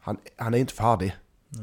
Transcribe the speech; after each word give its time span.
han, 0.00 0.16
han 0.36 0.54
är 0.54 0.58
inte 0.58 0.74
färdig. 0.74 1.16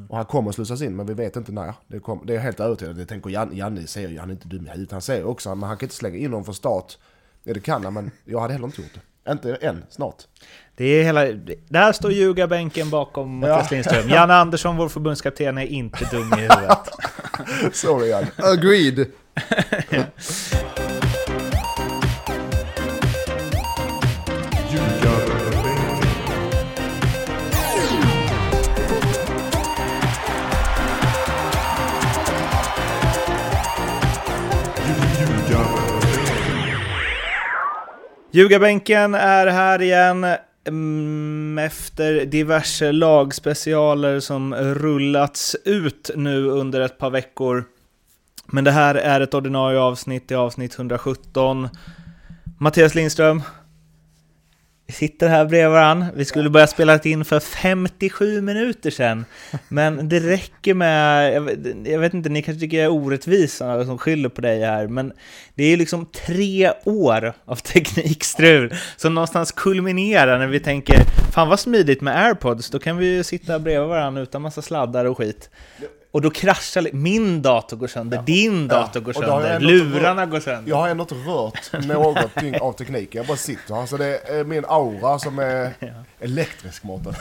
Och 0.10 0.16
han 0.16 0.26
kommer 0.26 0.50
att 0.50 0.56
slussas 0.56 0.82
in, 0.82 0.96
men 0.96 1.06
vi 1.06 1.14
vet 1.14 1.36
inte 1.36 1.52
när. 1.52 1.74
Det, 1.88 2.00
kom, 2.00 2.22
det 2.26 2.36
är 2.36 2.40
helt 2.40 2.60
övertygad. 2.60 2.96
Det 2.96 3.06
tänker 3.06 3.30
Janne, 3.30 3.56
Janne 3.56 3.88
säger 3.88 4.10
ju, 4.10 4.20
han 4.20 4.30
är 4.30 4.34
inte 4.34 4.48
dum 4.48 4.68
i 4.68 4.70
huvudet. 4.70 4.92
Han 4.92 5.02
säger 5.02 5.26
också, 5.26 5.56
men 5.56 5.70
han 5.70 5.78
kan 5.78 5.86
inte 5.86 5.96
slänga 5.96 6.18
in 6.18 6.26
honom 6.26 6.46
från 6.46 6.56
start. 6.56 6.98
Ja, 7.44 7.54
det 7.54 7.60
kan 7.60 7.84
han, 7.84 7.94
men 7.94 8.12
jag 8.26 8.40
hade 8.40 8.54
heller 8.54 8.66
inte 8.66 8.82
gjort 8.82 8.92
det. 8.94 9.32
Inte 9.32 9.56
än, 9.56 9.84
snart. 9.90 10.24
Det 10.76 10.86
är 10.86 11.04
hela... 11.04 11.26
Där 11.70 11.92
står 11.92 12.12
ljugarbänken 12.12 12.90
bakom 12.90 13.44
Ja. 13.44 13.50
Mattias 13.50 13.72
Lindström. 13.72 14.10
Janne 14.10 14.34
Andersson, 14.34 14.78
vår 14.78 14.90
förbundskapten, 14.90 15.58
är 15.58 15.66
inte 15.66 16.06
dum 16.12 16.34
i 16.34 16.42
huvudet. 16.42 16.90
Sorry 17.76 18.10
Janne. 18.10 18.28
Agreed! 18.38 19.06
Ljugarbänken 38.38 39.16
är 39.16 39.48
här 39.48 39.82
igen 39.82 40.26
mm, 40.68 41.58
efter 41.58 42.26
diverse 42.26 42.92
lagspecialer 42.92 44.20
som 44.20 44.56
rullats 44.56 45.56
ut 45.66 46.10
nu 46.16 46.48
under 46.48 46.82
ett 46.82 46.98
par 46.98 47.10
veckor. 47.10 47.64
Men 48.46 48.64
det 48.64 48.72
här 48.72 48.96
är 48.96 49.22
ett 49.22 49.34
ordinarie 49.34 49.80
avsnitt, 49.80 50.32
i 50.32 50.36
avsnitt 50.36 50.76
117. 50.76 51.70
Mattias 52.60 52.96
Lindström, 52.96 53.42
vi 54.88 54.94
sitter 54.94 55.30
här 55.30 55.46
bredvid 55.46 55.72
varandra. 55.72 56.08
Vi 56.16 56.26
skulle 56.26 56.50
börja 56.50 56.68
spela 56.68 57.00
in 57.00 57.26
för 57.26 57.40
57 57.40 58.42
minuter 58.42 58.92
sedan. 58.92 59.26
Men 59.68 60.10
det 60.10 60.20
räcker 60.20 60.74
med, 60.74 61.34
jag 61.34 61.42
vet, 61.42 61.60
jag 61.86 62.00
vet 62.00 62.14
inte, 62.14 62.30
ni 62.30 62.42
kanske 62.42 62.60
tycker 62.60 62.78
jag 62.78 62.86
är 62.86 62.92
orättvis 62.92 63.56
som 63.58 63.98
skyller 63.98 64.30
på 64.30 64.42
dig 64.42 64.60
här, 64.60 64.88
men 64.88 65.14
det 65.56 65.64
är 65.64 65.78
liksom 65.78 66.06
tre 66.06 66.72
år 66.86 67.34
av 67.46 67.56
teknikstrul 67.74 68.76
som 68.98 69.14
någonstans 69.14 69.52
kulminerar 69.52 70.40
när 70.40 70.48
vi 70.48 70.60
tänker 70.60 70.98
fan 71.32 71.50
vad 71.50 71.60
smidigt 71.60 72.02
med 72.02 72.26
airpods, 72.26 72.70
då 72.70 72.80
kan 72.80 72.98
vi 72.98 73.16
ju 73.16 73.24
sitta 73.24 73.60
bredvid 73.60 73.90
varandra 73.90 74.22
utan 74.22 74.42
massa 74.42 74.62
sladdar 74.62 75.06
och 75.06 75.18
skit. 75.18 75.50
Och 76.18 76.22
då 76.22 76.30
kraschar 76.30 76.90
min 76.94 77.42
dator 77.42 77.78
går 77.78 77.88
sönder, 77.88 78.22
din 78.26 78.68
dator 78.68 79.00
går 79.00 79.14
har 79.14 79.24
jag 79.24 79.42
sönder, 79.42 79.60
lurarna 79.60 80.26
går 80.26 80.40
sönder. 80.40 80.70
Jag 80.70 80.76
har 80.78 80.90
ändå 80.90 81.02
inte 81.02 81.16
rört 81.16 81.88
någonting 81.88 82.60
av 82.62 82.74
tekniken. 82.74 83.20
Jag 83.20 83.26
bara 83.28 83.38
sitter 83.38 83.76
här. 83.76 83.86
Så 83.86 83.98
det 83.98 84.30
är 84.30 84.44
min 84.44 84.66
aura 84.68 85.20
som 85.20 85.40
är 85.40 85.74
elektrisk 86.20 86.84
Mårten. 86.84 87.14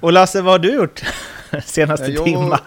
Och 0.00 0.12
Lasse, 0.12 0.42
vad 0.42 0.52
har 0.52 0.58
du 0.58 0.74
gjort 0.74 1.02
senaste 1.64 2.06
Jag- 2.06 2.24
timmen? 2.24 2.58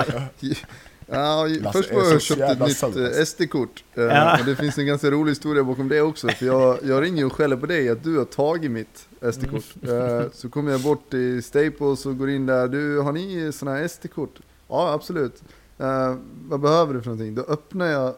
Ja, 1.11 1.45
Lasse 1.61 1.79
först 1.79 1.93
var 1.93 2.03
jag 2.11 2.21
köpt 2.21 2.41
ett 2.41 2.59
nytt 2.59 2.77
söt, 2.77 2.95
eh. 2.95 3.25
SD-kort. 3.25 3.83
Eh, 3.95 4.03
Ja. 4.03 4.37
det 4.45 4.55
finns 4.55 4.77
en 4.77 4.85
ganska 4.85 5.11
rolig 5.11 5.31
historia 5.31 5.63
bakom 5.63 5.89
det 5.89 6.01
också. 6.01 6.27
För 6.27 6.45
jag, 6.45 6.77
jag 6.83 7.03
ringer 7.03 7.25
och 7.25 7.33
skäller 7.33 7.55
på 7.57 7.65
dig 7.65 7.89
att 7.89 8.03
du 8.03 8.17
har 8.17 8.25
tagit 8.25 8.71
mitt 8.71 9.07
SD-kort. 9.33 9.63
Mm. 9.83 10.19
Eh, 10.19 10.25
så 10.33 10.49
kommer 10.49 10.71
jag 10.71 10.81
bort 10.81 11.09
till 11.09 11.43
Staples 11.43 12.05
och 12.05 12.17
går 12.17 12.29
in 12.29 12.45
där. 12.45 12.67
Du, 12.67 12.99
har 12.99 13.11
ni 13.11 13.51
sådana 13.53 13.77
här 13.77 13.87
SD-kort? 13.87 14.35
Ja, 14.67 14.93
absolut. 14.93 15.43
Eh, 15.79 16.15
vad 16.47 16.59
behöver 16.59 16.93
du 16.93 17.01
för 17.01 17.09
någonting? 17.09 17.35
Då 17.35 17.41
öppnar 17.41 17.85
jag 17.85 18.13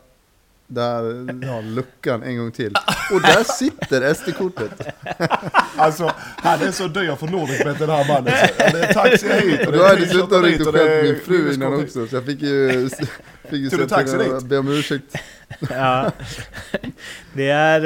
där 0.69 1.27
ja, 1.41 1.61
luckan 1.61 2.23
en 2.23 2.37
gång 2.37 2.51
till. 2.51 2.73
Och 3.13 3.21
där 3.21 3.43
sitter 3.43 4.13
SD-kortet. 4.13 4.87
Alltså, 5.77 6.11
han 6.35 6.61
är 6.61 6.71
så 6.71 6.87
dyr 6.87 7.15
för 7.15 7.27
Nordicbet 7.27 7.79
den 7.79 7.89
här 7.89 8.07
mannen. 8.07 8.33
Det 8.57 8.83
är 8.83 8.93
taxi 8.93 9.27
hit 9.27 9.67
och 9.67 9.71
det 9.71 9.77
har 9.77 9.85
är 9.85 9.89
jag 9.89 9.99
dessutom 9.99 10.29
t-shirtar 10.29 10.43
ringt 10.43 10.67
och 10.67 10.73
skällt 10.73 10.89
är 10.89 11.03
min 11.03 11.19
fru 11.19 11.53
innan 11.53 11.83
också. 11.83 12.07
Så 12.07 12.15
jag 12.15 12.25
fick 12.25 12.41
ju, 12.41 12.89
fick 13.43 13.51
ju 13.51 13.63
du 13.63 13.69
säga 13.69 13.87
taxi 13.87 14.17
till 14.17 14.25
henne 14.25 14.41
be 14.41 14.57
om 14.57 14.67
ursäkt. 14.67 15.15
Ja. 15.69 16.11
Det, 17.33 17.49
är, 17.49 17.81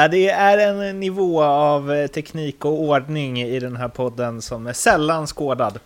ja, 0.00 0.08
det 0.08 0.28
är 0.28 0.58
en 0.58 1.00
nivå 1.00 1.42
av 1.42 2.06
teknik 2.06 2.64
och 2.64 2.80
ordning 2.80 3.42
i 3.42 3.60
den 3.60 3.76
här 3.76 3.88
podden 3.88 4.42
som 4.42 4.66
är 4.66 4.72
sällan 4.72 5.26
skådad. 5.26 5.78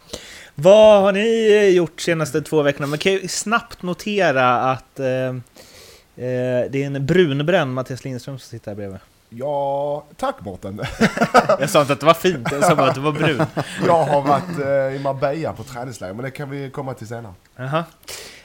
Vad 0.54 1.02
har 1.02 1.12
ni 1.12 1.52
eh, 1.52 1.68
gjort 1.68 2.00
senaste 2.00 2.42
två 2.42 2.62
veckorna? 2.62 2.86
Man 2.86 2.98
kan 2.98 3.12
ju 3.12 3.28
snabbt 3.28 3.82
notera 3.82 4.70
att 4.70 5.00
eh, 5.00 5.06
eh, 5.06 5.34
det 6.70 6.74
är 6.74 6.86
en 6.86 7.06
brunbränd 7.06 7.74
Mattias 7.74 8.04
Lindström 8.04 8.38
som 8.38 8.48
sitter 8.48 8.70
här 8.70 8.76
bredvid. 8.76 8.98
Ja, 9.28 10.04
tack 10.16 10.40
Mårten. 10.40 10.80
Jag 11.60 11.70
sa 11.70 11.80
inte 11.80 11.92
att 11.92 12.00
det 12.00 12.06
var 12.06 12.14
fint, 12.14 12.48
jag 12.50 12.64
sa 12.64 12.74
bara 12.74 12.88
att 12.88 12.94
det 12.94 13.00
var 13.00 13.12
brun. 13.12 13.46
Jag 13.86 14.04
har 14.04 14.22
varit 14.22 14.58
eh, 14.58 14.96
i 14.96 14.98
Marbella 15.02 15.52
på 15.52 15.62
träningsläger, 15.64 16.14
men 16.14 16.24
det 16.24 16.30
kan 16.30 16.50
vi 16.50 16.70
komma 16.70 16.94
till 16.94 17.06
senare. 17.06 17.34
Jaha. 17.56 17.84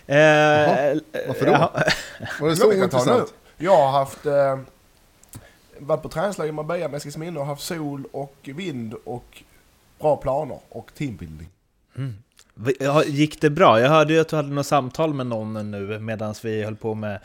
Eh, 0.07 0.97
Varför 1.28 1.45
då? 1.45 1.51
jaha. 1.51 1.69
Var 2.41 2.50
det 2.50 2.56
så 2.56 2.74
intressant? 2.74 3.34
Jag 3.57 3.78
har 3.78 3.91
haft 3.91 4.25
eh, 4.25 4.59
varit 5.79 6.01
på 6.01 6.09
träningsläger 6.09 6.50
i 6.50 6.56
Marbella 6.56 6.88
med 6.88 6.97
Eskilsminne 6.97 7.39
och 7.39 7.45
haft 7.45 7.63
sol 7.63 8.03
och 8.12 8.35
vind 8.44 8.94
och 9.03 9.44
bra 10.00 10.16
planer 10.18 10.59
och 10.69 10.91
teambuilding. 10.97 11.50
Ja, 12.79 13.03
Gick 13.03 13.41
det 13.41 13.49
bra? 13.49 13.79
Jag 13.79 13.89
hörde 13.89 14.13
ju 14.13 14.19
att 14.19 14.27
du 14.27 14.35
hade 14.35 14.49
något 14.49 14.65
samtal 14.65 15.13
med 15.13 15.27
någon 15.27 15.71
nu 15.71 15.99
medan 15.99 16.35
vi 16.43 16.63
höll 16.63 16.75
på 16.75 16.93
med 16.93 17.19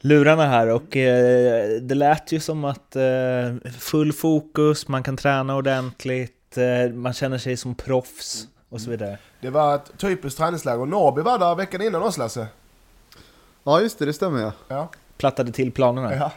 lurarna 0.00 0.46
här 0.46 0.68
och 0.68 0.96
eh, 0.96 1.80
det 1.80 1.94
lät 1.94 2.32
ju 2.32 2.40
som 2.40 2.64
att 2.64 2.96
eh, 2.96 3.70
full 3.78 4.12
fokus, 4.12 4.88
man 4.88 5.02
kan 5.02 5.16
träna 5.16 5.56
ordentligt, 5.56 6.58
eh, 6.58 6.94
man 6.94 7.12
känner 7.12 7.38
sig 7.38 7.56
som 7.56 7.74
proffs 7.74 8.48
och 8.68 8.80
så 8.80 8.90
vidare. 8.90 9.18
Det 9.40 9.50
var 9.50 9.74
ett 9.74 9.98
typiskt 9.98 10.38
träningsläger 10.38 10.80
och 10.80 10.88
Norrby 10.88 11.22
var 11.22 11.38
där 11.38 11.54
veckan 11.54 11.82
innan 11.82 12.02
oss 12.02 12.18
Lasse. 12.18 12.46
Ja 13.64 13.80
just 13.80 13.98
det, 13.98 14.04
det 14.04 14.12
stämmer 14.12 14.40
ja. 14.40 14.52
Ja. 14.68 14.88
Plattade 15.18 15.52
till 15.52 15.72
planerna. 15.72 16.14
Ja. 16.14 16.32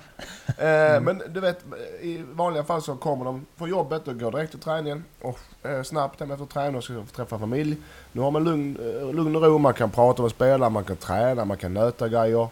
Eh, 0.48 1.02
Men 1.02 1.22
du 1.30 1.40
vet, 1.40 1.66
i 2.02 2.24
vanliga 2.32 2.64
fall 2.64 2.82
så 2.82 2.96
kommer 2.96 3.26
de 3.26 3.46
från 3.58 3.70
jobbet 3.70 4.08
och 4.08 4.20
går 4.20 4.32
direkt 4.32 4.52
till 4.52 4.60
träningen 4.60 5.04
och 5.22 5.40
eh, 5.64 5.84
snabbt 5.84 6.20
hem 6.20 6.32
efter 6.32 6.46
träning 6.46 6.76
och 6.76 6.84
ska 6.84 7.04
träffa 7.16 7.40
familj. 7.40 7.78
Nu 8.12 8.22
har 8.22 8.32
man 8.32 8.44
lugn, 8.44 8.78
eh, 8.80 9.14
lugn 9.14 9.36
och 9.36 9.42
ro, 9.42 9.58
man 9.58 9.74
kan 9.74 9.90
prata 9.90 10.22
med 10.22 10.32
spelare, 10.32 10.70
man 10.70 10.84
kan 10.84 10.96
träna, 10.98 11.46
man 11.46 11.58
kan 11.58 11.74
nöta 11.74 12.08
grejer. 12.10 12.48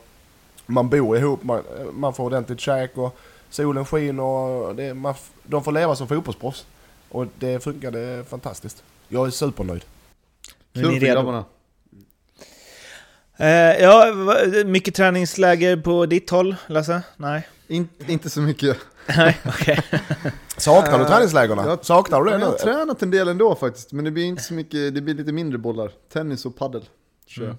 Man 0.65 0.89
bor 0.89 1.17
ihop, 1.17 1.43
man, 1.43 1.57
eh, 1.57 1.85
man 1.93 2.13
får 2.13 2.23
ordentligt 2.23 2.59
käk 2.59 2.97
och 2.97 3.15
solen 3.49 3.85
skiner 3.85 4.23
och 4.23 4.75
det, 4.75 4.93
man, 4.93 5.13
de 5.43 5.63
får 5.63 5.71
leva 5.71 5.95
som 5.95 6.07
fotbollsproffs. 6.07 6.65
Och 7.09 7.25
det 7.39 7.63
funkade 7.63 8.23
fantastiskt. 8.29 8.83
Jag 9.07 9.27
är 9.27 9.31
supernöjd. 9.31 9.85
Kul 10.73 10.99
för 10.99 11.07
grabbarna. 11.07 11.45
Eh, 13.39 13.47
ja, 13.81 14.13
mycket 14.65 14.95
träningsläger 14.95 15.77
på 15.77 16.05
ditt 16.05 16.29
håll, 16.29 16.55
Lasse? 16.67 17.01
Nej? 17.17 17.47
In, 17.67 17.89
inte 18.07 18.29
så 18.29 18.41
mycket. 18.41 18.77
Nej, 19.17 19.37
okej. 19.47 19.79
Saknar 20.57 20.97
du 20.99 21.03
Eh, 21.03 21.09
träningslägerna? 21.09 21.65
jag- 21.65 21.85
Saknar 21.85 22.19
du 22.23 22.25
det 22.25 22.31
Jag 22.39 22.45
har 22.45 22.51
nu? 22.51 22.57
tränat 22.57 23.01
en 23.01 23.11
del 23.11 23.27
ändå 23.27 23.55
faktiskt, 23.55 23.91
men 23.91 24.05
det 24.05 24.11
blir 24.11 24.23
inte 24.25 24.43
så 24.43 24.53
mycket, 24.53 24.95
det 24.95 25.01
blir 25.01 25.13
lite 25.15 25.31
mindre 25.31 25.57
bollar. 25.57 25.91
Tennis 26.13 26.45
och 26.45 26.55
paddel 26.57 26.81
kör 27.27 27.43
jag. 27.45 27.55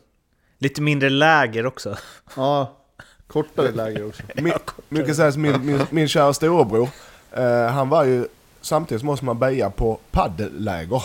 Lite 0.58 0.82
mindre 0.82 1.08
läger 1.10 1.66
också. 1.66 1.96
Ja, 2.36 2.76
kortare 3.26 3.70
läger 3.72 4.06
också. 4.08 4.22
Min, 4.34 4.52
mycket 4.88 5.16
sägs 5.16 5.36
min, 5.36 5.66
min, 5.66 5.80
min 5.90 6.08
kära 6.08 6.32
storebror, 6.32 6.88
eh, 7.32 7.66
han 7.66 7.88
var 7.88 8.04
ju 8.04 8.26
samtidigt 8.60 9.00
som 9.00 9.08
oss 9.08 9.22
Marbella 9.22 9.70
på 9.70 9.98
paddelläger. 10.10 11.02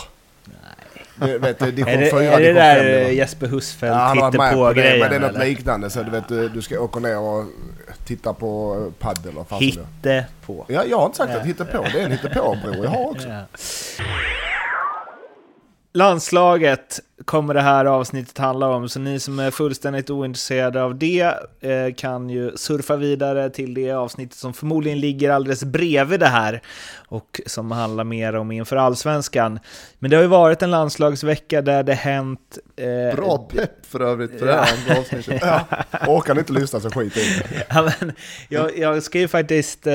Det, 1.16 1.38
vet, 1.38 1.62
Är 1.62 1.72
det, 1.72 2.10
4, 2.10 2.22
är 2.22 2.40
det 2.40 2.52
där 2.52 2.76
5 2.76 2.86
eh, 2.86 2.98
nivå. 2.98 3.10
Jesper 3.10 3.46
Husfeldt 3.46 3.94
Ja, 3.96 4.00
han 4.00 4.18
med 4.18 4.32
på 4.32 4.56
på 4.56 4.72
det, 4.72 4.80
grejen? 4.80 5.00
men 5.00 5.10
det 5.10 5.16
är 5.16 5.20
något 5.20 5.30
eller? 5.36 5.44
liknande. 5.46 5.90
Så 5.90 6.02
du 6.02 6.10
vet, 6.10 6.28
du, 6.28 6.48
du 6.48 6.62
ska 6.62 6.80
åka 6.80 7.00
ner 7.00 7.18
och 7.18 7.44
titta 8.06 8.32
på 8.32 8.76
paddel 8.98 9.36
och. 9.38 9.52
Hitte 9.52 10.26
på. 10.46 10.64
Ja, 10.68 10.84
jag 10.90 10.98
har 10.98 11.06
inte 11.06 11.16
sagt 11.16 11.32
Ja. 11.34 11.40
att 11.40 11.46
hitta 11.46 11.64
på. 11.64 11.82
Det 11.92 12.00
är 12.00 12.04
en 12.04 12.12
hittepå-bror 12.12 12.84
jag 12.84 12.90
har 12.90 13.10
också. 13.10 13.28
Ja. 13.28 13.42
Landslaget 15.94 17.00
kommer 17.24 17.54
det 17.54 17.60
här 17.60 17.84
avsnittet 17.84 18.38
handla 18.38 18.68
om, 18.68 18.88
så 18.88 19.00
ni 19.00 19.20
som 19.20 19.38
är 19.38 19.50
fullständigt 19.50 20.10
ointresserade 20.10 20.82
av 20.82 20.98
det 20.98 21.34
eh, 21.60 21.94
kan 21.96 22.30
ju 22.30 22.56
surfa 22.56 22.96
vidare 22.96 23.50
till 23.50 23.74
det 23.74 23.92
avsnittet 23.92 24.38
som 24.38 24.54
förmodligen 24.54 25.00
ligger 25.00 25.30
alldeles 25.30 25.64
bredvid 25.64 26.20
det 26.20 26.26
här 26.26 26.62
och 27.08 27.40
som 27.46 27.70
handlar 27.70 28.04
mer 28.04 28.36
om 28.36 28.52
inför 28.52 28.76
allsvenskan. 28.76 29.58
Men 29.98 30.10
det 30.10 30.16
har 30.16 30.22
ju 30.22 30.28
varit 30.28 30.62
en 30.62 30.70
landslagsvecka 30.70 31.62
där 31.62 31.82
det 31.82 31.94
hänt... 31.94 32.58
Eh, 32.76 33.16
Bra 33.16 33.38
pepp 33.38 33.86
för 33.86 34.00
övrigt 34.00 34.38
för 34.38 34.46
det 34.46 34.52
här 34.52 34.74
andra 34.78 35.00
avsnittet. 35.00 35.42
Ja. 35.46 35.66
Orkar 36.06 36.34
ni 36.34 36.40
inte 36.40 36.52
lyssna 36.52 36.80
så 36.80 36.90
skit 36.90 37.16
i. 37.16 37.42
Ja, 37.68 37.90
men, 38.00 38.12
jag, 38.48 38.78
jag 38.78 39.02
ska 39.02 39.18
ju 39.18 39.28
faktiskt 39.28 39.86
eh, 39.86 39.94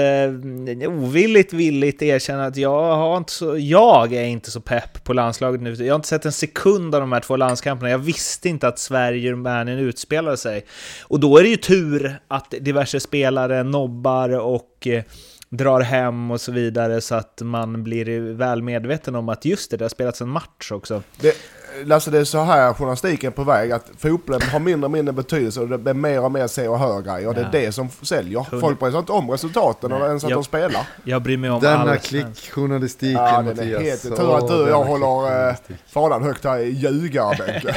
ovilligt 0.87 1.53
villigt 1.53 2.01
erkänna 2.01 2.45
att 2.45 2.57
jag, 2.57 2.95
har 2.95 3.17
inte 3.17 3.31
så, 3.31 3.57
jag 3.57 4.13
är 4.13 4.23
inte 4.23 4.51
så 4.51 4.61
pepp 4.61 5.03
på 5.03 5.13
landslaget 5.13 5.61
nu. 5.61 5.73
Jag 5.73 5.93
har 5.93 5.95
inte 5.95 6.07
sett 6.07 6.25
en 6.25 6.31
sekund 6.31 6.95
av 6.95 7.01
de 7.01 7.10
här 7.13 7.19
två 7.19 7.35
landskamperna. 7.35 7.89
Jag 7.89 7.97
visste 7.97 8.49
inte 8.49 8.67
att 8.67 8.79
Sverige 8.79 9.29
och 9.29 9.37
Rumänien 9.37 9.79
utspelade 9.79 10.37
sig. 10.37 10.65
Och 11.03 11.19
då 11.19 11.37
är 11.37 11.43
det 11.43 11.49
ju 11.49 11.57
tur 11.57 12.19
att 12.27 12.53
diverse 12.59 12.99
spelare 12.99 13.63
nobbar 13.63 14.29
och 14.29 14.87
eh, 14.87 15.03
drar 15.49 15.81
hem 15.81 16.31
och 16.31 16.41
så 16.41 16.51
vidare 16.51 17.01
så 17.01 17.15
att 17.15 17.41
man 17.41 17.83
blir 17.83 18.33
väl 18.33 18.61
medveten 18.61 19.15
om 19.15 19.29
att 19.29 19.45
just 19.45 19.71
det, 19.71 19.77
det 19.77 19.83
har 19.83 19.89
spelats 19.89 20.21
en 20.21 20.29
match 20.29 20.71
också. 20.71 21.03
Det, 21.19 21.35
Lasse, 21.85 22.11
det 22.11 22.19
är 22.19 22.23
så 22.23 22.43
här 22.43 22.73
journalistiken 22.73 23.27
är 23.31 23.35
på 23.35 23.43
väg, 23.43 23.71
att 23.71 23.89
fotbollen 23.97 24.41
har 24.49 24.59
mindre 24.59 24.85
och 24.85 24.91
mindre 24.91 25.13
betydelse 25.13 25.59
och 25.59 25.67
det 25.67 25.77
blir 25.77 25.93
mer 25.93 26.21
och 26.23 26.31
mer 26.31 26.47
se 26.47 26.67
och 26.67 26.79
hör 26.79 27.01
grejer. 27.01 27.27
Och 27.27 27.33
det 27.33 27.41
är 27.41 27.45
Ja. 27.45 27.49
det 27.51 27.71
som 27.71 27.89
säljer. 28.01 28.59
Folk 28.59 28.79
bryr 28.79 28.89
sig 28.91 28.99
inte 28.99 29.11
om 29.11 29.29
resultaten 29.31 29.91
eller 29.91 30.05
ens 30.07 30.23
att 30.23 30.29
Jag- 30.29 30.37
de 30.37 30.43
spelar. 30.43 30.87
Jag 31.03 31.21
bryr 31.21 31.37
mig 31.37 31.49
om 31.49 31.61
Denna 31.61 31.97
klickjournalistiken 31.97 33.11
Ja, 33.23 33.37
den 33.41 33.47
är 33.47 33.53
Mattias. 33.77 33.81
helt... 34.03 34.17
Tur 34.17 34.37
att 34.37 34.47
du 34.47 34.61
och 34.63 34.69
jag 34.69 34.83
håller 34.83 35.49
eh, 35.49 35.55
fanan 35.89 36.23
högt 36.23 36.43
här 36.43 36.59
i 36.59 36.69
ljugarbänken. 36.69 37.73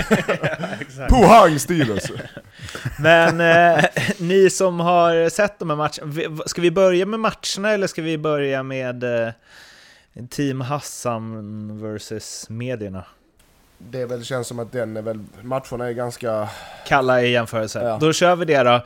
Pohang 1.10 1.58
Steelers! 1.58 2.04
Men 2.98 3.40
eh, 3.40 3.84
ni 4.18 4.50
som 4.50 4.80
har 4.80 5.28
sett 5.28 5.58
de 5.58 5.70
här 5.70 5.76
matcherna, 5.76 6.42
ska 6.46 6.62
vi 6.62 6.70
börja 6.70 7.06
med 7.06 7.20
matcherna 7.20 7.70
eller 7.72 7.86
ska 7.86 8.02
vi 8.02 8.18
börja 8.18 8.62
med 8.62 9.04
eh, 9.04 9.32
Team 10.30 10.60
Hassan 10.60 11.80
versus 11.82 12.46
medierna? 12.48 13.04
Det 13.90 14.06
väl, 14.06 14.24
känns 14.24 14.46
som 14.46 14.58
att 14.58 14.72
den 14.72 14.96
är 14.96 15.02
väl... 15.02 15.24
Matcherna 15.42 15.88
är 15.88 15.92
ganska... 15.92 16.48
Kalla 16.86 17.22
i 17.22 17.30
jämförelse. 17.30 17.82
Ja. 17.82 17.98
Då 18.00 18.12
kör 18.12 18.36
vi 18.36 18.44
det 18.44 18.62
då. 18.62 18.84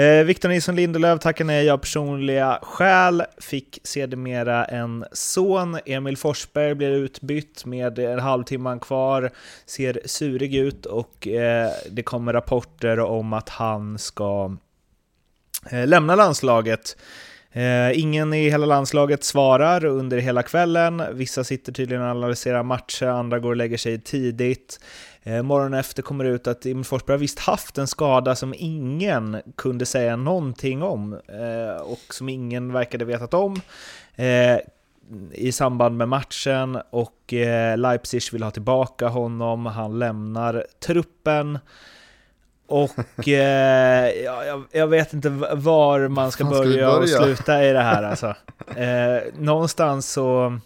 Eh, 0.00 0.24
Victor 0.24 0.48
Nilsson 0.48 0.76
Lindelöf 0.76 1.20
tackar 1.20 1.44
nej 1.44 1.70
av 1.70 1.78
personliga 1.78 2.58
skäl. 2.62 3.22
Fick 3.38 3.78
sedermera 3.84 4.64
en 4.64 5.04
son. 5.12 5.78
Emil 5.86 6.16
Forsberg 6.16 6.74
blir 6.74 6.90
utbytt 6.90 7.64
med 7.64 7.98
en 7.98 8.20
halvtimme 8.20 8.78
kvar. 8.80 9.30
Ser 9.66 10.00
surig 10.04 10.54
ut 10.54 10.86
och 10.86 11.26
eh, 11.28 11.70
det 11.90 12.02
kommer 12.02 12.32
rapporter 12.32 13.00
om 13.00 13.32
att 13.32 13.48
han 13.48 13.98
ska 13.98 14.56
eh, 15.70 15.86
lämna 15.86 16.14
landslaget. 16.14 16.96
Eh, 17.52 18.00
ingen 18.00 18.34
i 18.34 18.50
hela 18.50 18.66
landslaget 18.66 19.24
svarar 19.24 19.84
under 19.84 20.18
hela 20.18 20.42
kvällen. 20.42 21.02
Vissa 21.12 21.44
sitter 21.44 21.72
tydligen 21.72 22.02
och 22.02 22.10
analyserar 22.10 22.62
matcher, 22.62 23.06
andra 23.06 23.38
går 23.38 23.50
och 23.50 23.56
lägger 23.56 23.76
sig 23.76 24.00
tidigt. 24.00 24.80
Eh, 25.22 25.42
morgonen 25.42 25.80
efter 25.80 26.02
kommer 26.02 26.24
det 26.24 26.30
ut 26.30 26.46
att 26.46 26.66
Emil 26.66 26.84
Forsberg 26.84 27.14
har 27.14 27.18
visst 27.18 27.38
haft 27.38 27.78
en 27.78 27.86
skada 27.86 28.36
som 28.36 28.54
ingen 28.58 29.36
kunde 29.56 29.86
säga 29.86 30.16
någonting 30.16 30.82
om 30.82 31.12
eh, 31.12 31.82
och 31.82 32.14
som 32.14 32.28
ingen 32.28 32.72
verkade 32.72 33.04
vetat 33.04 33.34
om 33.34 33.60
eh, 34.16 34.58
i 35.32 35.52
samband 35.52 35.96
med 35.96 36.08
matchen 36.08 36.78
och 36.90 37.32
eh, 37.32 37.78
Leipzig 37.78 38.22
vill 38.32 38.42
ha 38.42 38.50
tillbaka 38.50 39.08
honom. 39.08 39.66
Han 39.66 39.98
lämnar 39.98 40.66
truppen. 40.86 41.58
Och 42.70 43.28
eh, 43.28 44.10
ja, 44.24 44.44
jag, 44.44 44.64
jag 44.72 44.86
vet 44.86 45.12
inte 45.12 45.28
var 45.54 46.08
man 46.08 46.32
ska 46.32 46.44
Var 46.44 46.52
ska 46.52 46.64
börja 46.64 46.90
och 46.90 47.08
sluta 47.08 47.64
i 47.64 47.72
det 47.72 47.82
här 47.82 48.02
alltså. 48.02 48.34
Eh, 48.76 49.22
någonstans 49.38 50.12
så... 50.12 50.58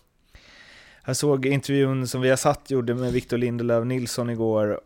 Jag 1.07 1.17
såg 1.17 1.47
intervjun 1.47 2.09
som 2.09 2.21
vi 2.21 2.31
har 2.31 2.37
satt 2.37 2.71
gjorde 2.71 2.95
med 2.95 3.13
Victor 3.13 3.39
Lindelöf 3.39 3.85
Nilsson 3.85 4.31
igår. 4.31 4.81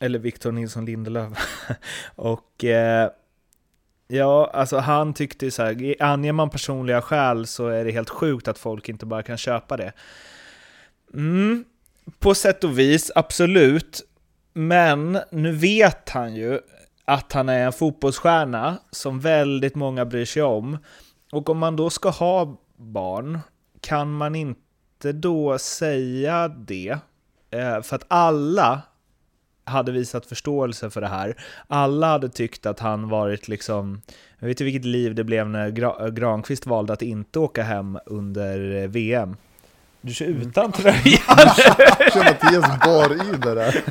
Eller 0.00 0.18
Victor 0.18 0.52
Nilsson 0.52 0.84
Lindelöf. 0.84 1.32
och 2.14 2.64
eh, 2.64 3.10
ja, 4.08 4.50
alltså 4.52 4.78
han 4.78 5.14
tyckte 5.14 5.44
ju 5.44 5.50
så 5.50 5.62
här, 5.62 5.96
anger 6.00 6.32
man 6.32 6.50
personliga 6.50 7.02
skäl 7.02 7.46
så 7.46 7.68
är 7.68 7.84
det 7.84 7.90
helt 7.90 8.10
sjukt 8.10 8.48
att 8.48 8.58
folk 8.58 8.88
inte 8.88 9.06
bara 9.06 9.22
kan 9.22 9.36
köpa 9.36 9.76
det. 9.76 9.92
Mm, 11.14 11.64
på 12.18 12.34
sätt 12.34 12.64
och 12.64 12.78
vis, 12.78 13.10
absolut. 13.14 14.07
Men 14.52 15.18
nu 15.30 15.52
vet 15.52 16.08
han 16.08 16.34
ju 16.34 16.60
att 17.04 17.32
han 17.32 17.48
är 17.48 17.66
en 17.66 17.72
fotbollsstjärna 17.72 18.78
som 18.90 19.20
väldigt 19.20 19.74
många 19.74 20.04
bryr 20.04 20.24
sig 20.24 20.42
om. 20.42 20.78
Och 21.32 21.50
om 21.50 21.58
man 21.58 21.76
då 21.76 21.90
ska 21.90 22.08
ha 22.08 22.56
barn, 22.76 23.38
kan 23.80 24.12
man 24.12 24.34
inte 24.34 25.12
då 25.12 25.58
säga 25.58 26.48
det? 26.48 26.98
Eh, 27.50 27.82
för 27.82 27.96
att 27.96 28.04
alla 28.08 28.82
hade 29.64 29.92
visat 29.92 30.26
förståelse 30.26 30.90
för 30.90 31.00
det 31.00 31.06
här. 31.06 31.34
Alla 31.66 32.06
hade 32.06 32.28
tyckt 32.28 32.66
att 32.66 32.80
han 32.80 33.08
varit 33.08 33.48
liksom... 33.48 34.02
Jag 34.38 34.46
vet 34.46 34.54
inte 34.54 34.64
vilket 34.64 34.84
liv 34.84 35.14
det 35.14 35.24
blev 35.24 35.48
när 35.48 35.70
Gra- 35.70 36.10
Granqvist 36.10 36.66
valde 36.66 36.92
att 36.92 37.02
inte 37.02 37.38
åka 37.38 37.62
hem 37.62 37.98
under 38.06 38.82
eh, 38.82 38.88
VM. 38.88 39.36
Du 40.00 40.14
kör 40.14 40.26
utan 40.26 40.72
tröja 40.72 40.94
Kör 42.12 42.24
Mattias 42.24 42.80
bar 42.84 43.12
i 43.12 43.36
det 43.36 43.54
där. 43.54 43.82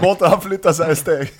Mårten 0.02 0.28
han 0.30 0.40
flyttar 0.40 0.72
sig 0.72 0.90
ett 0.92 0.98
steg. 0.98 1.32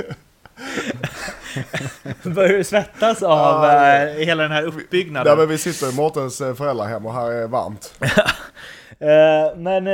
Börjar 2.23 2.49
du 2.59 2.65
svettas 2.65 3.23
av 3.23 3.65
Ja, 3.65 3.97
eh, 3.97 4.15
hela 4.27 4.43
den 4.43 4.53
här 4.53 4.63
uppbyggnaden? 4.63 5.39
men 5.39 5.49
vi 5.49 5.59
sitter 5.59 5.91
i 5.93 5.95
Mårtens 5.95 6.41
eh, 6.41 6.55
föräldrahem 6.55 7.07
och 7.07 7.15
här 7.15 7.33
är 7.33 7.47
varmt. 7.49 7.95
Eh, 9.01 9.57
men... 9.57 9.87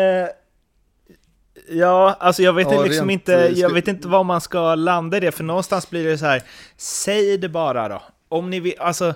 ja, 1.71 2.17
alltså 2.21 2.43
jag 2.43 2.53
vet 2.53 2.73
Ja, 2.73 2.83
liksom 2.83 3.09
rent, 3.09 3.21
inte, 3.21 3.35
eh, 3.35 3.51
ska- 3.53 3.61
jag 3.61 3.71
vet 3.75 3.89
inte 3.89 4.09
var 4.09 4.25
man 4.25 4.41
ska 4.41 4.75
landa 4.75 5.17
i 5.17 5.21
det, 5.21 5.33
för 5.33 5.45
någonstans 5.45 5.91
blir 5.91 6.05
det 6.05 6.19
så 6.19 6.27
här, 6.27 6.43
säg 6.77 7.39
det 7.39 7.49
bara 7.49 7.89
då. 7.89 8.03
Om 8.29 8.51
ni 8.51 8.61
vill, 8.61 8.75
alltså 8.79 9.15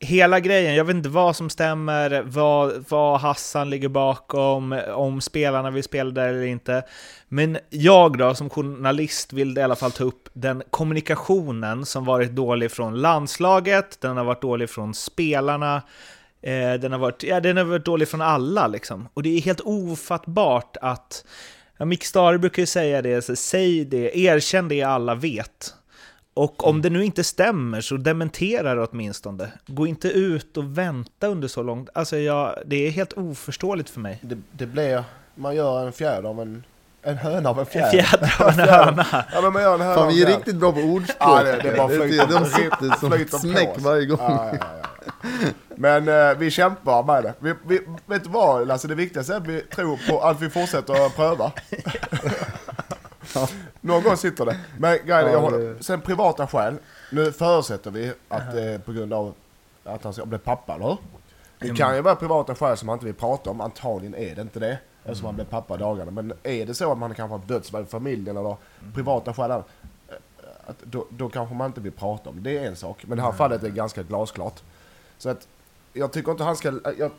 hela 0.00 0.40
grejen, 0.40 0.74
jag 0.74 0.84
vet 0.84 0.96
inte 0.96 1.08
vad 1.08 1.36
som 1.36 1.50
stämmer, 1.50 2.22
vad, 2.26 2.84
vad 2.88 3.20
Hassan 3.20 3.70
ligger 3.70 3.88
bakom, 3.88 4.80
om 4.94 5.20
spelarna 5.20 5.70
vill 5.70 5.82
spela 5.82 6.10
där 6.10 6.28
eller 6.28 6.42
inte. 6.42 6.84
Men 7.28 7.58
jag 7.70 8.18
då, 8.18 8.34
som 8.34 8.50
journalist, 8.50 9.32
vill 9.32 9.58
i 9.58 9.62
alla 9.62 9.76
fall 9.76 9.92
ta 9.92 10.04
upp 10.04 10.28
den 10.32 10.62
kommunikationen 10.70 11.86
som 11.86 12.04
varit 12.04 12.30
dålig 12.30 12.70
från 12.70 12.94
landslaget, 12.94 14.00
den 14.00 14.16
har 14.16 14.24
varit 14.24 14.42
dålig 14.42 14.70
från 14.70 14.94
spelarna, 14.94 15.82
Eh, 16.42 16.74
den, 16.74 16.92
har 16.92 16.98
varit, 16.98 17.22
ja, 17.22 17.40
den 17.40 17.56
har 17.56 17.64
varit 17.64 17.84
dålig 17.84 18.08
från 18.08 18.20
alla 18.20 18.66
liksom. 18.66 19.08
Och 19.14 19.22
det 19.22 19.36
är 19.36 19.40
helt 19.40 19.60
ofattbart 19.60 20.76
att... 20.80 21.24
Ja, 21.78 21.84
Mick 21.84 22.04
Stare 22.04 22.38
brukar 22.38 22.62
ju 22.62 22.66
säga 22.66 23.02
det, 23.02 23.22
så 23.22 23.36
säg 23.36 23.84
det, 23.84 24.18
erkänn 24.18 24.68
det 24.68 24.82
alla 24.82 25.14
vet. 25.14 25.74
Och 26.34 26.66
om 26.68 26.82
det 26.82 26.90
nu 26.90 27.04
inte 27.04 27.24
stämmer 27.24 27.80
så 27.80 27.96
dementera 27.96 28.74
det 28.74 28.86
åtminstone. 28.90 29.52
Gå 29.66 29.86
inte 29.86 30.08
ut 30.08 30.56
och 30.56 30.78
vänta 30.78 31.26
under 31.26 31.48
så 31.48 31.62
långt. 31.62 31.88
Alltså 31.94 32.16
jag, 32.18 32.54
det 32.66 32.86
är 32.86 32.90
helt 32.90 33.12
oförståeligt 33.12 33.90
för 33.90 34.00
mig. 34.00 34.18
Det, 34.22 34.38
det 34.52 34.66
blir... 34.66 35.04
Man 35.34 35.54
gör 35.56 35.86
en 35.86 35.92
fjäder 35.92 36.28
av 36.28 36.40
en... 36.40 36.64
En 37.02 37.16
höna 37.18 37.50
av 37.50 37.56
en 37.58 37.60
En 37.60 37.66
fjäder. 37.66 37.90
fjäder 38.02 38.42
av 38.42 38.48
en 38.48 38.58
höna. 38.68 39.06
Ja 39.32 39.40
men 39.42 39.52
man 39.52 39.62
gör 39.62 39.74
en 39.74 39.80
höna 39.80 39.94
Fan 39.94 40.08
en 40.08 40.14
vi 40.14 40.22
är 40.22 40.26
riktigt 40.26 40.56
bra 40.56 40.72
på 40.72 40.78
ordspråk. 40.80 41.16
Ja, 41.20 41.42
det- 41.42 41.60
det 41.62 41.68
är 41.68 41.76
bara 41.76 41.88
flyter- 41.88 42.26
De 42.28 42.44
sitter 42.44 42.98
som 43.00 43.10
flyter 43.10 43.30
på 43.32 43.38
smäck 43.38 43.68
varje 43.78 44.06
gång. 44.06 44.18
Ja, 44.20 44.50
ja, 44.60 44.66
ja. 44.82 44.88
Men 45.76 46.08
eh, 46.08 46.38
vi 46.38 46.50
kämpar 46.50 47.02
med 47.02 47.22
det. 47.22 47.34
Vi, 47.38 47.54
vi, 47.66 47.80
vet 48.06 48.24
du 48.24 48.30
vad 48.30 48.66
Lasse, 48.68 48.88
det 48.88 48.94
viktigaste 48.94 49.32
är 49.32 49.36
att 49.36 49.46
vi 49.46 49.60
tror 49.60 49.98
på 50.08 50.20
att 50.20 50.40
vi 50.42 50.50
fortsätter 50.50 51.06
att 51.06 51.16
pröva. 51.16 51.52
Någon 53.80 54.02
gång 54.02 54.16
sitter 54.16 54.46
det. 54.46 54.60
Men 54.78 54.92
grejen 55.06 55.08
jag 55.26 55.32
Ja, 55.32 55.38
håller, 55.38 55.76
sen 55.80 56.00
privata 56.00 56.46
skäl. 56.46 56.76
Nu 57.12 57.32
förutsätter 57.32 57.90
vi 57.90 58.12
att 58.28 58.52
det 58.52 58.62
är 58.62 58.78
på 58.78 58.92
grund 58.92 59.12
av 59.12 59.34
att 59.84 60.04
han 60.04 60.12
ska 60.12 60.26
bli 60.26 60.38
pappa, 60.38 60.74
eller 60.74 60.86
hur? 60.86 60.96
Det 61.58 61.76
kan 61.76 61.96
ju 61.96 62.02
vara 62.02 62.14
privata 62.16 62.54
skäl 62.54 62.76
som 62.76 62.86
man 62.86 62.94
inte 62.94 63.06
vill 63.06 63.14
prata 63.14 63.50
om. 63.50 63.60
Antagligen 63.60 64.14
är 64.14 64.34
det 64.34 64.42
inte 64.42 64.60
det. 64.60 64.78
Eftersom 65.04 65.26
han 65.26 65.34
blev 65.34 65.44
pappa 65.44 65.76
dagarna. 65.76 66.10
Men 66.10 66.32
är 66.42 66.66
det 66.66 66.74
så 66.74 66.92
att 66.92 66.98
man 66.98 67.14
kanske 67.14 67.34
har 67.36 67.42
dödsfall 67.46 67.82
i 67.82 67.86
familjen 67.86 68.36
eller 68.36 68.56
privata 68.94 69.34
skäl. 69.34 69.50
eh, 69.50 69.58
Att 70.66 70.78
då, 70.82 71.06
då 71.10 71.28
kanske 71.28 71.54
man 71.54 71.66
inte 71.66 71.80
vill 71.80 71.92
prata 71.92 72.30
om 72.30 72.42
det. 72.42 72.50
Det 72.50 72.58
är 72.58 72.66
en 72.68 72.76
sak. 72.76 73.04
Men 73.06 73.18
det 73.18 73.24
här 73.24 73.32
fallet 73.32 73.62
är 73.62 73.68
ganska 73.68 74.02
glasklart. 74.02 74.62
Så 75.18 75.28
att 75.30 75.48
jag 75.92 76.12
tycker 76.12 76.30
inte 76.32 76.44
han 76.44 76.56
ska... 76.56 76.80
Jag, 76.98 77.10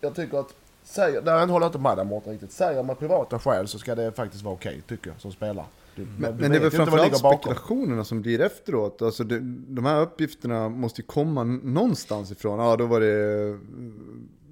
jag 0.00 0.14
tycker 0.14 0.38
att... 0.38 0.54
Säger, 0.86 1.22
där 1.22 1.46
håller 1.46 1.66
inte 1.66 1.78
med 1.78 1.96
dig 1.96 2.04
Mårten 2.04 2.32
riktigt. 2.32 2.52
Säger 2.52 2.82
man 2.82 2.96
privata 2.96 3.38
skäl 3.38 3.68
så 3.68 3.78
ska 3.78 3.94
det 3.94 4.12
faktiskt 4.12 4.44
vara 4.44 4.54
okej, 4.54 4.82
tycker 4.88 5.10
jag, 5.10 5.20
som 5.20 5.32
spelare. 5.32 5.66
Du, 5.94 6.06
Men, 6.18 6.36
men 6.36 6.50
det 6.50 6.56
är 6.56 6.60
väl 6.60 6.70
framförallt 6.70 7.16
spekulationerna 7.16 8.04
som 8.04 8.22
blir 8.22 8.40
efteråt. 8.40 9.02
Alltså 9.02 9.24
det, 9.24 9.40
de 9.68 9.84
här 9.84 10.00
uppgifterna 10.00 10.68
måste 10.68 11.00
ju 11.00 11.06
komma 11.06 11.44
någonstans 11.44 12.30
ifrån. 12.30 12.58
Ja, 12.58 12.76
då 12.76 12.86
var 12.86 13.00
det... 13.00 13.58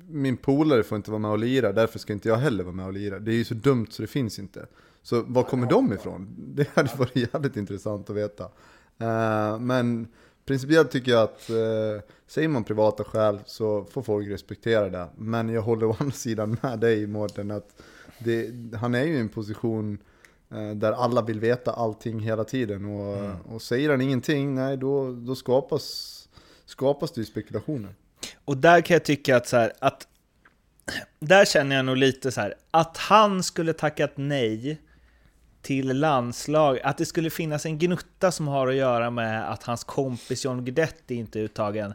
Min 0.08 0.36
polare 0.36 0.82
får 0.82 0.96
inte 0.96 1.10
vara 1.10 1.18
med 1.18 1.30
och 1.30 1.38
lira, 1.38 1.72
därför 1.72 1.98
ska 1.98 2.12
inte 2.12 2.28
jag 2.28 2.36
heller 2.36 2.64
vara 2.64 2.74
med 2.74 2.86
och 2.86 2.92
lira. 2.92 3.18
Det 3.18 3.32
är 3.32 3.36
ju 3.36 3.44
så 3.44 3.54
dumt 3.54 3.86
så 3.90 4.02
det 4.02 4.08
finns 4.08 4.38
inte. 4.38 4.66
Så 5.02 5.22
var 5.26 5.42
kommer 5.42 5.66
de 5.66 5.92
ifrån? 5.92 6.34
Det 6.38 6.68
hade 6.74 6.90
varit 6.96 7.16
jävligt 7.16 7.56
intressant 7.56 8.10
att 8.10 8.16
veta. 8.16 8.44
Eh, 8.98 9.58
men 9.58 10.08
principiellt 10.46 10.90
tycker 10.90 11.12
jag 11.12 11.22
att 11.22 11.50
uh, 11.50 12.00
säger 12.26 12.48
man 12.48 12.64
privata 12.64 13.04
skäl 13.04 13.40
så 13.46 13.84
får 13.84 14.02
folk 14.02 14.28
respektera 14.28 14.88
det. 14.88 15.08
Men 15.16 15.48
jag 15.48 15.62
håller 15.62 15.86
å 15.86 15.96
andra 16.00 16.12
sidan 16.12 16.56
med 16.62 16.78
dig 16.78 17.06
Mårten 17.06 17.50
att 17.50 17.82
det, 18.18 18.50
han 18.76 18.94
är 18.94 19.04
ju 19.04 19.14
i 19.14 19.20
en 19.20 19.28
position 19.28 19.98
eh, 20.50 20.70
där 20.70 20.92
alla 20.92 21.22
vill 21.22 21.40
veta 21.40 21.72
allting 21.72 22.20
hela 22.20 22.44
tiden. 22.44 22.84
Och, 22.84 23.54
och 23.54 23.62
säger 23.62 23.90
han 23.90 24.00
ingenting, 24.00 24.54
nej 24.54 24.76
då, 24.76 25.12
då 25.12 25.34
skapas, 25.34 26.28
skapas 26.64 27.12
det 27.12 27.20
ju 27.20 27.24
spekulationer. 27.24 27.94
Och 28.44 28.56
där 28.56 28.80
kan 28.80 28.94
jag 28.94 29.04
tycka 29.04 29.36
att 29.36 29.48
så 29.48 29.56
här, 29.56 29.72
att 29.78 30.08
där 31.18 31.44
känner 31.44 31.76
jag 31.76 31.84
nog 31.84 31.96
lite 31.96 32.32
så 32.32 32.40
här, 32.40 32.54
att 32.70 32.96
han 32.96 33.42
skulle 33.42 33.72
tackat 33.72 34.12
nej 34.14 34.80
till 35.64 36.00
landslag, 36.00 36.78
att 36.84 36.98
det 36.98 37.04
skulle 37.06 37.30
finnas 37.30 37.66
en 37.66 37.78
gnutta 37.78 38.30
som 38.32 38.48
har 38.48 38.68
att 38.68 38.74
göra 38.74 39.10
med 39.10 39.50
att 39.52 39.62
hans 39.62 39.84
kompis 39.84 40.44
John 40.44 40.64
Guidetti 40.64 41.14
inte 41.14 41.40
är 41.40 41.42
uttagen. 41.42 41.94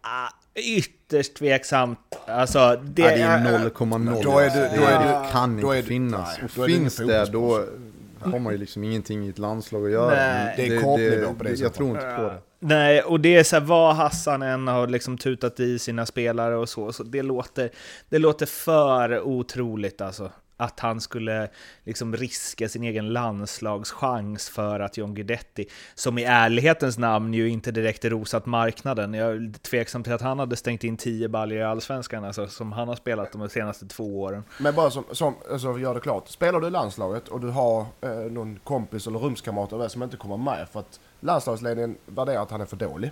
Ah, 0.00 0.28
ytterst 0.54 1.34
tveksamt. 1.34 1.98
Alltså, 2.26 2.76
det, 2.84 3.02
ja, 3.02 3.08
det 3.08 3.22
är 3.22 3.38
är... 3.38 3.58
0,0. 3.58 4.22
Då 4.22 4.38
är 4.38 4.50
du- 4.50 4.78
då 4.80 4.84
är 4.86 4.98
det 5.04 5.24
du- 5.26 5.32
kan 5.32 5.60
då 5.60 5.70
är 5.70 5.76
inte 5.76 5.88
finnas. 5.88 6.38
nej, 6.38 6.48
och 6.56 6.64
är 6.64 6.68
det 6.68 6.74
finns 6.74 6.96
det, 6.96 7.24
då 7.24 7.64
har 8.20 8.38
man 8.38 8.52
ju 8.52 8.58
liksom 8.58 8.84
ingenting 8.84 9.26
i 9.26 9.28
ett 9.28 9.38
landslag 9.38 9.84
att 9.86 9.92
göra. 9.92 10.14
Nej. 10.14 10.54
Det 10.56 10.66
är 10.76 10.82
korpnivå 10.82 11.34
på 11.34 11.44
det 11.44 11.50
i 11.50 11.56
så 11.56 11.64
Jag 11.64 11.74
tror 11.74 11.90
inte 11.90 12.14
på 12.16 12.22
det. 12.22 12.38
Nej, 12.58 13.02
och 13.02 13.20
det 13.20 13.36
är 13.36 13.44
så 13.44 13.56
här, 13.56 13.60
vad 13.64 13.96
Hassan 13.96 14.42
än 14.42 14.68
har 14.68 14.86
liksom 14.86 15.18
tutat 15.18 15.60
i 15.60 15.78
sina 15.78 16.06
spelare 16.06 16.56
och 16.56 16.68
så, 16.68 16.92
så 16.92 17.02
det 17.02 17.22
låter, 17.22 17.70
det 18.08 18.18
låter 18.18 18.46
för 18.46 19.20
otroligt 19.20 20.00
alltså. 20.00 20.30
Att 20.56 20.80
han 20.80 21.00
skulle 21.00 21.48
liksom 21.84 22.16
riska 22.16 22.68
sin 22.68 22.84
egen 22.84 23.12
landslagschans 23.12 24.48
för 24.48 24.80
att 24.80 24.96
John 24.96 25.14
Guidetti, 25.14 25.66
som 25.94 26.18
i 26.18 26.24
ärlighetens 26.24 26.98
namn 26.98 27.34
ju 27.34 27.48
inte 27.48 27.70
direkt 27.70 28.04
rosat 28.04 28.46
marknaden, 28.46 29.14
jag 29.14 29.30
är 29.30 29.52
tveksam 29.58 30.02
till 30.02 30.12
att 30.12 30.20
han 30.20 30.38
hade 30.38 30.56
stängt 30.56 30.84
in 30.84 30.96
10 30.96 31.28
baljor 31.28 31.60
i 31.60 31.62
Allsvenskan, 31.62 32.24
alltså, 32.24 32.46
som 32.46 32.72
han 32.72 32.88
har 32.88 32.96
spelat 32.96 33.32
de 33.32 33.48
senaste 33.48 33.86
två 33.86 34.20
åren. 34.22 34.44
Men 34.58 34.74
bara 34.74 34.90
som, 34.90 35.04
som 35.12 35.34
alltså, 35.50 35.78
gör 35.78 35.94
det 35.94 36.00
klart. 36.00 36.28
Spelar 36.28 36.60
du 36.60 36.66
i 36.66 36.70
landslaget 36.70 37.28
och 37.28 37.40
du 37.40 37.48
har 37.48 37.86
eh, 38.00 38.10
någon 38.10 38.58
kompis 38.64 39.06
eller 39.06 39.18
rumskamrat 39.18 39.72
eller 39.72 39.88
som 39.88 40.02
inte 40.02 40.16
kommer 40.16 40.36
med 40.36 40.68
för 40.72 40.80
att 40.80 41.00
landslagsledningen 41.20 41.96
värderar 42.06 42.42
att 42.42 42.50
han 42.50 42.60
är 42.60 42.66
för 42.66 42.76
dålig. 42.76 43.10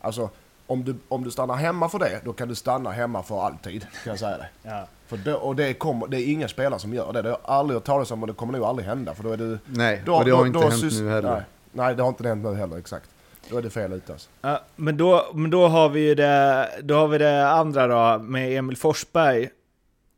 Alltså, 0.00 0.30
om 0.66 0.84
du, 0.84 0.96
om 1.08 1.24
du 1.24 1.30
stannar 1.30 1.54
hemma 1.54 1.88
för 1.88 1.98
det, 1.98 2.20
då 2.24 2.32
kan 2.32 2.48
du 2.48 2.54
stanna 2.54 2.90
hemma 2.90 3.22
för 3.22 3.42
alltid. 3.46 3.80
Kan 3.82 4.10
jag 4.10 4.18
säga 4.18 4.38
det. 4.38 4.48
Ja. 4.62 4.86
För 5.06 5.16
då, 5.16 5.34
och 5.34 5.56
det, 5.56 5.74
kommer, 5.74 6.06
det 6.06 6.20
är 6.20 6.32
inga 6.32 6.48
spelare 6.48 6.80
som 6.80 6.94
gör 6.94 7.12
det. 7.12 7.22
Det 7.22 7.28
har 7.28 7.38
jag 7.44 7.50
aldrig 7.54 7.76
hört 7.76 7.84
talas 7.84 8.10
om 8.10 8.22
och 8.22 8.26
det 8.26 8.32
kommer 8.32 8.52
nog 8.52 8.66
aldrig 8.66 8.88
hända. 8.88 9.14
För 9.14 9.22
då 9.22 9.32
är 9.32 9.36
du... 9.36 9.58
Nej, 9.66 10.02
Då, 10.06 10.14
och 10.14 10.24
det 10.24 10.30
har 10.30 10.38
då- 10.38 10.46
inte 10.46 10.58
då 10.58 10.68
hänt 10.68 10.82
nu 11.00 11.10
heller. 11.10 11.30
Nej, 11.32 11.42
nej, 11.72 11.94
det 11.94 12.02
har 12.02 12.08
inte 12.08 12.28
hänt 12.28 12.44
nu 12.44 12.54
heller, 12.54 12.78
exakt. 12.78 13.10
Då 13.50 13.58
är 13.58 13.62
det 13.62 13.70
fel 13.70 13.92
ute 13.92 14.12
alltså. 14.12 14.28
Ja, 14.40 14.60
men, 14.76 14.96
då, 14.96 15.26
men 15.34 15.50
då 15.50 15.68
har 15.68 15.88
vi 15.88 16.00
ju 16.00 16.14
det, 16.14 16.68
då 16.82 16.94
har 16.94 17.08
vi 17.08 17.18
det 17.18 17.48
andra 17.50 17.86
då, 18.18 18.22
med 18.22 18.58
Emil 18.58 18.76
Forsberg. 18.76 19.48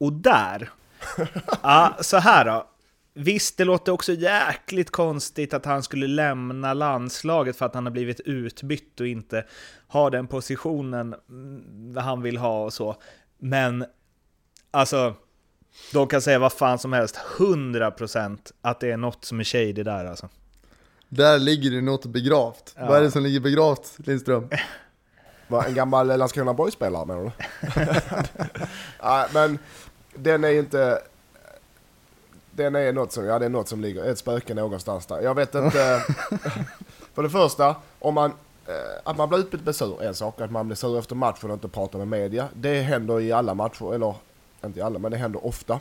Och 0.00 0.12
där, 0.12 0.70
ja, 1.62 1.94
så 2.00 2.16
här 2.16 2.44
då. 2.44 2.66
Visst, 3.20 3.56
det 3.56 3.64
låter 3.64 3.92
också 3.92 4.12
jäkligt 4.12 4.90
konstigt 4.90 5.54
att 5.54 5.64
han 5.64 5.82
skulle 5.82 6.06
lämna 6.06 6.74
landslaget 6.74 7.56
för 7.56 7.66
att 7.66 7.74
han 7.74 7.86
har 7.86 7.92
blivit 7.92 8.20
utbytt 8.20 9.00
och 9.00 9.06
inte 9.06 9.44
har 9.88 10.10
den 10.10 10.26
positionen 10.26 11.14
mm, 11.28 11.96
han 11.96 12.22
vill 12.22 12.36
ha 12.36 12.64
och 12.64 12.72
så. 12.72 12.96
Men, 13.38 13.84
alltså, 14.70 15.14
de 15.92 16.06
kan 16.06 16.22
säga 16.22 16.38
vad 16.38 16.52
fan 16.52 16.78
som 16.78 16.92
helst, 16.92 17.20
100% 17.38 18.38
att 18.60 18.80
det 18.80 18.90
är 18.90 18.96
något 18.96 19.24
som 19.24 19.40
är 19.40 19.44
shady 19.44 19.82
där 19.82 20.04
alltså. 20.04 20.28
Där 21.08 21.38
ligger 21.38 21.70
det 21.70 21.80
något 21.80 22.06
begravt. 22.06 22.74
Ja. 22.76 22.86
Vad 22.86 22.98
är 22.98 23.02
det 23.02 23.10
som 23.10 23.22
ligger 23.22 23.40
begravt, 23.40 23.94
Lindström? 23.96 24.48
Var 25.48 25.64
en 25.64 25.74
gammal 25.74 26.06
Landskrona 26.18 26.54
Boys-spelare 26.54 27.06
menar 27.06 27.22
du? 27.22 27.30
Nej, 29.02 29.28
men 29.32 29.58
den 30.14 30.44
är 30.44 30.52
inte... 30.52 31.02
Den 32.58 32.74
är 32.74 32.92
något 32.92 33.12
som, 33.12 33.24
ja 33.24 33.38
det 33.38 33.44
är 33.44 33.48
något 33.48 33.68
som 33.68 33.80
ligger, 33.80 34.04
ett 34.04 34.18
spöke 34.18 34.54
någonstans 34.54 35.06
där. 35.06 35.20
Jag 35.20 35.34
vet 35.34 35.54
inte. 35.54 36.02
för 37.14 37.22
det 37.22 37.30
första, 37.30 37.76
om 37.98 38.14
man, 38.14 38.32
eh, 38.66 38.74
att 39.04 39.16
man 39.16 39.28
blir 39.28 39.38
utbytt 39.38 39.60
blir 39.60 39.72
sur 39.72 40.02
är 40.02 40.08
en 40.08 40.14
sak. 40.14 40.40
Att 40.40 40.50
man 40.50 40.66
blir 40.66 40.76
sur 40.76 40.98
efter 40.98 41.14
matchen 41.14 41.50
och 41.50 41.54
inte 41.54 41.68
pratar 41.68 41.98
med 41.98 42.08
media. 42.08 42.48
Det 42.54 42.80
händer 42.80 43.20
i 43.20 43.32
alla 43.32 43.54
matcher, 43.54 43.94
eller 43.94 44.14
inte 44.64 44.78
i 44.78 44.82
alla, 44.82 44.98
men 44.98 45.10
det 45.10 45.16
händer 45.16 45.46
ofta. 45.46 45.80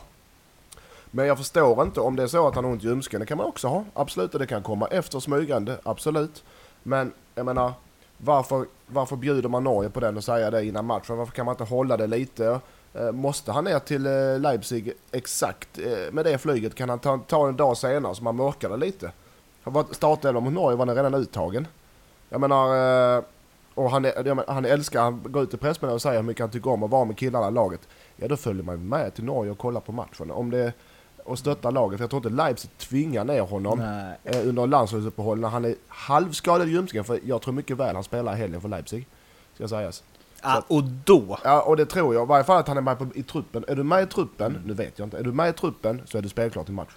Men 1.10 1.26
jag 1.26 1.38
förstår 1.38 1.82
inte 1.82 2.00
om 2.00 2.16
det 2.16 2.22
är 2.22 2.26
så 2.26 2.48
att 2.48 2.54
han 2.54 2.64
har 2.64 2.70
ont 2.70 2.84
i 2.84 2.86
ljumsken. 2.86 3.20
Det 3.20 3.26
kan 3.26 3.38
man 3.38 3.46
också 3.46 3.68
ha. 3.68 3.84
Absolut, 3.94 4.34
och 4.34 4.40
det 4.40 4.46
kan 4.46 4.62
komma 4.62 4.86
efter 4.86 5.20
smygande. 5.20 5.76
Absolut. 5.82 6.44
Men 6.82 7.12
jag 7.34 7.46
menar, 7.46 7.72
varför, 8.18 8.66
varför 8.86 9.16
bjuder 9.16 9.48
man 9.48 9.64
Norge 9.64 9.90
på 9.90 10.00
den 10.00 10.16
och 10.16 10.24
säga 10.24 10.50
det 10.50 10.64
innan 10.64 10.84
matchen? 10.84 11.16
Varför 11.16 11.32
kan 11.32 11.46
man 11.46 11.52
inte 11.52 11.64
hålla 11.64 11.96
det 11.96 12.06
lite? 12.06 12.60
Eh, 12.94 13.12
Måste 13.12 13.52
han 13.52 13.64
ner 13.64 13.78
till 13.78 14.06
eh, 14.06 14.40
Leipzig 14.40 14.92
exakt 15.12 15.78
eh, 15.78 16.12
med 16.12 16.24
det 16.24 16.38
flyget? 16.38 16.74
Kan 16.74 16.88
han 16.88 16.98
ta, 16.98 17.20
ta 17.26 17.48
en 17.48 17.56
dag 17.56 17.76
senare 17.76 18.14
så 18.14 18.24
man 18.24 18.36
mörkar 18.36 18.68
det 18.68 18.76
lite? 18.76 19.12
Han 19.62 19.84
Startelvan 19.90 20.42
mot 20.42 20.52
Norge 20.52 20.76
var 20.76 20.86
den 20.86 20.96
redan 20.96 21.14
uttagen. 21.14 21.66
Jag 22.28 22.40
menar, 22.40 23.24
och 23.74 23.90
han, 23.90 24.06
han 24.46 24.64
älskar, 24.64 25.02
han 25.02 25.22
går 25.24 25.42
ut 25.42 25.54
i 25.54 25.56
pressmeddelandet 25.56 25.94
och 25.94 26.02
säger 26.02 26.16
hur 26.16 26.26
mycket 26.26 26.40
han 26.40 26.50
tycker 26.50 26.70
om 26.70 26.82
att 26.82 26.90
vara 26.90 27.04
med 27.04 27.18
killarna 27.18 27.48
i 27.48 27.50
laget. 27.50 27.80
Ja, 28.16 28.28
då 28.28 28.36
följer 28.36 28.62
man 28.62 28.88
med 28.88 29.14
till 29.14 29.24
Norge 29.24 29.52
och 29.52 29.58
kollar 29.58 29.80
på 29.80 29.92
matchen. 29.92 30.30
Om 30.30 30.50
det, 30.50 30.72
och 31.24 31.38
stöttar 31.38 31.72
laget. 31.72 32.00
Jag 32.00 32.10
tror 32.10 32.18
inte 32.26 32.42
Leipzig 32.42 32.78
tvingar 32.78 33.24
ner 33.24 33.40
honom 33.40 33.78
Nej. 33.78 34.42
under 34.44 34.66
landslagsuppehåll 34.66 35.40
när 35.40 35.48
han 35.48 35.64
är 35.64 35.74
halvskadad 35.88 36.68
i 36.68 36.70
ljumsken. 36.70 37.04
För 37.04 37.20
jag 37.24 37.42
tror 37.42 37.54
mycket 37.54 37.76
väl 37.76 37.94
han 37.94 38.04
spelar 38.04 38.32
i 38.32 38.36
helgen 38.36 38.60
för 38.60 38.68
Leipzig. 38.68 39.06
Ska 39.54 39.68
sägas. 39.68 40.02
Ja, 40.42 40.64
och 40.68 40.84
då, 40.84 41.38
Ja, 41.44 41.60
och 41.62 41.76
det 41.76 41.86
tror 41.86 42.14
jag. 42.14 42.24
I 42.24 42.26
varje 42.26 42.44
fall 42.44 42.58
att 42.58 42.68
han 42.68 42.76
är 42.76 42.80
med 42.80 42.98
på, 42.98 43.06
i 43.14 43.22
truppen. 43.22 43.64
Är 43.68 43.76
du 43.76 43.82
med 43.82 44.02
i 44.02 44.06
truppen, 44.06 44.62
nu 44.66 44.74
vet 44.74 44.98
jag 44.98 45.06
inte. 45.06 45.18
Är 45.18 45.22
du 45.22 45.32
med 45.32 45.48
i 45.48 45.52
truppen 45.52 46.02
så 46.04 46.18
är 46.18 46.22
du 46.22 46.28
spelklar 46.28 46.64
till 46.64 46.74
match. 46.74 46.92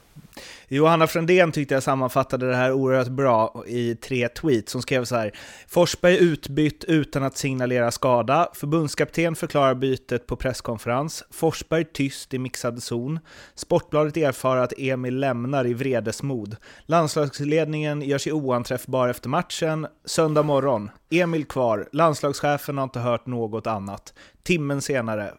Johanna 0.68 1.08
Frändén 1.08 1.52
tyckte 1.52 1.74
jag 1.74 1.84
sammanfattade 1.84 2.50
det 2.50 2.56
här 2.56 2.72
oerhört 2.72 3.08
bra 3.08 3.64
i 3.68 3.96
tre 3.96 4.28
tweets. 4.28 4.72
Som 4.72 4.82
skrev 4.82 5.06
så 5.06 5.16
här. 5.16 5.32
Forsberg 5.68 6.18
utbytt 6.18 6.84
utan 6.84 7.24
att 7.24 7.38
signalera 7.38 7.92
skada. 7.92 8.50
Förbundskapten 8.54 9.36
förklarar 9.36 9.76
bytet 9.76 10.28
på 10.28 10.36
presskonferens. 10.36 11.24
Forsberg 11.32 11.86
tyst 11.86 12.34
i 12.34 12.40
mixad 12.40 12.84
zon. 12.84 13.20
Sportbladet 13.56 14.18
erfar 14.18 14.58
att 14.58 14.74
Emil 14.78 15.20
lämnar 15.20 15.68
i 15.68 15.74
vredesmod. 15.74 16.56
Landslagsledningen 16.86 18.02
gör 18.02 18.18
sig 18.18 18.34
oanträffbar 18.34 19.08
efter 19.08 19.30
matchen. 19.30 19.88
Söndag 20.06 20.44
morgon. 20.44 20.90
Emil 21.12 21.46
kvar. 21.46 21.90
Landslagschefen 21.92 22.78
har 22.78 22.84
inte 22.84 23.00
hört 23.00 23.26
något 23.26 23.68
annat. 23.68 24.14
Timmen 24.44 24.82
senare. 24.82 25.34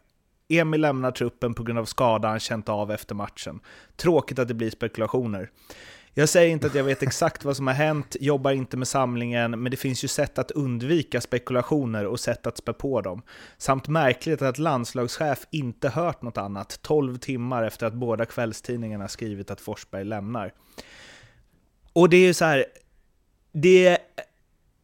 Emil 0.59 0.81
lämnar 0.81 1.11
truppen 1.11 1.55
på 1.55 1.63
grund 1.63 1.79
av 1.79 1.85
skada 1.85 2.29
han 2.29 2.41
känt 2.41 2.69
av 2.69 2.91
efter 2.91 3.15
matchen. 3.15 3.61
Tråkigt 3.97 4.39
att 4.39 4.49
det 4.49 4.55
blir 4.55 4.71
spekulationer. 4.71 5.51
Jag 6.15 6.29
säger 6.29 6.51
inte 6.51 6.67
att 6.67 6.75
jag 6.75 6.85
vet 6.85 7.03
exakt 7.03 7.45
vad 7.45 7.57
som 7.57 7.67
har 7.67 7.75
hänt, 7.75 8.17
jobbar 8.21 8.53
inte 8.53 8.77
med 8.77 8.89
samlingen, 8.89 9.63
men 9.63 9.71
det 9.71 9.77
finns 9.77 10.05
ju 10.05 10.09
sätt 10.09 10.39
att 10.39 10.51
undvika 10.51 11.21
spekulationer 11.21 12.07
och 12.07 12.21
sätt 12.21 12.47
att 12.47 12.57
spä 12.57 12.73
på 12.73 13.01
dem. 13.01 13.23
Samt 13.59 13.89
märkligt 13.89 14.43
att 14.43 14.59
landslagschef 14.59 15.47
inte 15.51 15.89
hört 15.89 16.23
något 16.23 16.39
annat 16.39 16.79
12 16.83 17.17
timmar 17.17 17.63
efter 17.63 17.87
att 17.87 17.95
båda 17.95 18.25
kvällstidningarna 18.25 19.09
skrivit 19.09 19.51
att 19.51 19.61
Forsberg 19.61 20.05
lämnar. 20.05 20.53
Och 21.93 22.09
det 22.09 22.17
är 22.17 22.27
ju 22.27 22.35
så 22.35 22.45
här, 22.45 22.65
det 23.53 23.99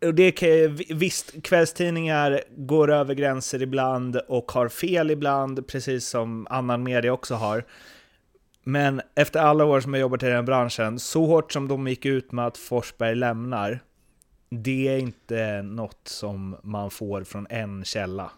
och 0.04 0.14
det 0.14 0.32
kan, 0.32 0.76
visst, 0.88 1.42
kvällstidningar 1.42 2.42
går 2.56 2.90
över 2.90 3.14
gränser 3.14 3.62
ibland 3.62 4.16
och 4.16 4.52
har 4.52 4.68
fel 4.68 5.10
ibland, 5.10 5.66
precis 5.66 6.08
som 6.08 6.46
annan 6.50 6.82
media 6.82 7.12
också 7.12 7.34
har. 7.34 7.64
Men 8.64 9.00
efter 9.14 9.40
alla 9.40 9.64
år 9.64 9.80
som 9.80 9.94
jag 9.94 10.00
jobbat 10.00 10.22
i 10.22 10.26
den 10.26 10.44
branschen, 10.44 10.98
så 10.98 11.26
hårt 11.26 11.52
som 11.52 11.68
de 11.68 11.88
gick 11.88 12.06
ut 12.06 12.32
med 12.32 12.46
att 12.46 12.58
Forsberg 12.58 13.14
lämnar, 13.14 13.80
det 14.50 14.88
är 14.88 14.98
inte 14.98 15.62
något 15.62 16.08
som 16.08 16.56
man 16.62 16.90
får 16.90 17.24
från 17.24 17.46
en 17.50 17.84
källa. 17.84 18.30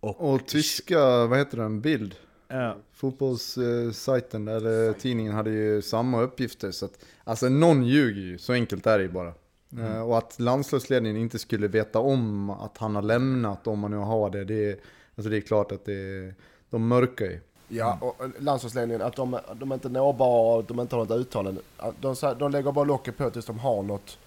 Och 0.00 0.46
tyska, 0.46 1.26
vad 1.26 1.38
heter 1.38 1.56
den, 1.56 1.80
Bild? 1.80 2.14
Ja, 2.48 2.76
Fotbollssajten 2.92 4.48
eller 4.48 4.92
tidningen 4.92 5.34
hade 5.34 5.50
ju 5.50 5.82
samma 5.82 6.20
uppgifter. 6.20 6.70
Så 6.70 6.84
att, 6.84 7.04
alltså 7.24 7.48
någon 7.48 7.86
ljuger 7.86 8.22
ju, 8.22 8.38
så 8.38 8.52
enkelt 8.52 8.86
är 8.86 8.98
det 8.98 9.04
ju 9.04 9.10
bara. 9.10 9.32
Eh, 9.78 10.00
Och 10.02 10.18
att 10.18 10.40
landslagsledningen 10.40 11.16
inte 11.16 11.38
skulle 11.38 11.68
veta 11.68 11.98
om 11.98 12.50
att 12.50 12.78
han 12.78 12.94
har 12.94 13.02
lämnat, 13.02 13.66
om 13.66 13.78
man 13.78 13.90
nu 13.90 13.96
har 13.96 14.30
det, 14.30 14.44
det 14.44 14.70
är, 14.70 14.76
alltså 15.16 15.30
det 15.30 15.36
är 15.36 15.40
klart 15.40 15.72
att 15.72 15.84
det, 15.84 16.34
de 16.70 16.88
mörkar 16.88 17.24
ju. 17.26 17.40
Ja, 17.68 17.98
och 18.00 18.24
eh, 18.24 18.30
landslagsledningen, 18.38 19.02
att 19.02 19.16
de, 19.16 19.38
de 19.54 19.70
är 19.70 19.74
inte 19.74 19.88
nåbara 19.88 20.56
och 20.56 20.64
de 20.64 20.80
inte 20.80 20.96
har 20.96 21.04
något 21.04 21.16
uttalande. 21.18 21.60
De, 22.00 22.14
de 22.38 22.50
lägger 22.50 22.72
bara 22.72 22.84
locket 22.84 23.16
på 23.16 23.30
tills 23.30 23.46
de 23.46 23.58
har 23.58 23.82
något 23.82 24.18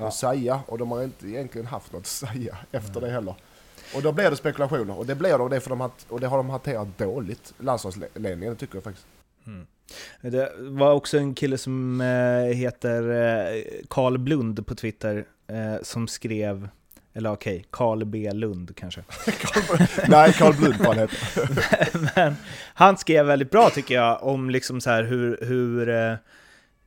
Ja. 0.00 0.06
att 0.08 0.14
säga. 0.14 0.60
Och 0.66 0.78
de 0.78 0.90
har 0.90 1.02
inte 1.02 1.28
egentligen 1.28 1.66
haft 1.66 1.92
något 1.92 2.00
att 2.00 2.06
säga 2.06 2.58
efter 2.72 3.00
det 3.00 3.10
heller. 3.10 3.34
Och 3.96 4.02
då 4.02 4.12
blir 4.12 4.30
det 4.30 4.36
spekulationer. 4.36 4.98
Och 4.98 5.06
det 5.06 5.14
blir 5.14 5.48
det, 5.48 5.60
för 5.60 5.70
de 5.70 5.90
och 6.08 6.20
det 6.20 6.26
har 6.26 6.36
de 6.36 6.50
hanterat 6.50 6.98
dåligt, 6.98 7.54
landslagsledningen, 7.58 8.50
det 8.54 8.54
tycker 8.60 8.74
jag 8.76 8.84
faktiskt. 8.84 9.06
Det 10.20 10.52
var 10.58 10.92
också 10.92 11.18
en 11.18 11.34
kille 11.34 11.58
som 11.58 12.00
eh, 12.00 12.56
heter 12.56 13.10
eh, 13.10 13.62
Karl 13.88 14.18
Blund 14.18 14.66
på 14.66 14.74
Twitter 14.74 15.24
eh, 15.48 15.82
som 15.82 16.08
skrev, 16.08 16.68
eller 17.14 17.32
okej, 17.32 17.64
Karl 17.70 18.04
B 18.04 18.32
Lund 18.32 18.76
kanske. 18.76 19.04
Nej, 20.08 20.32
Carl 20.32 20.54
Blund 20.54 20.74
han 20.74 20.98
heter. 20.98 21.20
Men 22.14 22.36
han 22.74 22.96
skrev 22.96 23.26
väldigt 23.26 23.50
bra 23.50 23.70
tycker 23.70 23.94
jag 23.94 24.22
om 24.22 24.50
liksom 24.50 24.80
så 24.80 24.90
här 24.90 25.02
hur, 25.02 25.38
hur 25.40 25.88
eh, 25.88 26.14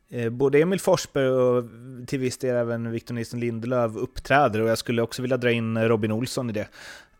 eh, 0.09 0.29
både 0.29 0.59
Emil 0.59 0.79
Forsberg 0.79 1.29
och 1.29 1.65
till 2.07 2.19
viss 2.19 2.37
del 2.37 2.55
även 2.55 2.91
Victor 2.91 3.15
Nilsson 3.15 3.39
Lindelöf 3.39 3.95
uppträder 3.95 4.61
och 4.61 4.69
jag 4.69 4.77
skulle 4.77 5.01
också 5.01 5.21
vilja 5.21 5.37
dra 5.37 5.51
in 5.51 5.77
Robin 5.77 6.11
Olsson 6.11 6.49
i 6.49 6.53
det. 6.53 6.67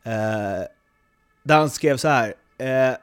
Eh, 0.04 0.66
där 1.44 1.58
han 1.58 1.70
skrev 1.70 1.98
så 1.98 2.08
här. 2.08 2.34
Eh, 2.58 2.96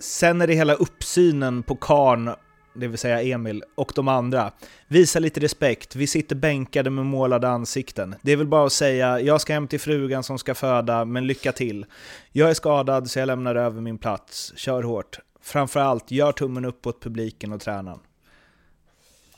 sen 0.00 0.40
är 0.40 0.46
det 0.46 0.54
hela 0.54 0.74
uppsynen 0.74 1.62
på 1.62 1.76
karn 1.76 2.30
det 2.74 2.88
vill 2.88 2.98
säga 2.98 3.22
Emil, 3.22 3.64
och 3.74 3.92
de 3.94 4.08
andra. 4.08 4.52
Visa 4.88 5.18
lite 5.18 5.40
respekt, 5.40 5.96
vi 5.96 6.06
sitter 6.06 6.36
bänkade 6.36 6.90
med 6.90 7.06
målade 7.06 7.48
ansikten. 7.48 8.14
Det 8.22 8.32
är 8.32 8.36
väl 8.36 8.46
bara 8.46 8.66
att 8.66 8.72
säga, 8.72 9.20
jag 9.20 9.40
ska 9.40 9.52
hem 9.52 9.68
till 9.68 9.80
frugan 9.80 10.22
som 10.22 10.38
ska 10.38 10.54
föda, 10.54 11.04
men 11.04 11.26
lycka 11.26 11.52
till. 11.52 11.86
Jag 12.32 12.50
är 12.50 12.54
skadad 12.54 13.10
så 13.10 13.18
jag 13.18 13.26
lämnar 13.26 13.54
över 13.54 13.80
min 13.80 13.98
plats. 13.98 14.52
Kör 14.56 14.82
hårt. 14.82 15.18
Framförallt, 15.42 16.10
gör 16.10 16.32
tummen 16.32 16.64
upp 16.64 16.86
åt 16.86 17.02
publiken 17.02 17.52
och 17.52 17.60
tränaren. 17.60 18.00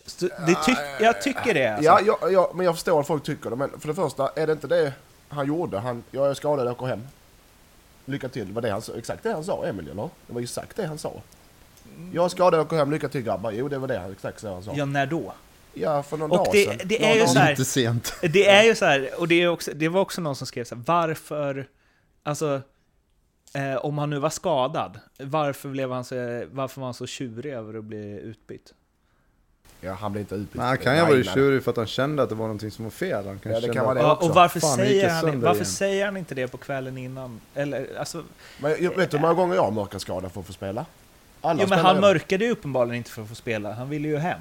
Så 0.07 0.27
Det 0.27 0.59
ty 0.67 0.73
jag 1.01 1.23
tycker 1.23 1.55
det. 1.55 1.69
Alltså. 1.69 1.85
Ja, 1.85 2.01
ja, 2.07 2.31
ja, 2.31 2.53
men 2.55 2.67
jag 2.67 2.75
förstår 2.75 3.01
att 3.01 3.07
folk 3.07 3.23
tycker 3.23 3.51
det. 3.51 3.57
Men 3.57 3.81
för 3.81 3.89
det 3.89 3.95
första, 3.95 4.29
är 4.29 4.47
det 4.47 4.53
inte 4.53 4.67
det 4.67 4.93
han 5.29 5.47
gjorde? 5.47 5.79
Han, 5.79 6.03
jag 6.11 6.31
är 6.31 6.35
skadad, 6.35 6.67
jag 6.67 6.73
åker 6.73 6.87
hem. 6.87 7.03
Lycka 8.05 8.29
till. 8.29 8.53
Var 8.53 8.63
det 8.63 8.71
han, 8.71 8.83
sa- 8.83 8.93
exakt 8.99 9.23
det 9.23 9.33
han 9.33 9.45
sa, 9.45 9.65
Emil, 9.67 9.89
eller? 9.91 10.09
Det 10.27 10.33
var 10.33 10.41
ju 10.41 10.45
exakt 10.45 10.77
det 10.77 10.87
han 10.87 10.99
sa. 10.99 11.13
Jag 12.13 12.25
är 12.25 12.29
skadad, 12.29 12.61
jag 12.61 12.67
åker 12.67 12.77
hem. 12.77 12.91
Lycka 12.91 13.09
till 13.09 13.23
grabbar. 13.23 13.51
Jo, 13.53 13.69
det 13.69 13.79
var 13.79 13.89
det 13.89 13.99
han, 13.99 14.13
exakt 14.13 14.41
så 14.41 14.53
han 14.53 14.63
sa. 14.63 14.73
Ja, 14.77 14.85
när 14.85 15.07
då? 15.07 15.33
Ja, 15.75 16.03
för 16.03 16.17
någon 16.17 16.31
Och 16.31 16.37
dag 16.37 16.49
det- 16.53 16.65
sedan. 16.65 16.89
det 16.89 17.05
är 17.05 17.15
ju 17.15 17.21
dag 17.21 17.29
så 17.31 17.39
här- 17.39 17.51
Lite 17.51 17.65
sent. 17.65 18.15
Det 18.33 18.47
är 18.49 18.63
ju 18.63 18.75
så 18.75 18.85
här, 18.85 19.11
och 19.19 19.29
det, 19.29 19.43
är 19.43 19.49
också, 19.49 19.71
det 19.75 19.89
var 19.89 20.01
också 20.01 20.21
någon 20.21 20.37
som 20.37 20.47
skrev 20.47 20.65
så 20.65 20.75
här, 20.75 20.83
varför, 20.87 21.69
alltså, 22.23 22.61
eh, 23.55 23.77
om 23.77 23.99
han 23.99 24.11
nu 24.11 24.19
var 24.19 24.31
skadad, 24.31 25.01
varför, 25.19 25.69
blev 25.69 25.91
han 25.93 26.05
så, 26.05 26.45
varför 26.51 26.81
var 26.81 26.87
han 26.87 26.95
så 26.95 27.07
tjurig 27.07 27.53
över 27.53 27.75
att 27.79 27.85
bli 27.85 28.21
utbytt? 28.21 28.75
Ja, 29.85 29.93
han 29.93 30.13
blev 30.13 30.21
inte 30.21 30.35
utbytt. 30.35 30.55
Men 30.55 30.67
han 30.67 30.79
kan 30.79 30.95
ju 30.95 31.01
ha 31.01 31.09
varit 31.09 31.35
tjurig 31.35 31.63
för 31.65 31.71
att 31.71 31.77
han 31.77 31.87
kände 31.87 32.23
att 32.23 32.29
det 32.29 32.35
var 32.35 32.45
någonting 32.45 32.71
som 32.71 32.85
var 32.85 32.91
fel. 32.91 33.27
Han 33.27 33.41
Ja, 33.43 33.61
det 33.61 33.69
kan 33.69 33.85
vara 33.85 33.95
det 33.95 34.05
också. 34.05 34.29
och 34.29 34.35
varför, 34.35 34.61
Fan, 34.61 34.77
säger 34.77 35.11
han, 35.11 35.41
varför 35.41 35.55
igen. 35.55 35.67
säger 35.67 36.05
han 36.05 36.17
inte 36.17 36.35
det 36.35 36.49
på 36.49 36.57
kvällen 36.57 36.99
innan? 36.99 37.41
Eller, 37.55 37.89
alltså, 37.99 38.25
Men 38.61 38.77
jag, 38.81 38.97
vet 38.97 39.11
du 39.11 39.17
hur 39.17 39.23
många 39.23 39.35
gånger 39.35 39.55
jag 39.55 39.63
har 39.63 39.71
mörkarskadad 39.71 40.33
för 40.33 40.41
att 40.41 40.47
få 40.47 40.53
spela? 40.53 40.87
Alla 41.41 41.63
jo, 41.63 41.69
men 41.69 41.79
han 41.79 41.87
redan. 41.97 42.01
mörkade 42.01 42.45
ju 42.45 42.51
uppenbarligen 42.51 42.97
inte 42.97 43.11
för 43.11 43.23
att 43.23 43.29
få 43.29 43.35
spela, 43.35 43.73
han 43.73 43.89
ville 43.89 44.09
ju 44.09 44.17
hem. 44.17 44.41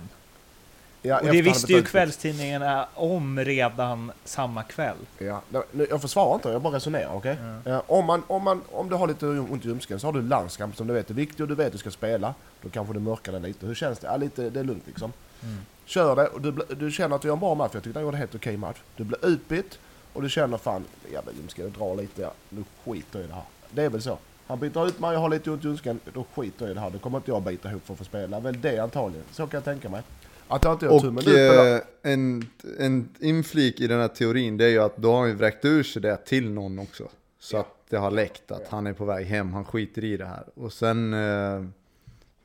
Ja, 1.02 1.20
Och 1.20 1.26
det 1.28 1.42
visste 1.42 1.74
ju 1.74 1.82
kvällstidningarna 1.84 2.88
om 2.96 3.40
redan 3.40 4.12
samma 4.26 4.64
kväll. 4.64 4.96
Ja, 5.18 5.42
jag 5.90 6.02
försvarar 6.02 6.36
inte, 6.36 6.50
jag 6.50 6.62
bara 6.62 6.76
resonerar, 6.76 7.14
okej? 7.14 7.36
Ja, 7.66 7.84
om, 7.88 8.06
man, 8.06 8.24
om, 8.28 8.44
man, 8.44 8.62
om 8.72 8.90
du 8.90 8.96
har 8.96 9.08
lite 9.08 9.26
ont 9.26 9.66
i 9.66 9.68
ljumsken 9.68 10.00
så 10.00 10.08
har 10.08 10.14
du 10.14 10.22
landskamp 10.22 10.76
som 10.76 10.88
du 10.88 10.94
vet 10.94 11.10
är 11.10 11.14
viktig 11.14 11.42
och 11.42 11.48
du 11.48 11.56
vet 11.56 11.66
att 11.68 11.72
du 11.72 11.78
ska 11.78 11.92
spela. 11.92 12.34
Då 12.62 12.70
kanske 12.70 12.94
du 12.94 13.00
mörkar 13.00 13.32
den 13.32 13.42
lite. 13.42 13.66
Hur 13.66 13.76
känns 13.76 14.00
det? 14.00 14.08
Ja, 14.08 14.18
lite, 14.18 14.50
det 14.50 14.60
är 14.60 14.64
lugnt 14.64 14.84
liksom. 14.88 15.14
Mm. 15.44 15.58
Kör 15.86 16.16
det 16.16 16.28
och 16.28 16.42
du, 16.42 16.52
du 16.76 16.92
känner 16.92 17.16
att 17.16 17.22
du 17.22 17.28
gör 17.28 17.34
en 17.34 17.40
bra 17.40 17.56
match. 17.56 17.72
Jag 17.74 17.84
tyckte 17.84 18.00
han 18.00 18.06
gjorde 18.06 18.18
en 18.18 18.20
helt 18.20 18.36
okej 18.36 18.58
match. 18.58 18.78
Du 18.96 19.04
blir 19.04 19.26
utbytt 19.26 19.80
och 20.14 20.22
du 20.22 20.30
känner 20.30 20.58
fan, 20.58 20.86
jävla 21.14 21.32
ljumsken, 21.32 21.66
det 21.66 21.80
drar 21.80 21.96
lite. 21.96 22.22
Ja, 22.22 22.34
nu 22.50 22.64
skiter 22.86 23.20
jag 23.20 23.26
i 23.26 23.28
det 23.28 23.34
här. 23.34 23.44
Det 23.72 23.84
är 23.84 23.90
väl 23.90 24.02
så. 24.02 24.18
Han 24.48 24.60
byter 24.60 24.88
ut 24.88 25.00
mig, 25.00 25.14
jag 25.14 25.20
har 25.20 25.30
lite 25.30 25.52
ont 25.52 25.64
i 25.64 25.68
ljumsken, 25.68 26.00
då 26.14 26.26
skiter 26.36 26.66
jag 26.66 26.72
i 26.72 26.74
det 26.74 26.80
här. 26.80 26.90
Då 26.90 27.00
kommer 27.00 27.18
inte 27.18 27.32
jag 27.32 27.44
bita 27.44 27.70
ihop 27.70 27.86
för 27.86 27.94
att 27.94 27.98
få 27.98 28.06
spela. 28.06 28.40
Väl 28.40 28.62
det 28.62 28.80
antagligen. 28.80 29.26
Så 29.32 29.48
kan 29.48 29.58
jag 29.58 29.64
tänka 29.64 29.90
mig. 29.90 30.02
Att 30.48 30.64
jag 30.64 30.74
inte 30.74 30.86
gör 30.86 31.00
tummen 31.00 31.24
Och 31.28 31.34
eh, 31.34 31.82
en, 32.02 32.50
en 32.80 33.10
inflik 33.20 33.80
i 33.80 33.88
den 33.88 34.00
här 34.00 34.08
teorin 34.08 34.58
det 34.58 34.66
är 34.66 34.70
ju 34.70 34.80
att 34.80 34.98
då 34.98 35.12
har 35.12 35.20
han 35.20 35.30
ju 35.30 35.36
vräkt 35.36 35.66
ur 35.66 35.84
sig 35.84 36.02
det 36.02 36.18
till 36.18 36.50
någon 36.52 36.80
också. 36.80 37.08
Så 37.40 37.56
Ja. 37.56 37.60
att 37.60 37.76
det 37.90 37.98
har 37.98 38.12
läckt 38.12 38.52
att 38.52 38.68
han 38.68 38.88
är 38.88 38.94
på 38.94 39.06
väg 39.06 39.26
hem, 39.26 39.54
han 39.54 39.66
skiter 39.66 40.04
i 40.04 40.18
det 40.18 40.26
här. 40.26 40.44
Och 40.56 40.74
sen 40.74 41.14
eh, 41.14 41.66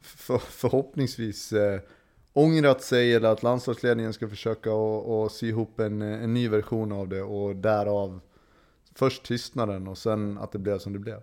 för, 0.03 0.39
förhoppningsvis 0.39 1.53
eh, 1.53 1.81
ångrat 2.37 2.83
sig 2.83 3.15
eller 3.15 3.29
att 3.29 3.43
landslagsledningen 3.43 4.13
ska 4.13 4.29
försöka 4.29 4.73
och, 4.73 5.23
och 5.23 5.33
sy 5.33 5.49
ihop 5.49 5.81
en, 5.81 6.03
en 6.03 6.35
ny 6.35 6.49
version 6.49 6.93
av 6.93 7.09
det 7.09 7.23
och 7.23 7.57
därav 7.57 8.21
först 8.95 9.23
tystnaden 9.23 9.89
och 9.89 9.99
sen 9.99 10.39
att 10.39 10.53
det 10.53 10.59
blev 10.59 10.79
som 10.79 10.93
det 10.93 10.99
blev. 10.99 11.21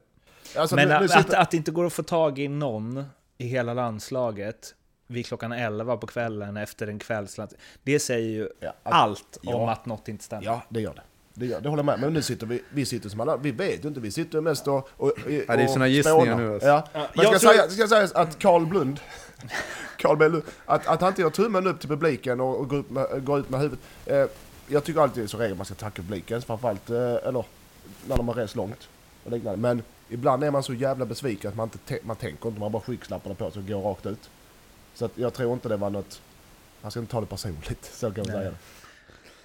Alltså, 0.58 0.76
Men 0.76 0.88
nu, 0.88 1.00
nu 1.00 1.06
att, 1.06 1.16
att, 1.16 1.34
att 1.34 1.52
det 1.52 1.58
inte 1.58 1.72
går 1.72 1.86
att 1.86 1.94
få 1.94 2.04
tag 2.04 2.40
i 2.40 2.48
någon 2.48 3.04
i 3.38 3.46
hela 3.48 3.74
landslaget 3.74 4.76
vid 5.08 5.26
klockan 5.26 5.52
11 5.52 5.98
på 5.98 6.08
kvällen 6.08 6.58
efter 6.58 6.88
en 6.88 7.00
kvällsland. 7.00 7.54
Det 7.84 8.00
säger 8.00 8.30
ju 8.30 8.50
Ja, 8.60 8.70
att- 8.84 8.94
allt 8.94 9.40
ja. 9.42 9.56
om 9.56 9.70
att 9.70 9.86
något 9.86 10.08
inte 10.08 10.24
stämmer. 10.24 10.44
Ja, 10.46 10.62
det 10.70 10.82
gör 10.82 10.94
det. 10.94 11.02
Det, 11.34 11.46
gör, 11.46 11.62
det 11.62 11.70
håller 11.70 11.80
jag 11.80 11.86
med 11.86 12.00
Men 12.00 12.14
nu 12.14 12.22
sitter 12.22 12.46
vi, 12.48 12.64
vi 12.70 12.86
sitter 12.86 13.10
som 13.10 13.20
alla, 13.20 13.38
vi 13.38 13.52
vet 13.52 13.84
ju 13.84 13.88
inte, 13.88 14.00
vi 14.00 14.12
sitter 14.12 14.42
mest 14.42 14.68
och, 14.68 14.76
och, 14.76 14.88
och 14.98 15.12
Ja, 15.48 15.56
det 15.56 15.64
är 15.64 15.68
såna 15.68 15.88
gissningar 15.88 16.20
spånar. 16.20 16.38
nu, 16.38 16.54
alltså. 16.54 16.68
Ja. 16.68 16.88
Men 16.94 17.04
jag 17.14 17.26
ska, 17.26 17.40
tror- 17.40 17.54
säga, 17.54 17.70
ska 17.70 17.88
sägas 17.88 18.12
att 18.12 18.40
Carl 18.40 18.66
Blund, 18.66 19.00
Carl 19.98 20.18
B. 20.18 20.28
Lund, 20.28 20.44
att, 20.66 20.88
att 20.88 21.02
han 21.02 21.10
inte 21.10 21.22
gör 21.22 21.30
tummen 21.30 21.68
upp 21.68 21.80
till 21.80 21.90
publiken 21.90 22.42
och, 22.42 22.60
och 22.60 22.70
går, 22.70 22.80
ut 22.80 22.90
med, 22.90 23.26
går 23.26 23.40
ut 23.40 23.50
med 23.50 23.60
huvudet. 23.60 23.80
Eh, 24.06 24.26
jag 24.68 24.84
tycker 24.84 25.02
alltid 25.02 25.30
så 25.30 25.38
regel 25.38 25.58
man 25.58 25.66
ska 25.66 25.76
tacka 25.76 26.02
publiken, 26.02 26.42
framförallt, 26.42 26.90
eh, 26.90 26.98
eller 26.98 27.46
när 28.08 28.18
de 28.18 28.28
har 28.28 28.36
rest 28.36 28.56
långt 28.56 28.88
och 29.24 29.32
liknande. 29.32 29.58
Men 29.60 29.82
ibland 30.10 30.44
är 30.44 30.52
man 30.52 30.64
så 30.64 30.74
jävla 30.74 31.06
besviken 31.06 31.50
att 31.50 31.56
man 31.58 31.70
inte 31.74 32.06
man 32.06 32.16
tänker 32.16 32.48
inte, 32.50 32.60
man 32.60 32.72
bara 32.72 32.82
skygglapparna 32.82 33.36
på 33.36 33.52
sig 33.52 33.62
och 33.62 33.68
går 33.68 33.82
rakt 33.82 34.06
ut. 34.06 34.30
Så 34.96 35.06
att 35.06 35.12
jag 35.16 35.34
tror 35.34 35.54
inte 35.54 35.70
det 35.70 35.78
var 35.78 35.90
något, 35.90 36.22
man 36.82 36.92
ska 36.92 37.00
inte 37.00 37.12
ta 37.12 37.20
det 37.22 37.28
personligt, 37.28 37.90
så 37.94 38.12
kan 38.12 38.26
man 38.28 38.36
Nej. 38.36 38.44
säga. 38.46 38.54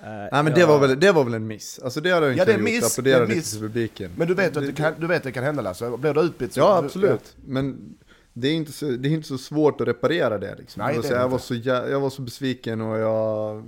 Eh, 0.02 0.08
Nej 0.08 0.28
men 0.32 0.46
ja. 0.46 0.54
det 0.54 0.66
var, 0.66 0.78
väl, 0.78 1.00
det 1.00 1.12
var 1.12 1.24
väl 1.24 1.34
en 1.34 1.46
miss. 1.46 1.78
Alltså 1.84 2.00
det 2.00 2.10
hade 2.10 2.26
jag 2.26 2.36
Ja, 2.36 2.40
inte 2.42 2.44
det 2.44 2.52
är 2.52 2.58
gjort, 2.58 2.64
miss, 2.64 2.98
applådera 2.98 3.18
det 3.26 3.32
är 3.32 3.36
lite 3.36 3.50
till 3.50 3.60
publiken. 3.60 4.10
Men 4.16 4.28
du 4.28 4.34
vet 4.34 4.56
att 4.56 4.66
det 4.66 4.72
kan, 4.72 4.94
du 4.98 5.06
vet 5.06 5.16
att 5.16 5.22
det 5.22 5.32
kan 5.32 5.44
hända 5.44 5.62
Lasse, 5.62 5.96
blir 5.96 6.14
du 6.14 6.20
utbytt 6.20 6.52
så... 6.52 6.60
Ja, 6.60 6.78
absolut. 6.78 7.36
Men 7.46 7.94
det 8.32 8.48
är 8.48 8.52
inte 8.52 8.72
så, 8.72 8.84
det 8.86 9.08
är 9.08 9.10
inte 9.10 9.28
så 9.28 9.38
svårt 9.38 9.80
att 9.80 9.88
reparera 9.88 10.38
det. 10.38 10.54
Liksom. 10.58 10.82
Nej, 10.82 10.92
det 10.92 10.98
alltså, 10.98 11.12
jag, 11.12 11.22
inte. 11.22 11.32
var 11.32 11.38
så, 11.38 11.54
jä- 11.54 11.90
jag 11.90 12.00
var 12.00 12.10
så 12.10 12.22
besviken 12.22 12.80
och 12.80 12.98
jag, 12.98 13.64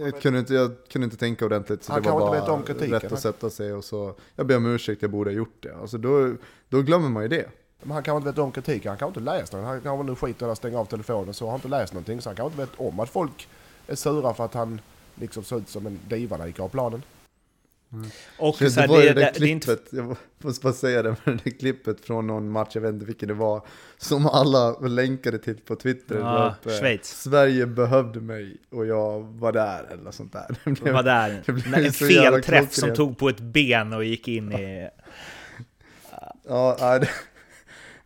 jag, 0.00 0.20
kunde 0.22 0.38
inte, 0.38 0.54
jag 0.54 0.70
kunde 0.88 1.04
inte 1.04 1.16
tänka 1.16 1.44
ordentligt. 1.44 1.84
Så 1.84 1.92
Han 1.92 2.02
det 2.02 2.10
var 2.10 2.20
bara 2.20 2.38
inte 2.38 2.50
om 2.50 2.62
kritiken, 2.62 2.90
rätt 3.00 3.12
att 3.12 3.20
sätta 3.20 3.50
sig 3.50 3.72
och 3.72 3.84
så, 3.84 4.14
jag 4.36 4.46
ber 4.46 4.56
om 4.56 4.66
ursäkt, 4.66 5.02
jag 5.02 5.10
borde 5.10 5.30
ha 5.30 5.34
gjort 5.36 5.56
det. 5.62 5.76
Alltså, 5.80 5.98
då, 5.98 6.32
då 6.68 6.82
glömmer 6.82 7.08
man 7.08 7.22
ju 7.22 7.28
det. 7.28 7.48
Men 7.82 7.90
han 7.90 8.02
kanske 8.02 8.16
inte 8.16 8.30
vet 8.30 8.38
om 8.38 8.52
kritiken, 8.52 8.88
han 8.88 8.98
kanske 8.98 9.20
inte 9.20 9.32
läst 9.32 9.52
den. 9.52 9.64
Han 9.64 9.80
kanske 9.80 10.06
nu 10.06 10.14
skiter 10.16 10.46
i 10.46 10.50
att 10.50 10.58
stänga 10.58 10.78
av 10.78 10.84
telefonen 10.84 11.34
så 11.34 11.44
har 11.44 11.50
han 11.50 11.58
inte 11.58 11.68
läst 11.68 11.92
någonting. 11.92 12.20
Så 12.20 12.28
han 12.28 12.36
kanske 12.36 12.62
inte 12.62 12.70
vet 12.72 12.80
om 12.88 13.00
att 13.00 13.08
folk 13.10 13.48
är 13.86 13.94
sura 13.94 14.34
för 14.34 14.44
att 14.44 14.54
han 14.54 14.80
liksom 15.20 15.44
ser 15.44 15.56
ut 15.58 15.68
som 15.68 15.86
en 15.86 15.98
diva 16.08 16.36
när 16.36 16.46
gick 16.46 16.60
av 16.60 16.68
planen. 16.68 17.02
Och 18.38 18.56
Så 18.56 18.64
det 18.80 18.86
var 18.86 18.98
det, 18.98 19.04
ju 19.06 19.14
det, 19.14 19.20
det, 19.20 19.26
det 19.26 19.32
klippet, 19.38 19.82
jag 19.90 20.16
måste 20.38 20.62
bara 20.62 20.72
säga 20.72 21.02
det, 21.02 21.16
men 21.24 21.40
det 21.44 21.50
klippet 21.50 22.00
från 22.00 22.26
någon 22.26 22.50
match, 22.50 22.68
jag 22.72 22.82
vet 22.82 22.92
inte 22.94 23.06
vilken 23.06 23.28
det 23.28 23.34
var, 23.34 23.66
som 23.98 24.26
alla 24.26 24.78
länkade 24.78 25.38
till 25.38 25.56
på 25.56 25.76
Twitter. 25.76 26.14
Det 26.14 26.20
var 26.22 26.38
Ja, 26.44 26.54
uppe, 26.60 26.78
Schweiz. 26.78 27.22
Sverige 27.22 27.66
behövde 27.66 28.20
mig 28.20 28.56
och 28.70 28.86
jag 28.86 29.20
var 29.22 29.52
där, 29.52 29.84
eller 29.92 30.10
sånt 30.10 30.32
där. 30.32 30.46
Det 30.64 30.70
blev- 30.80 30.94
var 30.94 31.02
där. 31.02 31.42
det 31.46 31.52
blev 31.52 31.84
En 31.86 31.92
felträff 31.92 32.72
som 32.72 32.94
tog 32.94 33.18
på 33.18 33.28
ett 33.28 33.40
ben 33.40 33.92
och 33.92 34.04
gick 34.04 34.28
in 34.28 34.52
i... 34.52 34.88
Ja, 36.48 36.76
nej, 36.80 37.00
det, 37.00 37.08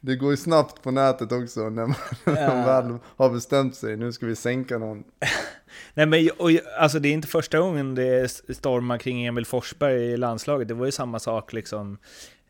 det 0.00 0.16
går 0.16 0.30
ju 0.30 0.36
snabbt 0.36 0.82
på 0.82 0.90
nätet 0.90 1.32
också 1.32 1.70
när 1.70 1.86
man, 1.86 1.94
när 2.24 2.48
man 2.48 2.64
väl 2.64 2.98
har 3.16 3.30
bestämt 3.30 3.76
sig. 3.76 3.96
Nu 3.96 4.12
ska 4.12 4.26
vi 4.26 4.36
sänka 4.36 4.78
någon. 4.78 5.04
Nej 5.94 6.06
men 6.06 6.30
och, 6.38 6.50
alltså 6.78 6.98
det 6.98 7.08
är 7.08 7.12
inte 7.12 7.28
första 7.28 7.58
gången 7.58 7.94
det 7.94 8.30
stormar 8.56 8.98
kring 8.98 9.26
Emil 9.26 9.46
Forsberg 9.46 10.02
i 10.02 10.16
landslaget. 10.16 10.68
Det 10.68 10.74
var 10.74 10.86
ju 10.86 10.92
samma 10.92 11.18
sak 11.18 11.52
liksom 11.52 11.98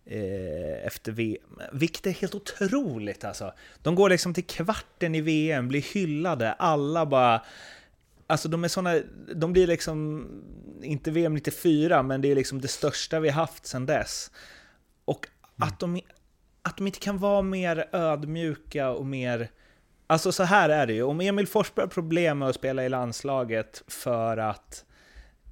eh, 0.04 0.86
efter 0.86 1.12
VM. 1.12 1.60
Vilket 1.72 2.06
är 2.06 2.10
helt 2.10 2.34
otroligt 2.34 3.24
alltså. 3.24 3.52
De 3.82 3.94
går 3.94 4.10
liksom 4.10 4.34
till 4.34 4.46
kvarten 4.46 5.14
i 5.14 5.20
VM, 5.20 5.68
blir 5.68 5.94
hyllade, 5.94 6.52
alla 6.52 7.06
bara... 7.06 7.42
Alltså 8.26 8.48
de 8.48 8.64
är 8.64 8.68
såna, 8.68 9.00
de 9.34 9.52
blir 9.52 9.66
liksom, 9.66 10.26
inte 10.82 11.10
VM 11.10 11.34
94, 11.34 12.02
men 12.02 12.20
det 12.20 12.30
är 12.30 12.34
liksom 12.34 12.60
det 12.60 12.68
största 12.68 13.20
vi 13.20 13.28
haft 13.28 13.66
sedan 13.66 13.86
dess. 13.86 14.30
Och 15.04 15.26
att, 15.58 15.80
de, 15.80 16.00
att 16.62 16.76
de 16.76 16.86
inte 16.86 16.98
kan 16.98 17.18
vara 17.18 17.42
mer 17.42 17.88
ödmjuka 17.92 18.90
och 18.90 19.06
mer... 19.06 19.50
Alltså 20.06 20.32
så 20.32 20.42
här 20.42 20.68
är 20.68 20.86
det 20.86 20.92
ju, 20.92 21.02
om 21.02 21.20
Emil 21.20 21.46
Forsberg 21.46 21.82
har 21.82 21.90
problem 21.90 22.38
med 22.38 22.48
att 22.48 22.54
spela 22.54 22.84
i 22.84 22.88
landslaget 22.88 23.82
för 23.88 24.36
att 24.36 24.84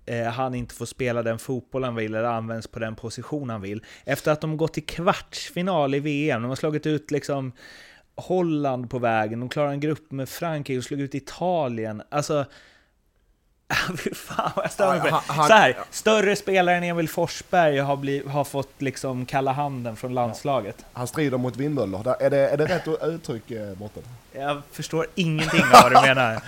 eh, 0.07 0.27
han 0.27 0.55
inte 0.55 0.75
får 0.75 0.87
spela 0.87 1.23
den 1.23 1.39
fotboll 1.39 1.85
han 1.85 1.95
vill 1.95 2.15
eller 2.15 2.29
används 2.29 2.67
på 2.67 2.79
den 2.79 2.97
position 2.97 3.51
han 3.51 3.61
vill. 3.61 3.85
Efter 4.05 4.33
att 4.33 4.41
de 4.41 4.57
gått 4.57 4.73
till 4.73 4.87
kvartsfinal 4.87 5.95
i 5.95 6.01
VM, 6.01 6.43
de 6.43 6.49
har 6.49 6.57
slagit 6.57 6.87
ut 6.87 7.11
liksom 7.11 7.53
Holland 8.15 8.91
på 8.91 8.99
vägen, 8.99 9.41
de 9.41 9.49
klarar 9.49 9.71
en 9.71 9.81
grupp 9.81 10.11
med 10.11 10.29
Frankrike 10.29 10.79
och 10.79 10.85
slog 10.85 11.01
ut 11.01 11.15
Italien. 11.15 12.03
Alltså, 12.09 12.45
fan 14.15 14.51
vad 14.57 14.65
jag 14.65 14.73
stör 14.73 14.91
mig 14.91 15.01
på 15.01 15.07
det. 15.07 15.35
Så 15.35 15.43
här, 15.43 15.77
större 15.91 16.37
spelare 16.37 16.77
än 16.77 16.83
Emil 16.83 17.09
Forsberg 17.09 17.79
har, 17.79 17.97
bliv, 17.97 18.29
har 18.29 18.45
fått 18.45 18.73
liksom 18.83 19.27
kalla 19.27 19.53
handen 19.53 19.97
från 19.97 20.15
landslaget. 20.15 20.85
Han 20.93 21.07
strider 21.07 21.39
mot 21.39 21.57
vindmöllor. 21.57 22.17
Är 22.21 22.31
det, 22.31 22.49
är 22.49 22.57
det 22.57 22.65
rätt 22.67 22.89
uttryck, 23.03 23.51
eh, 23.51 23.79
Mårten? 23.79 24.03
Jag 24.33 24.63
förstår 24.73 25.07
ingenting 25.15 25.61
av 25.61 25.83
vad 25.83 25.93
du 25.93 26.09
menar. 26.09 26.43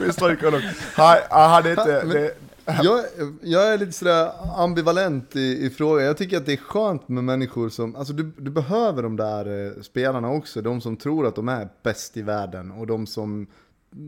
Vi 0.04 0.12
stryker 0.12 0.50
nog. 0.50 0.62
Nej, 0.98 1.20
han 1.30 1.66
är 1.66 1.70
inte... 1.70 2.02
Men- 2.04 2.08
Det, 2.08 2.34
Jag, 2.82 3.04
jag 3.42 3.72
är 3.74 3.78
lite 3.78 3.92
sådär 3.92 4.30
ambivalent 4.56 5.36
i, 5.36 5.66
i 5.66 5.70
frågan. 5.70 6.04
Jag 6.06 6.16
tycker 6.18 6.36
att 6.36 6.46
det 6.46 6.52
är 6.52 6.56
skönt 6.56 7.08
med 7.08 7.24
människor 7.24 7.68
som, 7.68 7.96
alltså 7.96 8.12
du, 8.12 8.32
du 8.38 8.50
behöver 8.50 9.02
de 9.02 9.16
där 9.16 9.66
eh, 9.76 9.82
spelarna 9.82 10.28
också. 10.30 10.62
De 10.62 10.80
som 10.80 10.96
tror 10.96 11.26
att 11.26 11.34
de 11.36 11.48
är 11.48 11.68
bäst 11.82 12.16
i 12.16 12.22
världen 12.22 12.70
och 12.72 12.86
de 12.86 13.06
som, 13.06 13.46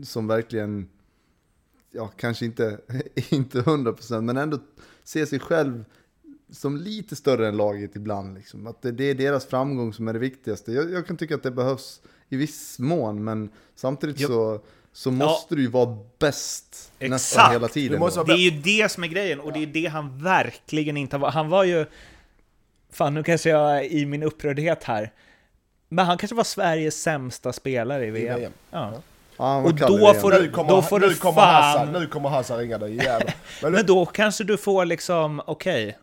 som 0.03 0.27
verkligen, 0.27 0.89
ja 1.91 2.07
kanske 2.07 2.45
inte, 2.45 2.79
inte 3.29 3.61
100% 3.61 4.21
men 4.21 4.37
ändå 4.37 4.59
ser 5.03 5.25
sig 5.25 5.39
själv 5.39 5.85
som 6.51 6.77
lite 6.77 7.15
större 7.15 7.47
än 7.47 7.57
laget 7.57 7.95
ibland. 7.95 8.37
Liksom. 8.37 8.67
Att 8.67 8.81
det, 8.81 8.91
det 8.91 9.03
är 9.03 9.15
deras 9.15 9.45
framgång 9.45 9.93
som 9.93 10.07
är 10.07 10.13
det 10.13 10.19
viktigaste. 10.19 10.71
Jag, 10.71 10.91
jag 10.91 11.07
kan 11.07 11.17
tycka 11.17 11.35
att 11.35 11.43
det 11.43 11.51
behövs 11.51 12.01
i 12.29 12.37
viss 12.37 12.79
mån, 12.79 13.23
men 13.23 13.49
samtidigt 13.75 14.19
Jo. 14.19 14.27
så, 14.27 14.61
så 14.93 15.11
måste 15.11 15.55
du 15.55 15.61
ju 15.61 15.67
vara 15.67 15.97
bäst 16.19 16.91
nästan 16.99 17.51
hela 17.51 17.67
tiden. 17.67 17.91
Du 17.91 17.99
måste 17.99 18.19
då. 18.19 18.23
vara 18.23 18.37
Det 18.37 18.41
är 18.43 18.51
ju 18.51 18.61
det 18.61 18.91
som 18.91 19.03
är 19.03 19.07
grejen, 19.07 19.39
och 19.39 19.53
det 19.53 19.63
är 19.63 19.67
det 19.67 19.85
han 19.85 20.23
verkligen 20.23 20.97
inte 20.97 21.17
varit. 21.17 21.33
Han 21.33 21.49
var 21.49 21.63
ju... 21.63 21.85
Fan, 22.91 23.13
nu 23.13 23.23
kanske 23.23 23.49
jag 23.49 23.77
är 23.77 23.83
i 23.83 24.05
min 24.05 24.23
upprördhet 24.23 24.83
här. 24.83 25.13
Men 25.89 26.05
han 26.05 26.17
kanske 26.17 26.35
var 26.35 26.43
Sveriges 26.43 27.01
sämsta 27.01 27.53
spelare 27.53 28.07
i 28.07 28.11
VM. 28.11 28.39
VM. 28.39 28.51
Ja. 28.71 29.01
Ja, 29.39 29.57
Och 29.61 29.73
då 29.73 30.13
får 30.13 30.31
du- 30.31 30.51
kommer, 30.51 30.69
då 30.69 30.81
får 30.81 30.99
nu 30.99 31.07
du 31.07 31.15
kommer 31.15 31.41
fan- 31.41 31.63
Hazard, 31.63 31.89
nu 32.01 32.07
kommer 32.07 32.29
Hazard 32.29 32.59
ringa 32.59 32.77
dig 32.77 32.95
jävlar. 32.95 33.33
Men, 33.61 33.71
Men 33.71 33.85
då 33.85 34.05
kanske 34.05 34.43
du 34.43 34.57
får 34.57 34.85
liksom, 34.85 35.41
okej, 35.45 35.97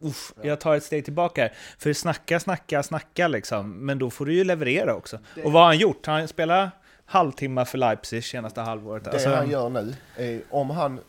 uff, 0.00 0.32
jag 0.42 0.60
tar 0.60 0.74
ett 0.76 0.84
steg 0.84 1.04
tillbaka 1.04 1.42
här. 1.42 1.52
För 1.78 1.92
snacka, 1.92 2.40
snacka, 2.40 2.82
snacka 2.82 3.28
liksom. 3.28 3.70
Men 3.86 3.98
då 3.98 4.10
får 4.10 4.26
du 4.26 4.34
ju 4.34 4.44
leverera 4.44 4.94
också. 4.94 5.18
Och 5.44 5.52
vad 5.52 5.62
har 5.62 5.66
han 5.66 5.78
gjort? 5.78 6.06
Han 6.06 6.28
spelar 6.28 6.70
halvtimme 7.06 7.64
för 7.64 7.78
Leipzig 7.78 8.24
senaste 8.24 8.60
halvåret. 8.60 9.04
det 9.04 9.10
Alltså, 9.10 9.28
han 9.34 9.50
gör 9.50 9.68
nu 9.68 9.94
är 10.16 10.40
om 10.50 10.70
han... 10.70 11.00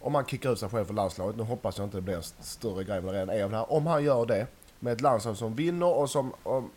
Om 0.00 0.14
han 0.14 0.24
kickar 0.26 0.52
ut 0.52 0.58
sig 0.58 0.68
själv 0.68 0.84
för 0.84 0.94
landslaget, 0.94 1.36
nu 1.36 1.42
hoppas 1.42 1.78
jag 1.78 1.86
inte 1.86 1.96
det 1.96 2.00
blir 2.00 2.14
en 2.14 2.20
st- 2.20 2.42
större 2.42 2.84
grej 2.84 2.98
än 2.98 3.06
det 3.06 3.12
redan 3.12 3.28
är 3.30 3.48
det. 3.48 3.58
Om 3.58 3.86
han 3.86 4.04
gör 4.04 4.26
det 4.26 4.46
med 4.80 4.92
ett 4.92 5.00
landslag 5.00 5.36
som 5.36 5.54
vinner 5.54 5.86
och 5.86 6.10
som 6.10 6.32
om, 6.42 6.70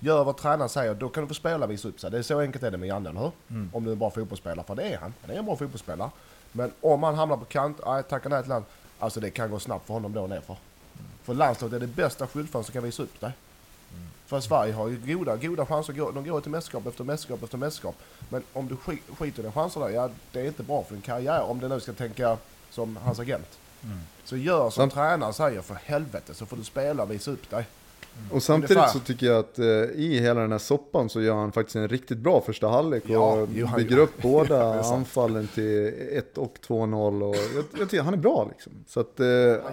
gör 0.00 0.24
vad 0.24 0.36
tränaren 0.36 0.68
säger, 0.68 0.94
då 0.94 1.08
kan 1.08 1.22
du 1.22 1.28
få 1.28 1.34
spela 1.34 1.64
och 1.64 1.70
visa 1.70 1.88
upp 1.88 2.00
sig. 2.00 2.10
Det 2.10 2.18
är 2.18 2.22
så 2.22 2.40
enkelt 2.40 2.64
är 2.64 2.70
det 2.70 2.76
med 2.78 2.88
Janne, 2.88 3.10
eller 3.10 3.20
hur? 3.20 3.32
Mm. 3.50 3.70
Om 3.74 3.84
du 3.84 3.90
är 3.90 3.92
en 3.92 3.98
bra 3.98 4.10
fotbollsspelare, 4.10 4.66
för 4.66 4.74
det 4.74 4.82
är 4.82 4.98
han. 4.98 5.14
Han 5.22 5.30
är 5.30 5.38
en 5.38 5.44
bra 5.44 5.56
fotbollsspelare. 5.56 6.10
Men 6.52 6.72
om 6.80 7.02
han 7.02 7.14
hamnar 7.14 7.36
på 7.36 7.44
kant, 7.44 7.80
nej 7.86 8.02
tackar 8.02 8.30
nej 8.30 8.42
till 8.42 8.48
land. 8.48 8.64
Alltså 8.98 9.20
det 9.20 9.30
kan 9.30 9.50
gå 9.50 9.58
snabbt 9.58 9.86
för 9.86 9.94
honom 9.94 10.12
då 10.12 10.26
nerför. 10.26 10.56
För 11.22 11.34
landslaget 11.34 11.74
är 11.76 11.80
det 11.80 11.86
bästa 11.86 12.26
skyltfönstret 12.26 12.66
som 12.66 12.72
kan 12.72 12.82
visa 12.82 13.02
upp 13.02 13.20
dig. 13.20 13.32
För 14.26 14.40
Sverige 14.40 14.72
har 14.72 14.88
ju 14.88 15.14
goda, 15.16 15.36
goda 15.36 15.66
chanser. 15.66 15.92
att 15.92 15.98
gå- 15.98 16.10
De 16.10 16.24
går 16.28 16.40
till 16.40 16.50
mästerskap 16.50 16.86
efter 16.86 17.04
mästerskap 17.04 17.42
efter 17.42 17.58
mästerskap. 17.58 17.94
Men 18.28 18.42
om 18.52 18.68
du 18.68 18.74
sk- 18.74 19.16
skiter 19.18 19.38
i 19.38 19.42
dina 19.42 19.52
chanser 19.52 19.80
där, 19.80 19.88
ja 19.88 20.10
det 20.32 20.40
är 20.40 20.44
inte 20.44 20.62
bra 20.62 20.82
för 20.84 20.92
din 20.94 21.02
karriär. 21.02 21.42
Om 21.42 21.60
du 21.60 21.68
nu 21.68 21.80
ska 21.80 21.92
tänka 21.92 22.36
som 22.70 22.96
hans 22.96 23.18
agent. 23.20 23.58
Så 24.24 24.36
gör 24.36 24.70
som 24.70 24.70
Samt- 24.82 24.94
tränaren 24.94 25.32
säger 25.32 25.62
för 25.62 25.74
helvete 25.74 26.34
så 26.34 26.46
får 26.46 26.56
du 26.56 26.64
spela 26.64 27.02
och 27.02 27.10
visa 27.10 27.30
upp 27.30 27.50
dig. 27.50 27.66
Och 28.30 28.42
samtidigt 28.42 28.76
Ungefär. 28.76 28.92
så 28.92 28.98
tycker 29.00 29.26
jag 29.26 29.38
att 29.38 29.58
eh, 29.58 29.66
i 29.94 30.18
hela 30.20 30.40
den 30.40 30.52
här 30.52 30.58
soppan 30.58 31.08
så 31.08 31.22
gör 31.22 31.34
han 31.34 31.52
faktiskt 31.52 31.76
en 31.76 31.88
riktigt 31.88 32.18
bra 32.18 32.40
första 32.40 32.68
halvlek 32.68 33.04
och 33.04 33.10
Ja, 33.10 33.46
jo, 33.54 33.68
bygger 33.76 33.96
gör- 33.96 34.02
upp 34.02 34.22
båda 34.22 34.72
det 34.74 34.80
anfallen 34.82 35.46
till 35.54 35.92
1 36.12 36.38
och 36.38 36.56
2-0 36.66 37.22
och 37.22 37.36
jag, 37.36 37.64
jag 37.80 37.90
tycker 37.90 38.02
han 38.04 38.14
är 38.14 38.18
bra 38.18 38.48
liksom. 38.52 38.72
Så 38.86 39.00
att, 39.00 39.20
eh, 39.20 39.26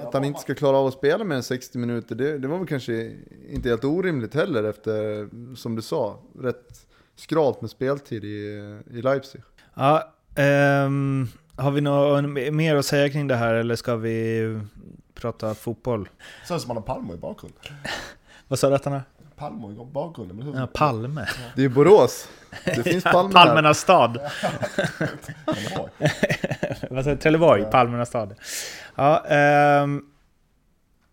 att 0.07 0.13
han 0.13 0.23
inte 0.23 0.39
ska 0.39 0.55
klara 0.55 0.77
av 0.77 0.87
att 0.87 0.93
spela 0.93 1.23
mer 1.23 1.35
än 1.35 1.43
60 1.43 1.77
minuter, 1.77 2.15
det, 2.15 2.37
det 2.37 2.47
var 2.47 2.57
väl 2.57 2.67
kanske 2.67 3.11
inte 3.49 3.69
helt 3.69 3.83
orimligt 3.83 4.33
heller 4.33 4.63
efter, 4.63 5.29
som 5.55 5.75
du 5.75 5.81
sa, 5.81 6.19
rätt 6.39 6.85
skralt 7.15 7.61
med 7.61 7.69
speltid 7.69 8.23
i, 8.23 8.37
i 8.91 9.01
Leipzig. 9.01 9.41
Ja, 9.73 10.13
ehm, 10.35 11.27
har 11.55 11.71
vi 11.71 11.81
något 11.81 12.53
mer 12.53 12.75
att 12.75 12.85
säga 12.85 13.09
kring 13.09 13.27
det 13.27 13.35
här 13.35 13.53
eller 13.53 13.75
ska 13.75 13.95
vi 13.95 14.59
prata 15.13 15.55
fotboll? 15.55 16.09
Ser 16.47 16.55
ut 16.55 16.61
som 16.61 16.67
man 16.67 16.77
har 16.77 16.83
Palme 16.83 17.13
i 17.13 17.17
bakgrunden. 17.17 17.61
Vad 18.47 18.59
sa 18.59 18.69
du 18.69 18.75
att 18.75 18.85
han 18.85 18.93
har? 18.93 19.03
Palme 19.35 19.67
i 19.67 19.85
bakgrunden. 19.93 20.37
Men 20.37 20.45
hur? 20.47 20.55
Ja, 20.59 20.67
Palme. 20.67 21.27
Det 21.55 21.63
är 21.63 21.69
Borås, 21.69 22.29
det 22.65 22.83
finns 22.91 23.03
Palme. 23.03 23.33
Palmernas 23.33 23.79
stad. 23.79 24.17
Är. 25.47 26.93
Vad 26.93 27.03
säger 27.03 27.17
Trelleborg? 27.17 27.65
Palmernas 27.71 28.09
stad. 28.09 28.35
Ja, 28.95 29.25
ehm, 29.25 30.01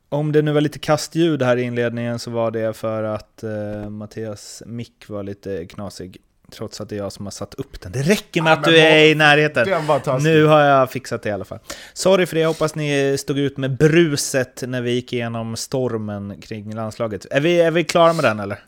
om 0.09 0.33
det 0.33 0.43
nu 0.43 0.53
var 0.53 0.61
lite 0.61 0.79
kastljud 0.79 1.43
här 1.43 1.57
i 1.57 1.63
inledningen 1.63 2.19
så 2.19 2.31
var 2.31 2.51
det 2.51 2.77
för 2.77 3.03
att 3.03 3.43
eh, 3.43 3.91
Mattias 3.91 4.63
mick 4.67 5.09
var 5.09 5.23
lite 5.23 5.67
knasig. 5.67 6.17
Trots 6.51 6.81
att 6.81 6.89
det 6.89 6.95
är 6.95 6.99
jag 6.99 7.13
som 7.13 7.27
har 7.27 7.31
satt 7.31 7.55
upp 7.55 7.81
den. 7.81 7.93
Det 7.93 8.03
räcker 8.03 8.43
med 8.43 8.51
Ja, 8.51 8.57
att 8.57 8.65
du 8.65 8.79
är 8.79 9.05
i 9.05 9.15
närheten. 9.15 9.69
Den. 10.05 10.23
Nu 10.23 10.45
har 10.45 10.61
jag 10.61 10.91
fixat 10.91 11.23
det 11.23 11.29
i 11.29 11.33
alla 11.33 11.45
fall. 11.45 11.59
Sorry 11.93 12.27
för 12.27 12.35
det, 12.35 12.41
jag 12.41 12.49
hoppas 12.49 12.75
ni 12.75 13.17
stod 13.19 13.39
ut 13.39 13.57
med 13.57 13.77
bruset 13.77 14.63
när 14.67 14.81
vi 14.83 14.91
gick 14.91 15.13
igenom 15.13 15.57
stormen 15.57 16.41
kring 16.41 16.75
landslaget. 16.75 17.27
Är 17.31 17.41
vi, 17.41 17.61
är 17.61 17.71
vi 17.71 17.85
klara 17.85 18.13
med 18.13 18.25
den 18.25 18.41
eller? 18.41 18.59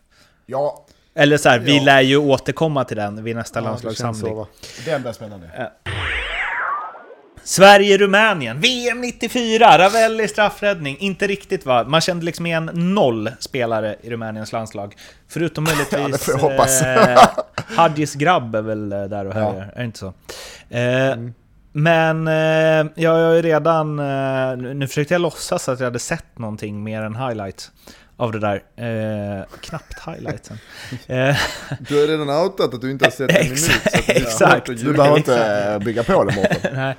Ja, 0.46 0.86
Eller 1.14 1.36
så 1.36 1.48
här, 1.48 1.58
vi 1.58 1.76
Ja. 1.76 1.82
lär 1.82 2.00
ju 2.00 2.16
återkomma 2.16 2.84
till 2.84 2.96
den 2.96 3.24
vid 3.24 3.36
nästa 3.36 3.58
Ja, 3.58 3.62
det 3.62 3.68
landslagssamling. 3.68 4.20
så, 4.20 4.34
va? 4.34 4.46
den 4.84 5.02
blir 5.02 5.12
spännande. 5.12 5.50
Sverige-Rumänien, 7.44 8.60
VM 8.60 9.00
94, 9.00 9.78
Ravelli 9.78 10.28
straffräddning. 10.28 10.96
Inte 10.98 11.26
riktigt 11.26 11.66
va? 11.66 11.84
Man 11.84 12.00
kände 12.00 12.24
liksom 12.24 12.46
igen 12.46 12.70
noll 12.74 13.30
spelare 13.38 13.96
i 14.02 14.10
Rumäniens 14.10 14.52
landslag. 14.52 14.94
Förutom 15.28 15.64
möjligtvis... 15.68 16.28
Ja, 16.28 16.36
hoppas. 16.36 16.82
Eh, 16.82 17.18
Hadjis 17.76 18.14
grabb 18.14 18.54
är 18.54 18.62
väl 18.62 18.92
eh, 18.92 19.04
där 19.04 19.26
och 19.26 19.34
härjar, 19.34 19.70
är 19.74 19.78
det 19.78 19.84
inte 19.84 19.98
så? 19.98 20.12
Eh, 20.70 21.12
Mm. 21.12 21.34
Men 21.74 22.28
eh, 22.28 22.92
jag 22.94 23.10
har 23.10 23.34
ju 23.34 23.42
redan... 23.42 23.98
Eh, 23.98 24.56
nu 24.56 24.74
nu 24.74 24.88
försökte 24.88 25.14
jag 25.14 25.20
låtsas 25.20 25.68
att 25.68 25.80
jag 25.80 25.86
hade 25.86 25.98
sett 25.98 26.38
någonting 26.38 26.84
mer 26.84 27.02
än 27.02 27.16
highlights 27.16 27.70
av 28.22 28.32
det 28.32 28.38
där. 28.38 28.62
Eh, 28.76 29.44
knappt 29.60 29.94
highlightsen. 30.06 30.58
Eh, 31.06 31.36
Du 31.88 32.00
har 32.00 32.06
redan 32.06 32.30
outat 32.30 32.74
att 32.74 32.80
du 32.80 32.90
inte 32.90 33.04
har 33.04 33.10
sett 33.10 33.30
en 33.30 33.44
minut. 33.44 33.80
Exakt. 34.08 34.66
Du 34.66 34.92
behöver 34.92 35.16
inte 35.16 35.44
eh, 35.46 35.78
bygga 35.78 36.02
på 36.02 36.24
det 36.24 36.34
Mårten. 36.36 36.74
Nej. 36.74 36.96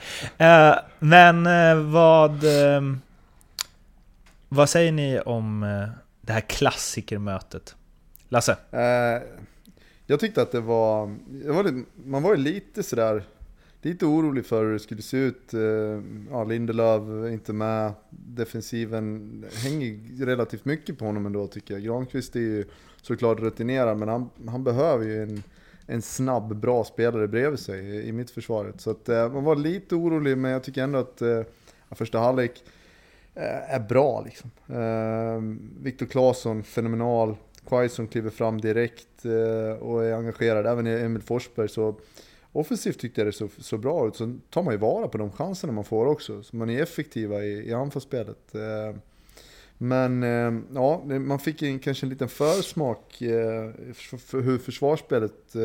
Eh, 0.50 0.76
men 1.00 1.46
eh, 1.48 1.76
vad... 1.92 2.44
eh, 2.44 2.82
vad 4.50 4.70
säger 4.70 4.92
ni 4.92 5.20
om 5.20 5.64
eh, 5.64 5.90
det 6.22 6.34
här 6.34 6.42
klassikermötet? 6.42 7.76
Lasse? 8.30 8.58
Eh, 8.72 9.22
jag 10.06 10.20
tyckte 10.20 10.42
att 10.42 10.52
det 10.52 10.60
var, 10.60 11.16
jag 11.46 11.54
var 11.54 11.64
lite, 11.64 11.90
man 12.06 12.24
var 12.24 12.32
ju 12.32 12.38
lite 12.38 12.84
sådär, 12.84 13.24
lite 13.86 14.06
orolig 14.06 14.46
för 14.46 14.66
hur 14.66 14.74
det 14.74 14.80
skulle 14.80 15.02
se 15.02 15.18
ut. 15.18 15.54
Eh, 15.54 15.62
ja, 16.32 16.44
Lindelöf 16.44 17.02
är 17.02 17.30
inte 17.30 17.54
med, 17.54 17.94
defensiven 18.10 19.46
hänger 19.64 20.26
relativt 20.26 20.66
mycket 20.66 20.98
på 20.98 21.06
honom 21.06 21.26
ändå 21.26 21.48
tycker 21.48 21.74
jag. 21.74 21.84
Granqvist 21.84 22.36
är 22.36 22.40
ju 22.40 22.66
såklart 23.02 23.40
rutinerad, 23.40 23.98
men 23.98 24.08
han, 24.08 24.30
han 24.48 24.64
behöver 24.64 25.06
ju 25.06 25.24
en, 25.24 25.44
en 25.88 26.02
snabb, 26.02 26.56
bra 26.56 26.84
spelare 26.84 27.28
bredvid 27.28 27.60
sig 27.60 27.80
i, 27.80 28.08
i 28.08 28.12
mittförsvaret. 28.12 28.82
Så 28.82 28.92
att, 28.92 29.10
eh, 29.10 29.34
man 29.34 29.44
var 29.44 29.56
lite 29.56 29.96
orolig, 29.96 30.38
men 30.38 30.52
jag 30.52 30.64
tycker 30.64 30.84
ändå 30.84 31.00
att 31.00 31.22
eh, 31.22 31.30
ja, 31.90 31.96
första 31.96 32.20
halvlek 32.20 32.64
är 33.36 33.80
bra 33.80 34.26
liksom. 34.26 34.50
Viktor 35.82 36.06
Claesson, 36.06 36.64
fenomenal. 36.64 37.36
Quaison 37.68 38.08
kliver 38.08 38.30
fram 38.30 38.62
direkt 38.62 39.26
och 39.80 40.06
är 40.06 40.14
engagerad, 40.14 40.68
även 40.68 40.88
i 40.88 40.90
Emil 40.90 41.22
Forsberg. 41.22 41.70
Så 41.70 41.96
offensivt 42.54 43.00
tyckte 43.00 43.22
jag 43.22 43.28
det 43.28 43.32
såg 43.32 43.50
så 43.58 43.78
bra 43.78 44.08
ut. 44.08 44.16
Så 44.16 44.36
tar 44.50 44.64
man 44.64 44.74
ju 44.74 44.78
vara 44.78 45.08
på 45.08 45.18
de 45.18 45.32
chanserna 45.32 45.74
man 45.74 45.84
får 45.84 46.06
också. 46.06 46.44
Så 46.44 46.56
man 46.56 46.70
är 46.70 46.82
effektiva 46.82 47.44
i, 47.44 47.70
i 47.70 47.74
anfallsspelet. 47.74 48.56
Eh, 48.56 48.96
men 49.78 50.24
eh, 50.24 50.62
ja, 50.74 51.04
man 51.06 51.40
fick 51.40 51.62
en, 51.62 51.80
kanske 51.80 52.06
en 52.06 52.10
liten 52.10 52.30
försmak 52.30 53.22
eh, 53.22 53.72
för, 53.94 54.42
hur 54.42 54.58
försvarsspelet 54.58 55.56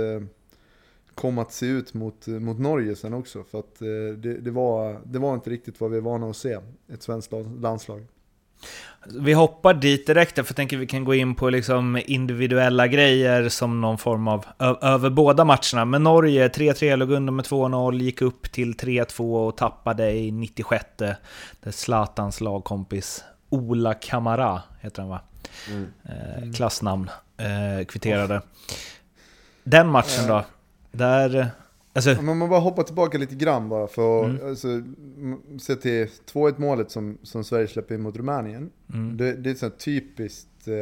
kom 1.14 1.38
att 1.38 1.53
se 1.53 1.66
ut 1.66 1.94
mot, 1.94 2.27
mot 2.27 2.59
Norge 2.59 2.96
sen 2.96 3.14
också. 3.14 3.44
För 3.44 3.59
att 3.59 3.79
det, 3.79 4.38
det, 4.40 4.51
var, 4.51 5.01
det 5.05 5.18
var 5.18 5.35
inte 5.35 5.51
riktigt 5.51 5.81
vad 5.81 5.90
vi 5.90 5.96
är 5.96 6.01
vana 6.01 6.31
att 6.31 6.37
se, 6.37 6.59
ett 6.88 7.03
svenskt 7.03 7.33
landslag. 7.61 8.07
Vi 9.06 9.32
hoppar 9.32 9.74
dit 9.74 10.06
direkt, 10.06 10.34
för 10.34 10.44
jag 10.46 10.56
tänker 10.56 10.76
vi 10.76 10.86
kan 10.86 11.04
gå 11.04 11.14
in 11.14 11.34
på 11.34 11.50
liksom 11.50 12.00
individuella 12.06 12.86
grejer 12.86 13.48
som 13.48 13.80
någon 13.80 13.98
form 13.98 14.28
av 14.28 14.46
över 14.82 15.10
båda 15.10 15.44
matcherna. 15.44 15.84
Men 15.84 16.02
Norge, 16.02 16.48
3-3 16.48 16.96
låg 16.96 17.10
under 17.10 17.32
med 17.32 17.44
2-0, 17.44 18.02
gick 18.02 18.22
upp 18.22 18.52
till 18.52 18.74
3-2 18.74 19.46
och 19.46 19.56
tappade 19.56 20.12
i 20.12 20.30
96 20.30 20.84
där 20.96 21.16
Zlatans 21.70 22.40
lagkompis 22.40 23.24
Ola 23.48 23.94
Kamara, 23.94 24.62
heter 24.80 25.02
han 25.02 25.10
va? 25.10 25.20
Eh, 26.04 26.52
klassnamn, 26.52 27.10
eh, 27.36 27.86
kvitterade. 27.86 28.42
Den 29.64 29.88
matchen 29.88 30.28
då? 30.28 30.44
Där... 30.92 31.50
Alltså, 31.92 32.11
Ja, 32.11 32.22
men 32.22 32.38
man 32.38 32.48
bara 32.48 32.61
hoppar 32.61 32.83
tillbaka 32.83 33.18
lite 33.18 33.35
grann 33.35 33.68
bara 33.68 33.87
för 33.87 34.20
att 34.24 34.31
Mm. 34.31 34.48
alltså, 34.48 34.68
se 35.61 35.77
till 35.77 36.07
2-1 36.33 36.55
målet 36.59 36.90
som, 36.90 37.18
som 37.22 37.44
Sverige 37.44 37.68
släpper 37.68 37.94
in 37.94 38.01
mot 38.03 38.16
Rumänien. 38.16 38.70
mm. 38.94 39.16
Det, 39.16 39.33
det 39.33 39.51
är 39.51 39.55
så 39.55 39.70
typiskt 39.70 40.48
eh, 40.68 40.74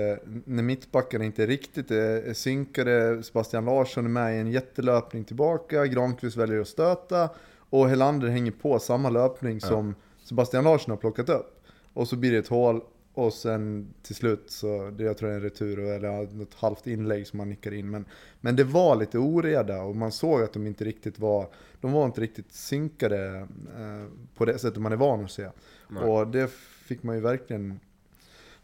när 0.45 0.63
mittbackarna 0.63 1.25
inte 1.25 1.47
riktigt 1.47 1.91
är, 1.91 2.23
är 2.29 2.33
synkade. 2.35 3.23
Sebastian 3.23 3.65
Larsson 3.65 4.05
är 4.05 4.09
med 4.09 4.37
i 4.37 4.39
en 4.41 4.51
jättelöpning 4.51 5.25
tillbaka. 5.25 5.87
Granqvist 5.87 6.37
väljer 6.37 6.61
att 6.61 6.69
stöta. 6.69 7.29
Och 7.71 7.89
Helander 7.89 8.29
hänger 8.29 8.53
på 8.53 8.79
samma 8.79 9.11
löpning 9.11 9.61
som 9.61 9.95
Sebastian 10.25 10.65
Larsson 10.65 10.91
har 10.91 10.97
plockat 10.99 11.29
upp. 11.29 11.63
Och 11.93 12.09
så 12.09 12.17
blir 12.17 12.33
det 12.33 12.39
ett 12.39 12.49
hål. 12.49 12.81
Och 13.17 13.33
sen 13.33 13.95
till 14.03 14.15
slut 14.15 14.45
så, 14.47 14.91
det 14.91 15.05
jag 15.05 15.19
tror 15.19 15.29
det 15.29 15.35
är 15.35 15.37
en 15.37 15.43
retur 15.43 15.79
eller 15.79 16.35
något 16.35 16.55
halvt 16.55 16.87
inlägg 16.87 17.27
som 17.27 17.37
man 17.37 17.49
nickar 17.49 17.75
in. 17.75 17.91
Men, 17.91 18.05
men 18.41 18.57
det 18.57 18.65
var 18.65 18.97
lite 18.97 19.19
oreda 19.19 19.83
och 19.83 19.97
man 19.97 20.13
såg 20.13 20.43
att 20.43 20.53
de 20.53 20.67
inte 20.67 20.85
riktigt 20.85 21.19
var, 21.19 21.49
de 21.81 21.93
var 21.93 22.07
inte 22.07 22.21
riktigt 22.21 22.53
synkade 22.53 23.47
eh, 23.77 24.07
på 24.35 24.45
det 24.45 24.59
sättet 24.59 24.83
man 24.83 24.93
är 24.93 24.97
van 24.97 25.25
att 25.25 25.31
se. 25.31 25.49
Nej. 25.89 26.03
Och 26.03 26.27
det 26.27 26.51
fick 26.87 27.03
man 27.03 27.15
ju 27.15 27.21
verkligen, 27.21 27.81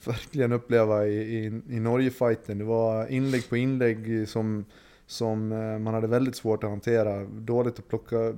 verkligen 0.07 0.53
uppleva 0.53 1.07
i, 1.07 1.17
i, 1.17 1.47
i 1.69 1.81
Norge-fighten. 1.81 2.59
Det 2.59 2.65
var 2.65 3.07
inlägg 3.07 3.49
på 3.49 3.57
inlägg 3.57 4.29
som, 4.29 4.65
som 5.07 5.53
eh, 5.53 5.79
man 5.79 5.95
hade 5.95 6.07
väldigt 6.07 6.37
svårt 6.37 6.65
att 6.65 6.71
hantera. 6.71 7.25
Dåligt 7.25 7.79
att 7.79 7.89
plocka, 7.89 8.37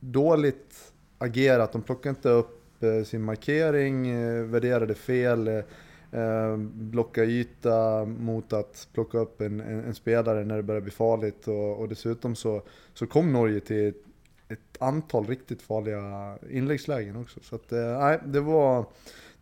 dåligt 0.00 0.92
agerat. 1.18 1.72
De 1.72 1.82
plockade 1.82 2.10
inte 2.10 2.28
upp 2.28 2.55
Eh, 2.80 3.04
sin 3.04 3.22
markering, 3.22 4.08
eh, 4.08 4.42
värderade 4.42 4.94
fel, 4.94 5.48
eh, 5.48 6.56
blocka 6.74 7.24
yta 7.24 8.04
mot 8.04 8.52
att 8.52 8.88
plocka 8.92 9.18
upp 9.18 9.40
en, 9.40 9.60
en, 9.60 9.84
en 9.84 9.94
spelare 9.94 10.44
när 10.44 10.56
det 10.56 10.62
börjar 10.62 10.80
bli 10.80 10.92
farligt. 10.92 11.48
Och, 11.48 11.80
och 11.80 11.88
dessutom 11.88 12.36
så, 12.36 12.62
så 12.94 13.06
kom 13.06 13.32
Norge 13.32 13.60
till 13.60 13.88
ett, 13.88 14.02
ett 14.48 14.82
antal 14.82 15.26
riktigt 15.26 15.62
farliga 15.62 16.38
inläggslägen 16.50 17.16
också. 17.16 17.40
Så 17.42 17.54
att, 17.54 17.70
nej, 17.70 18.20
det 18.24 18.40
var, 18.40 18.84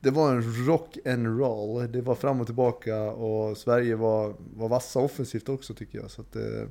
det 0.00 0.10
var 0.10 0.32
en 0.32 0.66
rock 0.66 0.98
and 1.06 1.40
roll. 1.40 1.92
Det 1.92 2.00
var 2.00 2.14
fram 2.14 2.40
och 2.40 2.46
tillbaka 2.46 3.02
och 3.02 3.56
Sverige 3.56 3.96
var, 3.96 4.34
var 4.54 4.68
vassa 4.68 5.00
offensivt 5.00 5.48
också 5.48 5.74
tycker 5.74 5.98
jag. 5.98 6.10
Så 6.10 6.20
att, 6.20 6.36
eh, 6.36 6.68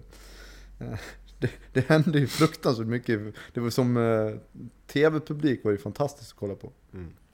det, 1.44 1.50
det 1.74 1.90
hände 1.90 2.20
ju 2.20 2.28
fruktansvärt 2.28 2.88
mycket. 2.88 3.20
Det 3.54 3.60
var 3.60 3.70
som 3.70 3.98
eh, 3.98 4.36
tv-publik 4.88 5.64
var 5.64 5.72
ju 5.72 5.78
fantastiskt 5.78 6.32
att 6.32 6.38
kolla 6.40 6.56
på. 6.56 6.72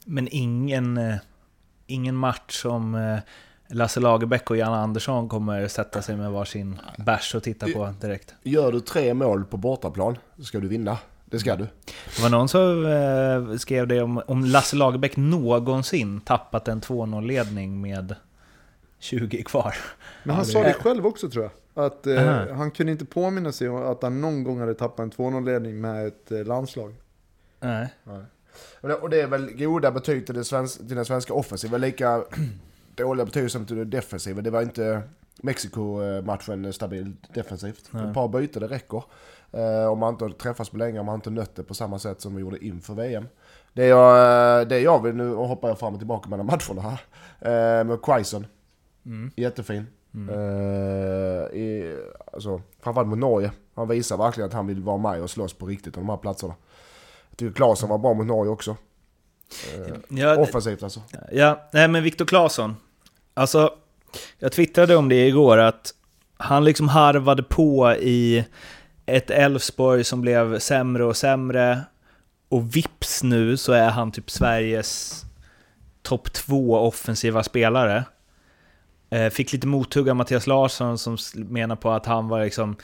Men 0.06 0.28
ingen, 0.32 0.98
eh, 0.98 1.16
ingen 1.88 2.16
match 2.16 2.62
som 2.62 2.96
eh, 2.96 3.20
Lasse 3.68 4.00
Lagerbäck 4.00 4.50
och 4.50 4.58
Janne 4.58 4.78
Andersson 4.78 5.30
kommer 5.30 5.68
sätta 5.68 6.02
sig 6.02 6.18
med 6.18 6.32
varsin 6.32 6.80
bärs 6.98 7.36
och 7.36 7.44
titta 7.44 7.68
på 7.68 7.94
direkt. 8.02 8.34
Gör 8.44 8.72
du 8.72 8.80
tre 8.80 9.14
mål 9.14 9.46
på 9.46 9.58
bortaplan 9.58 10.18
så 10.38 10.44
ska 10.44 10.60
du 10.60 10.68
vinna. 10.68 10.98
Det 11.26 11.40
ska 11.40 11.56
du. 11.56 11.68
Det 12.16 12.22
var 12.22 12.30
någon 12.30 12.50
som 12.50 12.86
eh, 12.86 13.58
skrev 13.58 13.88
det 13.88 14.02
om, 14.02 14.22
om 14.28 14.46
Lasse 14.46 14.76
Lagerbäck 14.76 15.18
någonsin 15.18 16.22
tappat 16.22 16.68
en 16.68 16.82
2-0-ledning 16.82 17.82
med 17.82 18.16
20 19.00 19.44
kvar. 19.44 19.76
Men 20.24 20.36
han 20.36 20.46
sa 20.46 20.64
det 20.64 20.74
själv 20.74 21.06
också 21.06 21.30
tror 21.30 21.44
jag. 21.44 21.52
Att 21.86 22.08
eh, 22.08 22.48
han 22.56 22.72
kunde 22.72 22.92
inte 22.92 23.06
påminna 23.06 23.52
sig 23.52 23.70
om 23.70 23.76
att 23.92 24.04
han 24.04 24.22
någon 24.22 24.44
gång 24.44 24.60
hade 24.60 24.74
tappat 24.74 25.00
en 25.00 25.12
2-0-ledning 25.12 25.82
med 25.82 26.08
ett 26.08 26.32
eh, 26.32 26.44
landslag. 26.44 26.96
Nej. 27.60 27.88
Och 28.82 28.88
det, 28.90 28.96
och 28.96 29.10
det 29.10 29.22
är 29.22 29.28
väl 29.28 29.58
goda 29.58 29.92
betyg 29.92 30.26
till, 30.26 30.36
det 30.36 30.44
svensk, 30.44 30.78
till 30.78 30.96
den 30.96 31.06
svenska 31.06 31.34
offensiva. 31.34 31.78
Lika 31.78 32.24
dåliga 32.96 33.26
betyg 33.26 33.52
som 33.52 33.66
till 33.66 33.76
det 33.76 33.86
defensiva. 33.86 34.42
Det 34.42 34.50
var 34.50 34.62
inte 34.62 35.02
Mexiko-matchen 35.42 36.74
stabilt 36.74 37.34
defensivt. 37.34 37.90
Nej. 37.92 38.08
Ett 38.08 38.14
par 38.14 38.28
byten 38.28 38.62
det 38.62 38.68
räcker. 38.68 39.04
Eh, 39.52 39.86
om 39.92 40.00
man 40.00 40.14
inte 40.14 40.26
har 40.26 40.30
träffats 40.32 40.70
på 40.70 40.78
länge, 40.78 41.00
om 41.00 41.06
man 41.06 41.16
inte 41.16 41.30
nött 41.30 41.56
det 41.56 41.64
på 41.64 41.74
samma 41.74 42.00
sätt 42.00 42.22
som 42.22 42.36
vi 42.36 42.42
gjorde 42.42 42.66
inför 42.66 42.94
VM. 42.94 43.26
Det 43.74 43.86
jag, 43.86 44.70
det 44.70 44.80
jag 44.80 45.04
vill, 45.04 45.16
nu 45.16 45.34
hoppar 45.34 45.68
jag 45.68 45.80
fram 45.80 45.94
och 45.94 46.00
tillbaka 46.00 46.30
mellan 46.30 46.46
matcherna 46.46 46.82
här. 46.82 47.02
Eh, 47.80 47.84
med 47.86 48.02
Quaison, 48.02 48.46
Mm. 49.06 49.32
jättefin. 49.36 49.88
Mm. 50.14 50.30
Eh, 50.30 51.60
i, 51.60 51.98
alltså, 52.34 52.62
framförallt 52.84 53.10
mot 53.10 53.20
Norge. 53.20 53.52
Han 53.76 53.88
visar 53.88 54.18
verkligen 54.18 54.48
att 54.48 54.54
han 54.54 54.68
vill 54.68 54.82
vara 54.84 54.98
med 54.98 55.22
och 55.22 55.30
slåss 55.30 55.54
på 55.54 55.66
riktigt 55.66 55.94
på 55.94 56.00
de 56.00 56.10
här 56.10 56.18
platserna. 56.18 56.56
Jag 57.30 57.38
tycker 57.38 57.54
Klasen 57.54 57.90
var 57.90 57.98
bra 57.98 58.14
mot 58.14 58.28
Norge 58.28 58.52
också. 58.52 58.76
Eh, 59.76 59.96
Ja, 60.10 60.38
offensivt 60.38 60.84
alltså. 60.84 61.02
Ja, 61.32 61.68
nej 61.74 61.88
men 61.88 62.04
Viktor 62.04 62.26
Claesson. 62.26 62.76
Alltså, 63.34 63.74
jag 64.40 64.52
twittrade 64.52 64.96
om 64.96 65.10
det 65.10 65.28
igår 65.28 65.58
att 65.58 65.94
han 66.38 66.64
liksom 66.64 66.88
harvade 66.88 67.44
på 67.44 67.94
i 68.00 68.46
ett 69.06 69.30
Elfsborg 69.30 70.04
som 70.04 70.22
blev 70.22 70.60
sämre 70.60 71.06
och 71.06 71.18
sämre. 71.18 71.82
Och 72.50 72.76
vips 72.76 73.24
nu 73.24 73.58
så 73.58 73.74
är 73.74 73.90
han 73.90 74.12
typ 74.12 74.32
Sveriges 74.32 75.24
topp 76.02 76.34
två 76.34 76.76
offensiva 76.76 77.44
spelare. 77.44 78.04
Eh, 79.10 79.30
fick 79.30 79.54
lite 79.54 79.68
mothugg 79.68 80.10
av 80.10 80.16
Mattias 80.16 80.48
Larsson 80.48 80.98
som 80.98 81.18
menar 81.34 81.76
på 81.76 81.92
att 81.92 82.06
han 82.06 82.28
var 82.28 82.44
liksom 82.44 82.76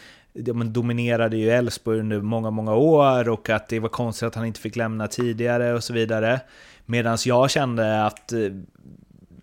men 0.54 0.74
dominerade 0.74 1.38
ju 1.38 1.50
Elfsborg 1.50 2.00
under 2.00 2.22
många, 2.22 2.52
många 2.52 2.76
år 2.76 3.30
och 3.30 3.50
att 3.50 3.68
det 3.70 3.80
var 3.80 3.90
konstigt 3.90 4.28
att 4.28 4.36
han 4.36 4.46
inte 4.46 4.60
fick 4.60 4.76
lämna 4.76 5.08
tidigare 5.08 5.74
och 5.74 5.84
så 5.84 5.94
vidare. 5.94 6.42
Medan 6.86 7.18
jag 7.26 7.50
kände 7.50 8.06
att 8.06 8.32
eh, 8.32 8.40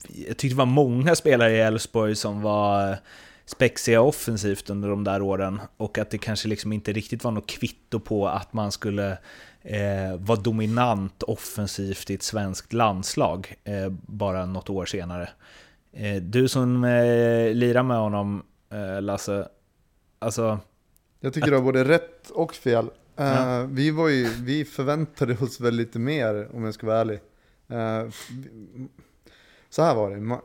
jag 0.09 0.37
tyckte 0.37 0.49
det 0.49 0.55
var 0.55 0.67
många 0.67 1.15
spelare 1.15 1.53
i 1.53 1.61
Elfsborg 1.61 2.17
som 2.17 2.43
var 2.43 2.91
eh, 2.91 2.97
spexiga 3.47 4.01
offensivt 4.01 4.71
under 4.71 4.89
de 4.89 5.05
där 5.05 5.23
åren 5.23 5.61
och 5.77 5.99
att 5.99 6.11
det 6.11 6.19
kanske 6.19 6.49
liksom 6.49 6.73
inte 6.73 6.93
riktigt 6.93 7.25
var 7.25 7.31
något 7.31 7.47
kvitto 7.47 8.01
på 8.01 8.29
att 8.29 8.53
man 8.53 8.73
skulle 8.73 9.11
eh, 9.63 10.17
vara 10.19 10.41
dominant 10.41 11.23
offensivt 11.23 12.11
i 12.11 12.15
ett 12.15 12.23
svenskt 12.23 12.73
landslag 12.73 13.55
eh, 13.65 13.89
bara 14.07 14.47
något 14.47 14.71
år 14.71 14.87
senare. 14.87 15.29
Eh, 15.93 16.23
du 16.23 16.49
som 16.49 16.85
eh, 16.85 17.55
lirar 17.55 17.83
med 17.83 17.97
honom, 17.97 18.43
eh, 18.71 19.03
Lasse, 19.03 19.49
alltså... 20.19 20.59
Jag 21.21 21.33
tycker 21.35 21.51
du 21.51 21.57
har 21.57 21.63
både 21.65 21.85
rätt 21.85 22.31
och 22.31 22.55
fel. 22.55 22.85
Eh, 23.17 23.25
Ja. 23.27 23.67
vi, 23.71 23.91
var 23.91 24.09
ju, 24.09 24.29
vi 24.29 24.65
förväntade 24.65 25.37
oss 25.41 25.61
väl 25.61 25.75
lite 25.75 25.99
mer 25.99 26.49
om 26.55 26.65
jag 26.65 26.75
ska 26.75 26.87
vara 26.87 26.99
ärlig. 27.01 27.21
Eh, 27.69 28.09
så 29.71 29.83
här 29.83 29.95
var 29.95 30.11
det, 30.11 30.39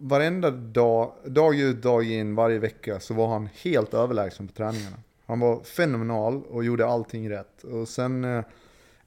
varenda 0.00 0.50
dag, 0.50 1.12
dag 1.24 1.60
ut, 1.60 1.82
dag 1.82 2.04
in, 2.04 2.34
varje 2.34 2.58
vecka 2.58 3.00
så 3.00 3.14
var 3.14 3.28
han 3.28 3.48
helt 3.62 3.94
överlägsen 3.94 4.48
på 4.48 4.54
träningarna. 4.54 4.96
Han 5.26 5.40
var 5.40 5.60
fenomenal 5.60 6.42
och 6.50 6.64
gjorde 6.64 6.86
allting 6.86 7.30
rätt. 7.30 7.64
Och 7.64 7.88
sen 7.88 8.24
eh, 8.24 8.44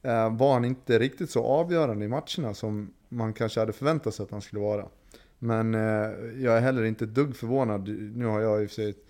eh, 0.02 0.36
var 0.38 0.54
han 0.54 0.66
inte 0.66 1.00
riktigt 1.00 1.30
så 1.32 1.44
avgörande 1.44 2.06
i 2.06 2.08
matcherna 2.08 2.54
som 2.54 2.94
man 3.10 3.34
kanske 3.34 3.60
hade 3.60 3.74
förväntat 3.74 4.16
sig 4.16 4.24
att 4.24 4.32
han 4.32 4.42
skulle 4.42 4.62
vara. 4.62 4.86
Men 5.46 5.76
eh, 5.76 6.10
jag 6.44 6.58
är 6.58 6.62
heller 6.62 6.84
inte 6.84 7.04
ett 7.04 7.16
dugg 7.16 7.36
förvånad. 7.36 7.90
Nu 8.16 8.26
har 8.26 8.42
jag 8.42 8.64
i 8.64 8.66
och 8.66 8.70
för 8.70 8.76
sig 8.76 8.90
ett, 8.90 9.06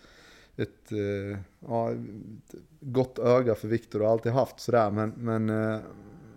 ett, 0.56 0.92
eh, 0.92 1.40
ja, 1.68 1.92
ett 1.92 2.56
gott 2.80 3.20
öga 3.20 3.56
för 3.56 3.68
Viktor 3.68 4.02
och 4.02 4.10
alltid 4.10 4.32
haft 4.32 4.60
sådär. 4.60 4.92
Men, 4.92 5.14
men, 5.18 5.50
eh, 5.50 5.80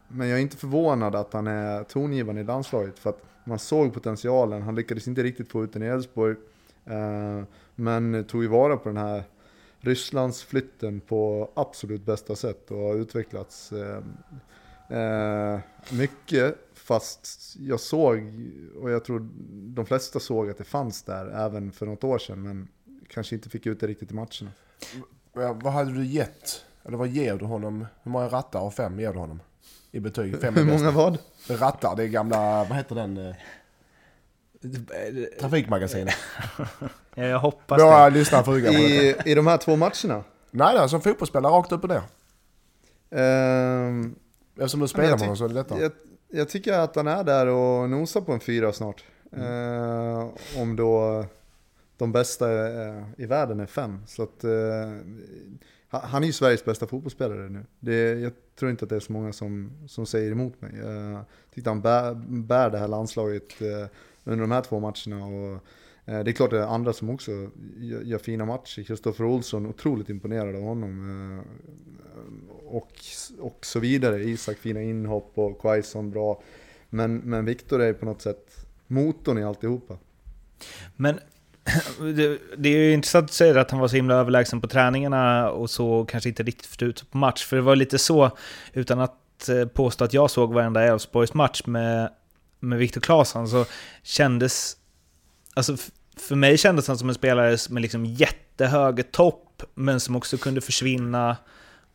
men 0.09 0.29
jag 0.29 0.39
är 0.39 0.43
inte 0.43 0.57
förvånad 0.57 1.15
att 1.15 1.33
han 1.33 1.47
är 1.47 1.85
tongivande 1.85 2.41
i 2.41 2.45
landslaget. 2.45 2.99
För 2.99 3.11
att 3.11 3.23
man 3.45 3.59
såg 3.59 3.95
potentialen. 3.95 4.63
Han 4.63 4.75
lyckades 4.75 5.09
inte 5.09 5.23
riktigt 5.23 5.49
få 5.49 5.65
ut 5.65 5.73
den 5.73 5.83
i 5.83 5.87
Elfsborg. 5.87 6.37
Eh, 6.85 7.43
men 7.75 8.25
tog 8.25 8.43
ju 8.43 8.49
vara 8.49 8.77
på 8.77 8.89
den 8.89 8.99
här 8.99 9.23
Rysslandsflytten 9.81 11.01
på 11.01 11.51
absolut 11.55 12.07
bästa 12.07 12.37
sätt 12.37 12.71
och 12.71 12.79
har 12.79 12.95
utvecklats 12.95 13.73
eh, 13.73 14.03
eh, 14.91 15.59
mycket. 15.91 16.55
Fast 16.75 17.55
jag 17.59 17.81
såg, 17.81 18.19
och 18.83 18.91
jag 18.91 19.05
tror 19.05 19.29
de 19.75 19.87
flesta 19.87 20.21
såg 20.21 20.51
att 20.51 20.59
det 20.59 20.65
fanns 20.65 21.03
där 21.03 21.27
även 21.47 21.73
för 21.73 21.87
något 21.87 22.05
år 22.05 22.19
sedan. 22.19 22.43
Men 22.43 22.69
kanske 23.09 23.35
inte 23.35 23.49
fick 23.49 23.67
ut 23.67 23.81
det 23.81 23.87
riktigt 23.87 24.11
i 24.11 24.15
matcherna. 24.15 24.51
Ja, 25.33 25.53
vad 25.63 25.73
hade 25.73 25.93
du 25.93 26.05
gett? 26.07 26.65
Eller 26.85 26.97
vad 26.97 27.09
ger 27.09 27.37
du 27.37 27.45
honom? 27.45 27.87
Hur 28.03 28.11
många 28.13 28.27
rattar 28.29 28.61
av 28.61 28.71
fem 28.71 29.01
ger 29.01 29.13
du 29.13 29.19
honom? 29.19 29.41
I 29.91 30.01
betyg? 30.01 30.41
Fem 30.41 30.55
Hur 30.55 30.65
många 30.65 30.91
vad? 30.91 31.19
Rattar, 31.49 31.97
det 31.97 32.03
är 32.03 32.07
gamla, 32.09 32.65
vad 32.65 32.77
heter 32.77 32.95
den? 32.95 33.17
eh, 33.19 33.35
Trafikmagasinet. 35.41 36.15
Ja, 37.15 37.25
jag 37.25 37.39
hoppas 37.39 37.83
Våra 37.83 38.05
det. 38.05 38.11
lyssnare 38.11 38.45
får. 38.45 38.59
I, 38.59 39.17
I 39.25 39.35
de 39.35 39.47
här 39.47 39.57
två 39.57 39.77
matcherna? 39.77 40.25
Nej, 40.51 40.75
nej, 40.79 40.89
som 40.89 41.01
fotbollsspelare 41.01 41.53
rakt 41.53 41.73
upp 41.73 41.85
och 41.85 41.89
ner. 41.91 42.03
Ehm, 43.11 44.15
Eftersom 44.59 44.81
du 44.81 44.89
spelar 44.89 45.11
med 45.11 45.21
honom 45.21 45.37
så 45.37 45.45
är 45.45 45.49
det 45.49 45.55
lättare. 45.55 45.83
jag, 45.83 45.93
jag 46.29 46.49
tycker 46.49 46.73
att 46.73 46.97
han 46.97 47.07
är 47.07 47.25
där 47.25 47.47
och 47.47 47.91
nosar 47.91 48.21
på 48.21 48.33
en 48.33 48.41
fyra 48.41 48.73
snart. 48.73 49.05
Ehm, 49.33 50.29
om 50.63 50.77
då 50.77 51.25
de 51.97 52.13
bästa 52.13 52.69
eh, 52.69 53.03
i 53.17 53.27
världen 53.27 53.61
är 53.61 53.67
fem. 53.67 53.99
Så 54.07 54.23
att, 54.23 54.45
eh, 54.45 54.51
han- 55.89 56.23
är 56.23 56.27
ju 56.27 56.33
Sveriges 56.33 56.65
bästa 56.65 56.87
fotbollsspelare 56.87 57.49
nu. 57.49 57.65
Det, 57.81 57.95
jag 58.21 58.33
tror 58.59 58.71
inte 58.71 58.85
att 58.85 58.89
det 58.89 58.97
är 58.97 59.01
så 59.01 59.13
många 59.13 59.33
som, 59.33 59.71
som 59.89 60.07
säger 60.07 60.33
emot 60.33 60.61
mig. 60.63 60.73
Jag 60.85 61.25
tyckte 61.55 61.71
han 61.71 61.81
bär, 61.81 62.15
bär 62.29 62.71
det 62.71 62.79
här 62.79 62.89
landslaget 62.89 63.61
eh, 63.63 63.87
under 64.25 64.41
de 64.41 64.51
här 64.51 64.63
två 64.63 64.81
matcherna. 64.81 65.27
Och, 65.27 65.53
eh, 66.05 66.25
det 66.25 66.31
är 66.31 66.33
klart 66.33 66.51
det 66.51 66.59
är 66.59 66.67
andra 66.67 66.93
som 66.93 67.11
också 67.11 67.31
gör, 67.77 68.01
gör 68.03 68.19
fina 68.19 68.45
matcher. 68.45 68.83
Kristoffer 68.83 69.25
Olsson, 69.25 69.67
otroligt 69.67 70.09
imponerad 70.09 70.57
av 70.57 70.63
honom. 70.63 71.43
Och, 72.71 72.93
och 73.39 73.59
så 73.63 73.81
vidare. 73.81 74.23
Isak 74.23 74.59
fina 74.59 74.83
inhopp 74.83 75.33
och 75.35 75.61
Quaison 75.61 76.11
bra. 76.11 76.43
Men, 76.91 77.17
men 77.17 77.45
Viktor 77.45 77.83
är 77.83 77.93
på 77.93 78.05
något 78.05 78.23
sätt 78.23 78.67
motorn 78.87 79.39
i 79.39 79.45
alltihopa. 79.45 79.99
Men 80.97 81.21
det, 82.17 82.39
det 82.59 82.69
är 82.69 82.79
ju 82.79 82.93
intressant 82.93 83.25
att 83.25 83.33
säga 83.33 83.61
att 83.61 83.71
han 83.71 83.81
var 83.81 83.89
så 83.89 83.97
himla 83.97 84.15
överlägsen 84.15 84.61
på 84.61 84.69
träningarna 84.69 85.51
och 85.51 85.71
så 85.71 86.05
kanske 86.05 86.29
inte 86.29 86.43
riktigt 86.43 86.67
fått 86.67 86.83
ut 86.83 87.11
på 87.11 87.19
match. 87.19 87.45
För 87.45 87.57
det 87.57 87.63
var 87.63 87.77
lite 87.77 87.99
så, 87.99 88.31
utan 88.73 89.01
att 89.01 89.49
eh, 89.49 89.67
påstå 89.67 90.05
att 90.05 90.13
jag 90.13 90.31
såg 90.31 90.53
varenda 90.53 90.83
Elfsborgs 90.83 91.35
match 91.35 91.63
med 91.67 92.11
med 92.61 92.79
Viktor 92.79 93.01
Claesson 93.01 93.49
så 93.49 93.65
kändes... 94.03 94.77
Alltså 95.55 95.77
för 96.17 96.37
mig 96.37 96.59
kändes 96.59 96.89
han 96.89 96.99
som 96.99 97.09
en 97.09 97.15
spelare 97.15 97.57
med 97.71 97.83
liksom 97.83 98.05
jättehög 98.05 99.13
topp, 99.13 99.63
men 99.75 100.01
som 100.01 100.17
också 100.17 100.39
kunde 100.39 100.61
försvinna 100.61 101.37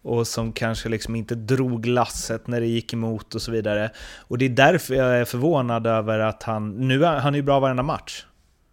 och 0.04 0.28
som 0.28 0.52
kanske 0.54 0.90
liksom 0.90 1.16
inte 1.16 1.36
drog 1.36 1.86
lasset 1.86 2.48
när 2.48 2.60
det 2.62 2.68
gick 2.68 2.94
emot 2.94 3.36
och 3.36 3.42
så 3.42 3.52
vidare. 3.52 3.92
Och 4.20 4.38
det 4.38 4.46
är 4.46 4.50
därför 4.50 4.96
jag 4.96 5.20
är 5.20 5.26
förvånad 5.26 5.88
över 5.88 6.20
att 6.20 6.44
han... 6.44 6.88
Nu 6.88 7.06
är 7.06 7.20
han 7.20 7.34
är 7.34 7.38
ju 7.38 7.44
bra 7.44 7.60
varenda 7.60 7.84
match. 7.84 8.26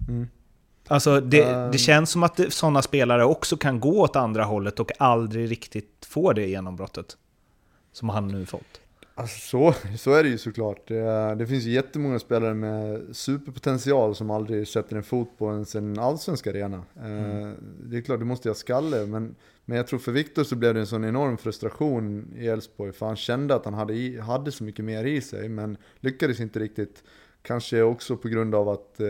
Mm. 0.08 0.28
Alltså 0.88 1.20
det, 1.20 1.42
Ehm. 1.42 1.70
det 1.72 1.78
känns 1.78 2.10
som 2.10 2.22
att 2.22 2.40
sådana 2.48 2.82
spelare 2.82 3.24
också 3.24 3.56
kan 3.56 3.80
gå 3.80 4.00
åt 4.00 4.16
andra 4.16 4.44
hållet 4.44 4.80
och 4.80 4.90
aldrig 4.98 5.50
riktigt 5.50 6.06
få 6.08 6.32
det 6.32 6.46
genombrottet. 6.46 7.16
Som 7.92 8.08
han 8.08 8.28
nu 8.28 8.46
fått. 8.46 8.80
Alltså 9.14 9.38
så, 9.40 9.74
så 9.98 10.12
är 10.14 10.22
det 10.22 10.28
ju 10.28 10.38
såklart. 10.38 10.88
Det, 10.88 11.34
det 11.34 11.46
finns 11.46 11.64
ju 11.64 11.70
jättemånga 11.70 12.18
spelare 12.18 12.54
med 12.54 13.16
superpotential 13.16 14.14
som 14.14 14.30
aldrig 14.30 14.68
sätter 14.68 14.96
en 14.96 15.02
fot 15.02 15.38
på 15.38 15.52
ens 15.52 15.74
en 15.74 15.98
allsvensk 15.98 16.46
arena. 16.46 16.76
Eh, 16.76 17.50
Det 17.84 17.96
är 17.96 18.00
klart, 18.00 18.18
du 18.18 18.24
måste 18.24 18.48
ha 18.48 18.54
skalle, 18.54 19.06
men, 19.06 19.34
men 19.64 19.76
jag 19.76 19.86
tror 19.86 19.98
för 19.98 20.12
Viktor 20.12 20.44
så 20.44 20.56
blev 20.56 20.74
det 20.74 20.80
en 20.80 20.86
sån 20.86 21.04
enorm 21.04 21.36
frustration 21.38 22.34
i 22.36 22.46
Elfsborg, 22.46 22.92
för 22.92 23.06
han 23.06 23.16
kände 23.16 23.54
att 23.54 23.64
han 23.64 23.74
hade, 23.74 23.94
i, 23.94 24.18
hade 24.20 24.52
så 24.52 24.64
mycket 24.64 24.84
mer 24.84 25.04
i 25.04 25.20
sig, 25.20 25.48
men 25.48 25.76
lyckades 26.00 26.40
inte 26.40 26.58
riktigt. 26.58 27.02
Kanske 27.42 27.82
också 27.82 28.16
på 28.16 28.28
grund 28.28 28.54
av 28.54 28.68
att 28.68 29.00
eh, 29.00 29.06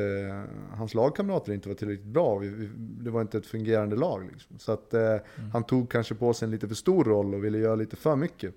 hans 0.71 0.95
lagkamrater 0.95 1.53
inte 1.53 1.69
var 1.69 1.75
tillräckligt 1.75 2.07
bra. 2.07 2.39
Vi, 2.39 2.49
vi, 2.49 2.71
det 2.77 3.11
var 3.11 3.21
inte 3.21 3.39
ett 3.39 3.47
fungerande 3.47 3.97
lag. 3.97 4.29
Liksom. 4.33 4.59
Så 4.59 4.73
att 4.73 4.95
eh, 4.95 5.17
han 5.53 5.65
tog 5.65 5.91
kanske 5.91 6.15
på 6.15 6.35
sig 6.35 6.47
en 6.47 6.51
lite 6.51 6.69
för 6.69 6.75
stor 6.75 7.05
roll 7.05 7.35
och 7.35 7.45
ville 7.45 7.59
göra 7.59 7.75
lite 7.75 7.97
för 7.97 8.17
mycket. 8.17 8.55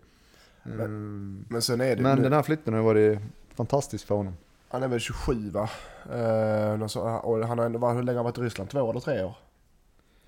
Mm. 0.65 1.45
Men 1.49 1.61
sen 1.61 1.81
är 1.81 1.95
det 1.95 2.01
Men 2.01 2.17
nu, 2.17 2.23
den 2.23 2.33
här 2.33 2.41
flytten 2.43 2.73
har 2.73 2.81
varit 2.81 3.19
fantastisk 3.55 4.07
för 4.07 4.15
honom. 4.15 4.33
han 4.69 4.83
är 4.83 4.87
väl 4.87 4.99
27 4.99 5.49
va? 5.49 5.69
Eh, 6.13 6.81
och 7.23 7.47
han 7.47 7.59
har 7.59 7.65
ändå 7.65 7.87
hur 7.87 8.03
länge 8.03 8.17
har 8.17 8.23
han 8.23 8.23
varit 8.23 8.37
i 8.37 8.41
Ryssland? 8.41 8.69
Två 8.69 8.89
eller 8.89 8.99
tre 8.99 9.23
år? 9.23 9.35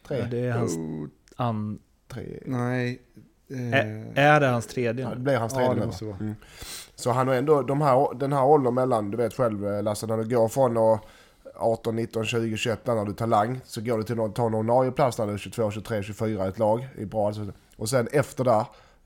Tre? 0.08 0.19
Ja, 0.19 0.26
det 0.26 0.39
är 0.39 0.52
hans 0.52 0.76
Oh, 0.78 1.08
an... 1.36 1.80
tre. 2.08 2.39
nej. 2.45 3.02
Ä- 3.50 4.12
Är 4.15 4.39
det 4.39 4.48
hans 4.48 4.67
tredje 4.67 5.04
Ja, 5.06 5.10
det 5.15 5.19
blir 5.19 5.38
hans 5.38 5.54
Ja, 5.54 5.58
tredje 5.60 5.76
det 5.76 5.86
va? 5.86 5.93
vara. 6.02 6.17
Mm. 6.19 6.36
Så 6.95 7.12
han 7.12 7.28
har 7.28 7.36
ändå 7.36 7.62
de 7.62 7.82
här, 7.82 8.13
den 8.15 8.34
här 8.34 8.45
åldern 8.45 8.74
mellan, 8.74 9.12
du 9.12 9.17
vet 9.17 9.34
själv 9.34 9.67
eh, 9.67 9.84
Lasse, 9.84 10.08
när 10.08 10.17
du 10.17 10.36
går 10.36 10.48
från 10.48 10.78
att 10.78 11.02
18, 11.58 11.95
19, 11.95 12.26
20, 12.26 12.58
21 12.58 12.86
där 12.86 12.95
när 12.95 13.06
du 13.06 13.13
tar 13.13 13.28
lang 13.28 13.60
så 13.65 13.82
går 13.82 13.98
du 13.98 14.04
till 14.04 14.15
någon, 14.15 14.34
tar 14.34 14.48
en 14.48 14.54
ordinarie 14.54 14.91
plats 14.91 15.17
när 15.17 15.28
du 15.28 15.34
är 15.34 15.38
22, 15.38 15.71
23, 15.71 16.04
24 16.04 16.45
i 16.45 16.50
ett 16.50 16.60
lag. 16.60 16.88
I 16.98 17.06
bra, 17.06 17.28
alltså. 17.28 17.45
och 17.78 17.89
sen 17.89 18.08
efter 18.12 18.43
där, 18.43 18.65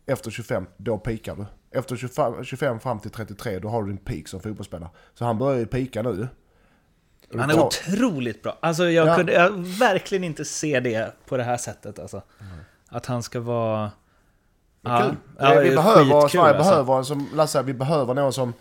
efter 0.09 0.31
25, 0.31 0.65
då 0.77 0.97
pikar 0.97 1.35
du. 1.35 1.45
Efter 1.79 1.95
25, 1.95 2.43
25 2.43 2.79
fram 2.79 2.99
till 2.99 3.11
33, 3.11 3.59
då 3.59 3.67
har 3.69 3.83
du 3.83 3.87
din 3.89 3.97
peak 3.97 4.27
som 4.27 4.39
fotbollsspelare. 4.39 4.89
Så 5.13 5.25
han 5.25 5.37
börjar 5.37 5.59
ju 5.59 5.65
pika 5.65 6.01
nu. 6.01 6.27
Han 7.37 7.49
är 7.49 7.59
otroligt 7.59 8.43
bra. 8.43 8.57
Alltså 8.59 8.89
jag 8.89 9.07
Ja. 9.07 9.15
kunde 9.15 9.33
jag 9.33 9.49
verkligen 9.79 10.23
inte 10.23 10.45
se 10.45 10.79
det 10.79 11.13
på 11.27 11.37
det 11.37 11.43
här 11.43 11.57
sättet. 11.57 11.99
Alltså. 11.99 12.21
Att 12.89 13.05
han 13.05 13.23
ska 13.23 13.39
vara... 13.39 13.91
Ja, 14.81 15.01
kul. 15.05 15.15
ja, 15.39 15.59
vi 15.59 15.69
är 15.69 15.75
behöver, 15.75 16.27
Sverige 16.27 16.55
alltså. 16.55 16.63
behöver, 16.63 16.97
en 16.97 17.05
som 17.05 17.29
Lasse 17.33 17.63
vi 17.63 17.73
behöver 17.73 18.13
någon 18.13 18.33
som 18.33 18.53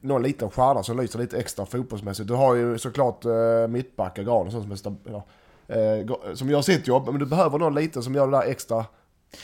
någon 0.00 0.22
liten 0.22 0.50
stjärna 0.50 0.82
som 0.82 0.96
lyser 0.96 1.18
lite 1.18 1.38
extra 1.38 1.66
fotbollsmässigt. 1.66 2.28
Du 2.28 2.34
har 2.34 2.54
ju 2.54 2.78
såklart 2.78 3.24
uh, 3.24 3.68
mittbackar, 3.68 4.22
Gran 4.22 4.46
och 4.46 4.52
sånt 4.52 4.64
som, 4.64 4.72
är 4.72 4.76
stab- 4.76 5.22
ja, 5.68 5.74
eh, 5.74 6.34
som 6.34 6.50
gör 6.50 6.62
sitt 6.62 6.86
jobb. 6.86 7.06
Men 7.06 7.18
du 7.18 7.26
behöver 7.26 7.58
någon 7.58 7.74
liten 7.74 8.02
som 8.02 8.14
gör 8.14 8.26
det 8.26 8.36
där 8.38 8.42
extra 8.46 8.84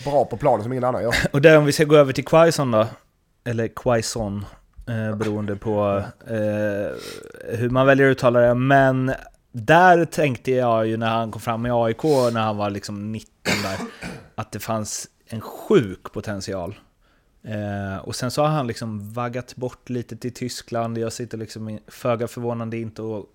bra 0.05 0.25
på 0.25 0.37
planen 0.37 0.63
som 0.63 0.73
ingen 0.73 0.85
annan 0.85 1.03
gör. 1.03 1.15
Och 1.33 1.43
där 1.43 1.59
om 1.59 1.65
vi 1.65 1.73
ska 1.73 1.85
gå 1.85 1.97
över 1.97 2.13
till 2.13 2.25
Quaison 2.25 2.71
då. 2.71 2.87
Eller 3.45 3.69
Quaison. 3.69 4.47
Eh, 4.89 5.17
beroende 5.17 5.57
på 5.57 6.05
eh, 6.27 6.97
hur 7.59 7.71
man 7.71 7.87
väljer 7.87 8.07
att 8.07 8.13
uttala 8.13 8.41
det. 8.41 8.55
Men 8.55 9.13
där 9.53 10.05
tänkte 10.05 10.51
jag 10.51 10.87
ju 10.87 10.97
när 10.97 11.11
han 11.11 11.31
kom 11.31 11.41
fram 11.41 11.67
i 11.67 11.71
AIK, 11.71 12.03
när 12.05 12.41
han 12.41 12.57
var 12.57 12.71
liksom 12.71 13.13
19 13.13 13.33
där, 13.45 13.79
att 14.35 14.53
det 14.53 14.59
fanns 14.59 15.09
en 15.27 15.41
sjuk 15.41 16.13
potential. 16.13 16.79
Eh, 17.43 17.99
och 17.99 18.17
sen 18.17 18.31
så 18.31 18.43
har 18.43 18.49
han 18.49 18.67
liksom 18.67 19.13
vaggat 19.13 19.57
bort 19.57 19.89
lite 19.89 20.17
till 20.17 20.35
Tyskland. 20.35 20.99
Jag 20.99 21.13
sitter 21.13 21.39
liksom 21.39 21.79
föga 21.87 22.29
förvånande 22.29 22.79
inte 22.79 23.03
och 23.03 23.27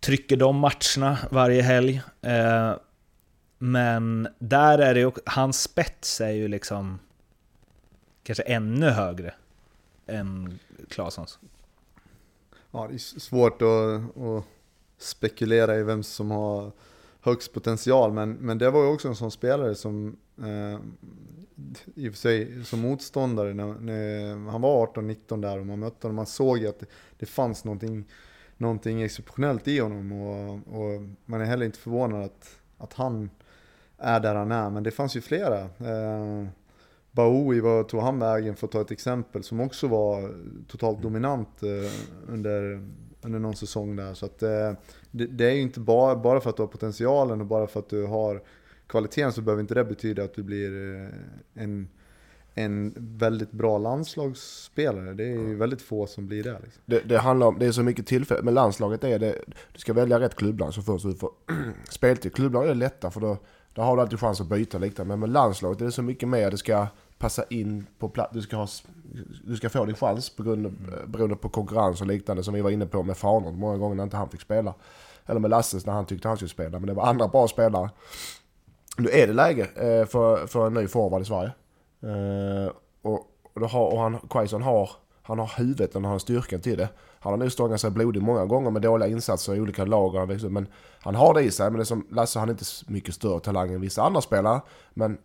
trycker 0.00 0.36
de 0.36 0.56
matcherna 0.56 1.18
varje 1.30 1.62
helg. 1.62 2.02
Eh, 2.22 2.72
men 3.58 4.28
där 4.38 4.78
är 4.78 4.94
det 4.94 5.00
ju, 5.00 5.10
hans 5.24 5.62
spets 5.62 6.20
är 6.20 6.30
ju 6.30 6.48
liksom 6.48 6.98
kanske 8.22 8.42
ännu 8.42 8.86
högre 8.86 9.34
än 10.06 10.58
Claessons. 10.88 11.38
Ja, 12.70 12.86
det 12.88 12.94
är 12.94 12.98
svårt 12.98 13.62
att, 13.62 14.16
att 14.16 14.44
spekulera 14.98 15.76
i 15.76 15.82
vem 15.82 16.02
som 16.02 16.30
har 16.30 16.72
högst 17.20 17.52
potential, 17.52 18.12
men, 18.12 18.32
men 18.32 18.58
det 18.58 18.70
var 18.70 18.82
ju 18.82 18.88
också 18.88 19.08
en 19.08 19.16
sån 19.16 19.30
spelare 19.30 19.74
som 19.74 20.16
eh, 20.38 20.80
i 21.94 22.08
och 22.08 22.12
för 22.12 22.18
sig 22.18 22.64
som 22.64 22.80
motståndare, 22.80 23.54
när, 23.54 23.74
när 23.74 24.50
han 24.50 24.60
var 24.60 24.86
18-19 24.86 25.42
där 25.42 25.58
och 25.58 25.66
man 25.66 25.78
mötte 25.78 26.06
honom, 26.06 26.16
man 26.16 26.26
såg 26.26 26.58
ju 26.58 26.68
att 26.68 26.80
det, 26.80 26.86
det 27.18 27.26
fanns 27.26 27.64
någonting, 27.64 28.04
någonting 28.56 29.02
exceptionellt 29.02 29.68
i 29.68 29.78
honom 29.78 30.12
och, 30.12 30.52
och 30.54 31.02
man 31.24 31.40
är 31.40 31.44
heller 31.44 31.66
inte 31.66 31.78
förvånad 31.78 32.24
att, 32.24 32.58
att 32.78 32.92
han 32.92 33.30
är 33.98 34.20
där 34.20 34.34
han 34.34 34.52
är, 34.52 34.70
men 34.70 34.82
det 34.82 34.90
fanns 34.90 35.16
ju 35.16 35.20
flera. 35.20 35.60
Eh, 35.60 36.46
Baoui, 37.12 37.60
vad 37.60 37.88
tog 37.88 38.00
han 38.00 38.18
vägen 38.18 38.56
för 38.56 38.66
att 38.66 38.72
ta 38.72 38.80
ett 38.80 38.90
exempel, 38.90 39.42
som 39.42 39.60
också 39.60 39.88
var 39.88 40.34
totalt 40.68 41.02
dominant 41.02 41.62
eh, 41.62 42.32
under, 42.32 42.86
under 43.22 43.38
någon 43.38 43.56
säsong 43.56 43.96
där. 43.96 44.14
Så 44.14 44.26
att, 44.26 44.42
eh, 44.42 44.72
det, 45.10 45.26
det 45.26 45.46
är 45.46 45.54
ju 45.54 45.60
inte 45.60 45.80
bara, 45.80 46.16
bara 46.16 46.40
för 46.40 46.50
att 46.50 46.56
du 46.56 46.62
har 46.62 46.68
potentialen 46.68 47.40
och 47.40 47.46
bara 47.46 47.66
för 47.66 47.80
att 47.80 47.90
du 47.90 48.06
har 48.06 48.42
kvaliteten 48.86 49.32
så 49.32 49.42
behöver 49.42 49.60
inte 49.60 49.74
det 49.74 49.84
betyda 49.84 50.24
att 50.24 50.34
du 50.34 50.42
blir 50.42 50.94
eh, 50.94 51.08
en, 51.62 51.88
en 52.54 52.94
väldigt 52.96 53.50
bra 53.52 53.78
landslagsspelare. 53.78 55.14
Det 55.14 55.24
är 55.24 55.38
ju 55.48 55.54
väldigt 55.54 55.82
få 55.82 56.06
som 56.06 56.26
blir 56.26 56.42
det. 56.42 56.58
Liksom. 56.62 56.82
Det, 56.86 57.00
det 57.00 57.18
handlar 57.18 57.46
om, 57.46 57.58
det 57.58 57.66
är 57.66 57.72
så 57.72 57.82
mycket 57.82 58.06
tillfälle, 58.06 58.42
men 58.42 58.54
landslaget 58.54 59.04
är 59.04 59.18
det, 59.18 59.34
du 59.72 59.78
ska 59.78 59.92
välja 59.92 60.20
rätt 60.20 60.34
klubbland 60.34 60.74
så 60.74 60.82
först 60.82 61.04
du 61.04 61.14
får 61.14 61.30
speltid. 61.90 62.34
Klubblag 62.34 62.68
är 62.68 62.74
lättare 62.74 63.10
för 63.10 63.20
då, 63.20 63.36
då 63.78 63.84
har 63.84 63.96
du 63.96 64.02
alltid 64.02 64.20
chans 64.20 64.40
att 64.40 64.46
byta 64.46 64.78
liknande. 64.78 65.08
Men 65.08 65.20
med 65.20 65.28
landslaget 65.28 65.80
är 65.80 65.84
det 65.84 65.92
så 65.92 66.02
mycket 66.02 66.28
mer, 66.28 66.50
det 66.50 66.58
ska 66.58 66.86
passa 67.18 67.44
in 67.50 67.86
på 67.98 68.08
plats, 68.08 68.30
du 68.34 68.42
ska, 68.42 68.56
ha, 68.56 68.68
du 69.44 69.56
ska 69.56 69.68
få 69.68 69.84
din 69.84 69.94
chans 69.94 70.30
på 70.30 70.42
grund, 70.42 70.72
beroende 71.06 71.36
på 71.36 71.48
konkurrens 71.48 72.00
och 72.00 72.06
liknande 72.06 72.42
som 72.44 72.54
vi 72.54 72.60
var 72.60 72.70
inne 72.70 72.86
på 72.86 73.02
med 73.02 73.16
Farnord 73.16 73.54
många 73.54 73.76
gånger 73.76 73.94
när 73.94 74.04
inte 74.04 74.16
han 74.16 74.28
fick 74.28 74.40
spela. 74.40 74.74
Eller 75.26 75.40
med 75.40 75.50
Lasses 75.50 75.86
när 75.86 75.92
han 75.92 76.06
tyckte 76.06 76.28
han 76.28 76.36
skulle 76.36 76.48
spela, 76.48 76.78
men 76.78 76.86
det 76.86 76.94
var 76.94 77.06
andra 77.06 77.28
bra 77.28 77.48
spelare. 77.48 77.90
Nu 78.96 79.08
är 79.10 79.26
det 79.26 79.32
läge 79.32 79.62
eh, 79.62 80.06
för, 80.06 80.46
för 80.46 80.66
en 80.66 80.74
ny 80.74 80.86
forward 80.86 81.22
i 81.22 81.24
Sverige. 81.24 81.52
Eh, 82.02 82.72
och, 83.02 83.26
och, 83.54 83.70
har, 83.70 83.86
och 83.86 84.00
han, 84.00 84.18
Quaison 84.30 84.62
har, 84.62 84.90
han 85.22 85.38
har 85.38 85.52
huvudet 85.56 85.94
och 85.94 86.02
han 86.02 86.12
har 86.12 86.18
styrkan 86.18 86.60
till 86.60 86.78
det. 86.78 86.88
Han 87.20 87.32
har 87.32 87.38
nu 87.38 87.50
stångat 87.50 87.80
sig 87.80 87.90
blodig 87.90 88.22
många 88.22 88.46
gånger 88.46 88.70
med 88.70 88.82
dåliga 88.82 89.08
insatser 89.08 89.54
i 89.54 89.60
olika 89.60 89.84
lag. 89.84 90.14
och 90.14 90.20
han 90.20 90.28
växer 90.28 90.48
Men 90.48 90.66
han 91.00 91.14
har 91.14 91.34
det 91.34 91.42
i 91.42 91.50
sig. 91.50 91.70
Men 91.70 91.78
det 91.78 91.84
som 91.84 92.06
Lasse, 92.10 92.38
han 92.38 92.48
är 92.48 92.52
inte 92.52 92.64
mycket 92.86 93.14
större 93.14 93.40
talang 93.40 93.72
än 93.72 93.80
vissa 93.80 94.02
andra 94.02 94.20
spelare. 94.20 94.60
Men 94.94 95.18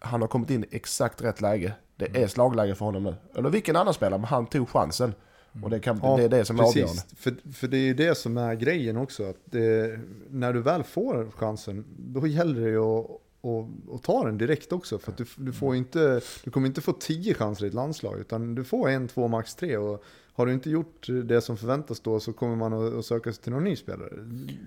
han 0.00 0.20
har 0.20 0.28
kommit 0.28 0.50
in 0.50 0.64
i 0.64 0.76
exakt 0.76 1.22
rätt 1.22 1.40
läge. 1.40 1.72
Det 1.96 2.22
är 2.22 2.26
slagläge 2.26 2.74
för 2.74 2.84
honom 2.84 3.02
nu. 3.02 3.14
Eller 3.36 3.50
vilken 3.50 3.76
annan 3.76 3.94
spelare, 3.94 4.18
men 4.18 4.28
han 4.28 4.46
tog 4.46 4.68
chansen. 4.68 5.14
Och 5.62 5.70
det, 5.70 5.80
kan, 5.80 5.98
det 5.98 6.24
är 6.24 6.28
det 6.28 6.44
som 6.44 6.60
är 6.60 6.64
avgörande. 6.64 7.02
För, 7.16 7.52
för 7.52 7.68
det 7.68 7.76
är 7.76 7.80
ju 7.80 7.94
det 7.94 8.14
som 8.14 8.38
är 8.38 8.54
grejen 8.54 8.96
också. 8.96 9.24
Att 9.24 9.36
det, 9.44 10.00
när 10.30 10.52
du 10.52 10.62
väl 10.62 10.82
får 10.82 11.30
chansen, 11.30 11.84
då 11.98 12.26
gäller 12.26 12.60
det 12.60 12.70
ju 12.70 12.78
att, 12.78 13.06
och, 13.44 13.68
och 13.88 14.02
ta 14.02 14.24
den 14.24 14.38
direkt 14.38 14.72
också. 14.72 14.98
För 14.98 15.12
att 15.12 15.18
du, 15.18 15.24
du, 15.36 15.52
får 15.52 15.76
inte, 15.76 16.20
du 16.44 16.50
kommer 16.50 16.66
inte 16.66 16.80
få 16.80 16.92
tio 16.92 17.34
chanser 17.34 17.64
i 17.64 17.68
ett 17.68 17.74
landslag, 17.74 18.20
utan 18.20 18.54
du 18.54 18.64
får 18.64 18.88
en, 18.88 19.08
två, 19.08 19.28
max 19.28 19.54
tre. 19.54 19.76
Och 19.76 20.04
har 20.32 20.46
du 20.46 20.52
inte 20.52 20.70
gjort 20.70 21.06
det 21.24 21.40
som 21.40 21.56
förväntas 21.56 22.00
då 22.00 22.20
så 22.20 22.32
kommer 22.32 22.56
man 22.56 22.72
att, 22.72 22.94
att 22.94 23.06
söka 23.06 23.32
sig 23.32 23.42
till 23.42 23.52
någon 23.52 23.64
ny 23.64 23.76
spelare. 23.76 24.10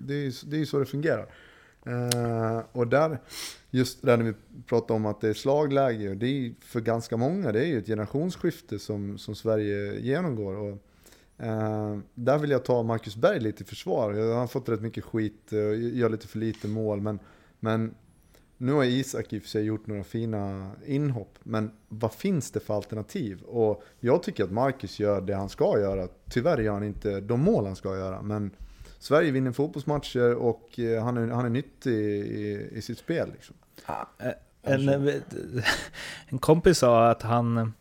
Det 0.06 0.14
är 0.14 0.18
ju 0.18 0.32
det 0.46 0.60
är 0.60 0.64
så 0.64 0.78
det 0.78 0.86
fungerar. 0.86 1.28
Uh, 1.86 2.62
och 2.72 2.88
där, 2.88 3.18
just 3.70 4.02
där 4.02 4.16
när 4.16 4.24
vi 4.24 4.34
pratar 4.66 4.94
om 4.94 5.06
att 5.06 5.20
det 5.20 5.28
är 5.28 5.34
slagläge, 5.34 6.10
och 6.10 6.16
det 6.16 6.26
är 6.26 6.54
för 6.60 6.80
ganska 6.80 7.16
många, 7.16 7.52
det 7.52 7.60
är 7.60 7.66
ju 7.66 7.78
ett 7.78 7.86
generationsskifte 7.86 8.78
som, 8.78 9.18
som 9.18 9.34
Sverige 9.34 10.00
genomgår. 10.00 10.56
Och, 10.56 10.78
uh, 11.42 11.98
där 12.14 12.38
vill 12.38 12.50
jag 12.50 12.64
ta 12.64 12.82
Marcus 12.82 13.16
Berg 13.16 13.40
lite 13.40 13.62
i 13.62 13.66
försvar. 13.66 14.12
Han 14.12 14.38
har 14.38 14.46
fått 14.46 14.68
rätt 14.68 14.82
mycket 14.82 15.04
skit, 15.04 15.52
eh, 15.52 15.58
och 15.58 15.76
gör 15.76 16.08
lite 16.08 16.28
för 16.28 16.38
lite 16.38 16.68
mål, 16.68 17.00
men, 17.00 17.18
men 17.60 17.94
nu 18.58 18.72
har 18.72 18.84
Isak 18.84 19.32
i 19.32 19.38
och 19.38 19.42
för 19.42 19.48
sig 19.48 19.64
gjort 19.64 19.86
några 19.86 20.04
fina 20.04 20.70
inhopp, 20.86 21.38
men 21.42 21.70
vad 21.88 22.12
finns 22.12 22.50
det 22.50 22.60
för 22.60 22.74
alternativ? 22.74 23.42
Och 23.42 23.82
jag 24.00 24.22
tycker 24.22 24.44
att 24.44 24.50
Marcus 24.50 25.00
gör 25.00 25.20
det 25.20 25.34
han 25.34 25.48
ska 25.48 25.78
göra. 25.80 26.08
Tyvärr 26.30 26.58
gör 26.58 26.72
han 26.72 26.84
inte 26.84 27.20
de 27.20 27.40
mål 27.40 27.66
han 27.66 27.76
ska 27.76 27.96
göra, 27.96 28.22
men 28.22 28.50
Sverige 28.98 29.30
vinner 29.30 29.52
fotbollsmatcher 29.52 30.34
och 30.34 30.78
eh, 30.78 31.04
han 31.04 31.16
är, 31.16 31.28
han 31.28 31.44
är 31.44 31.50
nyttig 31.50 31.92
i, 31.92 32.68
i 32.72 32.82
sitt 32.82 32.98
spel. 32.98 33.30
Liksom. 33.32 33.56
En, 34.62 34.88
en 36.28 36.38
kompis 36.38 36.78
sa 36.78 37.10
att 37.10 37.22
han, 37.22 37.72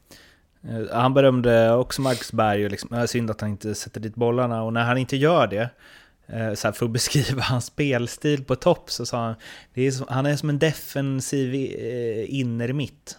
Eh, 0.63 0.95
Han 0.97 1.13
berömde 1.13 1.73
också 1.73 2.01
Marcus 2.01 2.32
Berg 2.32 2.65
och 2.65 2.71
liksom, 2.71 2.89
"Ja, 2.91 3.07
synd 3.07 3.32
att 3.32 3.41
han 3.41 3.49
inte 3.49 3.75
sätter 3.75 3.99
dit 3.99 4.15
bollarna. 4.15 4.63
Och 4.63 4.73
när 4.73 4.84
han 4.84 4.97
inte 4.97 5.17
gör 5.17 5.47
det, 5.47 5.61
eh, 5.61 5.67
så 6.30 6.67
här, 6.67 6.71
för 6.71 6.86
att 6.86 6.91
beskriva 6.91 7.41
hans 7.43 7.65
spelstil 7.65 8.43
på 8.43 8.55
topp, 8.55 8.91
så 8.91 9.05
sa 9.05 9.17
han 9.25 9.36
är 9.73 9.91
som, 9.91 10.05
han 10.09 10.25
är 10.25 10.36
som 10.36 10.49
en 10.49 10.59
defensiv 10.59 11.53
eh, 11.53 12.39
innermitt, 12.39 13.17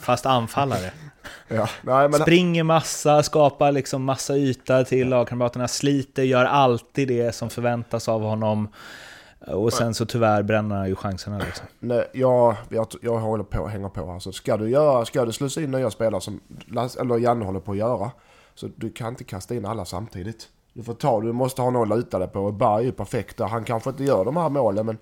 fast 0.00 0.26
anfallare. 0.26 0.90
Ja, 1.48 1.68
nej, 1.82 2.08
men, 2.08 2.20
Springer 2.20 2.62
massa, 2.62 3.22
skapar 3.22 3.72
liksom 3.72 4.04
massa 4.04 4.36
yta 4.36 4.84
till 4.84 5.08
lagkamraterna, 5.08 5.68
sliter, 5.68 6.22
gör 6.22 6.44
alltid 6.44 7.08
det 7.08 7.34
som 7.34 7.50
förväntas 7.50 8.08
av 8.08 8.22
honom. 8.22 8.68
Och 9.46 9.72
sen 9.72 9.94
så 9.94 10.06
tyvärr 10.06 10.42
bränner 10.42 10.76
han 10.76 10.88
ju 10.88 10.94
chanserna 10.94 11.38
liksom. 11.38 11.66
nej, 11.78 12.04
jag, 12.12 12.56
jag, 12.68 12.86
jag 13.02 13.18
håller 13.18 13.44
på 13.44 13.64
att 13.64 13.72
hänga 13.72 13.88
på. 13.88 14.10
Alltså, 14.10 14.32
ska, 14.32 14.56
du 14.56 14.70
göra, 14.70 15.04
ska 15.04 15.24
du 15.24 15.32
slussa 15.32 15.60
in 15.60 15.70
nya 15.70 15.90
spelare 15.90 16.20
som 16.20 16.40
eller 17.00 17.18
Janne 17.18 17.44
håller 17.44 17.60
på 17.60 17.72
att 17.72 17.78
göra, 17.78 18.10
så 18.54 18.68
du 18.76 18.90
kan 18.90 19.08
inte 19.08 19.24
kasta 19.24 19.54
in 19.54 19.66
alla 19.66 19.84
samtidigt. 19.84 20.48
Du 20.78 20.84
får 20.84 20.94
ta, 20.94 21.20
du 21.20 21.32
måste 21.32 21.62
ha 21.62 21.70
någon 21.70 21.92
att 21.92 21.98
luta 21.98 22.18
dig 22.18 22.28
på. 22.28 22.40
Och 22.40 22.54
Berg 22.54 22.80
är 22.82 22.86
ju 22.86 22.92
perfekt 22.92 23.36
där. 23.36 23.46
Han 23.46 23.64
kanske 23.64 23.90
inte 23.90 24.04
gör 24.04 24.24
de 24.24 24.36
här 24.36 24.48
målen 24.48 24.86
men 24.86 24.98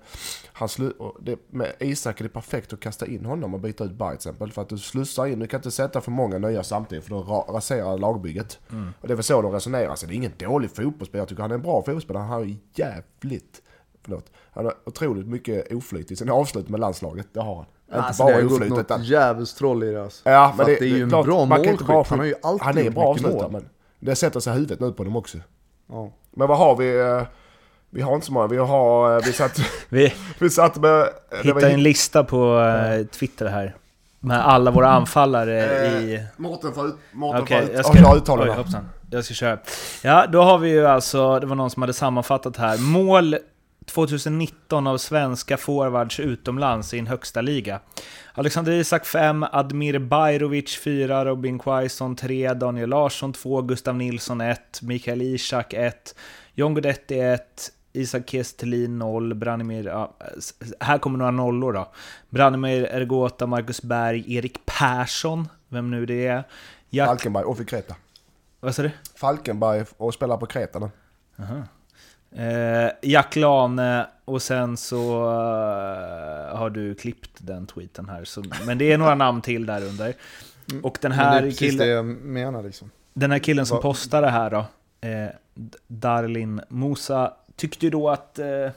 han 0.53 0.69
slu, 0.69 0.91
det, 1.21 1.39
med 1.49 1.73
Isak 1.79 2.19
är 2.19 2.23
det 2.23 2.29
perfekt 2.29 2.73
att 2.73 2.79
kasta 2.79 3.05
in 3.05 3.25
honom 3.25 3.53
och 3.53 3.59
byta 3.59 3.83
ut 3.83 3.91
Berg 3.91 4.09
till 4.09 4.15
exempel. 4.15 4.51
För 4.51 4.61
att 4.61 4.69
du 4.69 4.77
slussar 4.77 5.25
in, 5.25 5.39
du 5.39 5.47
kan 5.47 5.57
inte 5.57 5.71
sätta 5.71 6.01
för 6.01 6.11
många 6.11 6.37
nya 6.37 6.63
samtidigt 6.63 7.03
för 7.03 7.11
då 7.11 7.21
ra, 7.21 7.45
raserar 7.55 7.97
lagbygget. 7.97 8.59
Och 9.01 9.07
det 9.07 9.13
är 9.13 9.15
väl 9.15 9.23
så 9.23 9.41
de 9.41 9.51
resonerar. 9.51 9.95
Så 9.95 10.05
det 10.05 10.13
är 10.13 10.15
ingen 10.15 10.31
dålig 10.39 10.71
fotbollsspelare, 10.71 11.21
jag 11.21 11.27
tycker 11.29 11.41
han 11.41 11.51
är 11.51 11.55
en 11.55 11.61
bra 11.61 11.81
fotbollsspelare. 11.81 12.21
Han 12.23 12.31
har 12.31 12.43
ju 12.43 12.55
jävligt, 12.75 13.61
förlåt, 14.03 14.31
han 14.51 14.65
har 14.65 14.73
otroligt 14.85 15.27
mycket 15.27 15.73
oflyt 15.73 16.11
i 16.11 16.15
sin 16.15 16.29
avslut 16.29 16.69
med 16.69 16.79
landslaget. 16.79 17.27
Det 17.33 17.39
har 17.41 17.55
han. 17.55 17.65
Alltså, 18.03 18.25
det 18.25 18.33
har 18.33 18.41
gått 18.41 18.51
oflyt, 18.51 18.69
något 18.69 18.79
utan- 18.79 19.03
djävulstroll 19.03 19.83
i 19.83 19.91
det 19.91 20.03
alltså. 20.03 20.29
Ja, 20.29 20.53
men 20.57 20.65
det, 20.65 20.75
det 20.75 20.85
är 20.85 20.89
ju 20.89 21.03
en 21.03 21.09
klart, 21.09 21.25
bra 21.25 21.41
inte 21.43 21.57
målskytt. 21.57 21.87
bara- 21.87 22.03
Han 22.09 22.19
har 22.19 22.25
ju 22.25 22.35
alltid 22.43 22.65
Han 22.65 22.77
är 22.77 22.89
bra 22.89 23.03
avslutare 23.03 23.49
men 23.51 23.69
det 23.99 24.15
sätter 24.15 24.39
sig 24.39 24.53
huvudet 24.53 24.79
nu 24.79 24.91
på 24.91 25.03
dem 25.03 25.15
också. 25.15 25.37
Ja. 25.89 26.11
Men 26.31 26.47
vad 26.47 26.57
har 26.57 26.75
vi? 26.75 26.99
eh, 26.99 27.21
Vi 27.89 28.01
har 28.01 28.15
inte 28.15 28.25
så 28.27 28.33
många. 28.33 28.47
Vi 28.47 28.57
har... 28.57 29.15
eh, 29.17 29.21
Vi 29.25 29.33
satt, 29.33 29.59
Vi 29.89 30.13
vi 30.39 30.49
satt 30.49 30.75
med... 30.77 31.09
hittade 31.43 31.69
en 31.71 31.83
lista 31.83 32.23
på 32.23 32.59
eh, 32.59 33.05
Twitter 33.05 33.45
här. 33.45 33.75
Med 34.19 34.47
alla 34.47 34.71
våra 34.71 34.89
anfallare 34.89 35.65
Eh, 35.87 35.93
i... 36.03 36.23
Mårten 36.37 36.73
får 36.73 36.87
ut... 36.87 36.95
Mårten 37.11 37.41
Okej, 37.43 37.61
får 37.61 37.69
ut... 37.69 37.75
jag 37.75 37.85
ska... 37.85 37.93
jag 38.47 38.55
hoppsan. 38.55 38.89
Jag 39.11 39.25
ska 39.25 39.33
köra. 39.33 39.57
Ja, 40.03 40.25
då 40.31 40.41
har 40.41 40.57
vi 40.57 40.69
ju 40.69 40.87
alltså, 40.87 41.39
det 41.39 41.45
var 41.47 41.55
någon 41.55 41.69
som 41.69 41.81
hade 41.81 41.93
sammanfattat 41.93 42.57
här. 42.57 42.77
Mål 42.77 43.37
2019 43.91 44.87
av 44.87 44.97
svenska 44.97 45.57
forwards 45.57 46.19
utomlands 46.19 46.93
i 46.93 46.99
en 46.99 47.07
högsta 47.07 47.41
liga. 47.41 47.79
Alexander 48.33 48.71
Isak 48.71 49.05
5, 49.05 49.45
Admir 49.51 49.99
Bajrovic 49.99 50.77
4, 50.77 51.25
Robin 51.25 51.59
Quaison 51.59 52.15
3, 52.15 52.53
Daniel 52.53 52.89
Larsson 52.89 53.33
2, 53.33 53.61
Gustav 53.61 53.95
Nilsson 53.95 54.41
1, 54.41 54.81
Mikael 54.81 55.21
Ishak 55.21 55.73
1, 55.73 56.15
John 56.53 56.73
Guidetti 56.73 57.19
1, 57.19 57.41
Isak 57.93 58.29
Kestelin 58.29 58.99
0, 58.99 59.33
Branimir... 59.33 59.85
Ja, 59.85 60.17
här 60.79 60.97
kommer 60.97 61.17
några 61.17 61.31
nollor 61.31 61.73
då. 61.73 61.91
Branimir 62.29 62.83
Ergota, 62.83 63.47
Marcus 63.47 63.81
Berg, 63.81 64.35
Erik 64.35 64.65
Persson, 64.65 65.47
vem 65.69 65.91
nu 65.91 66.05
det 66.05 66.27
är. 66.27 66.43
Jack... 66.89 67.07
Falkenberg 67.07 67.43
och 67.43 67.57
fick 67.57 67.69
Kreta. 67.69 67.95
Vad 68.59 68.75
sa 68.75 68.81
du? 68.81 68.91
Falkenberg 69.15 69.85
och 69.97 70.13
spelar 70.13 70.37
på 70.37 70.45
Kreta 70.45 70.79
nu. 70.79 70.89
Eh, 72.35 72.91
Jack 73.01 73.35
Lane 73.35 74.07
och 74.25 74.41
sen 74.41 74.77
så 74.77 75.23
eh, 75.23 76.57
har 76.57 76.69
du 76.69 76.95
klippt 76.95 77.31
den 77.37 77.67
tweeten 77.67 78.09
här. 78.09 78.25
Så, 78.25 78.43
men 78.65 78.77
det 78.77 78.91
är 78.91 78.97
några 78.97 79.15
namn 79.15 79.41
till 79.41 79.65
där 79.65 79.83
under. 79.83 80.13
Och 80.83 80.97
den 81.01 81.11
Men 81.11 81.19
det 81.19 81.25
är 81.25 81.41
här, 81.41 81.51
killen, 81.51 81.77
det 81.77 81.85
jag 81.93 82.05
menar 82.05 82.63
liksom. 82.63 82.91
den 83.13 83.31
här 83.31 83.39
killen 83.39 83.65
som 83.65 83.75
Vad- 83.75 83.81
postade 83.83 84.27
det 84.27 84.31
här 84.31 84.49
då, 84.49 84.65
eh, 85.07 85.29
Darlin 85.87 86.61
Musa, 86.69 87.33
tyckte 87.55 87.85
ju 87.85 87.89
då 87.89 88.09
att 88.09 88.39
eh, 88.39 88.69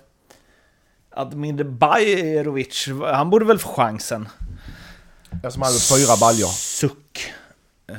Admir 1.11 1.65
Bajrovic, 1.65 2.89
han 3.13 3.31
borde 3.31 3.45
väl 3.45 3.59
få 3.59 3.69
chansen. 3.69 4.29
Jag 5.43 5.53
som 5.53 5.63
hade 5.63 5.79
fyra 5.79 6.17
baljor. 6.21 6.49
Suck. 6.49 7.33
Eh, 7.87 7.97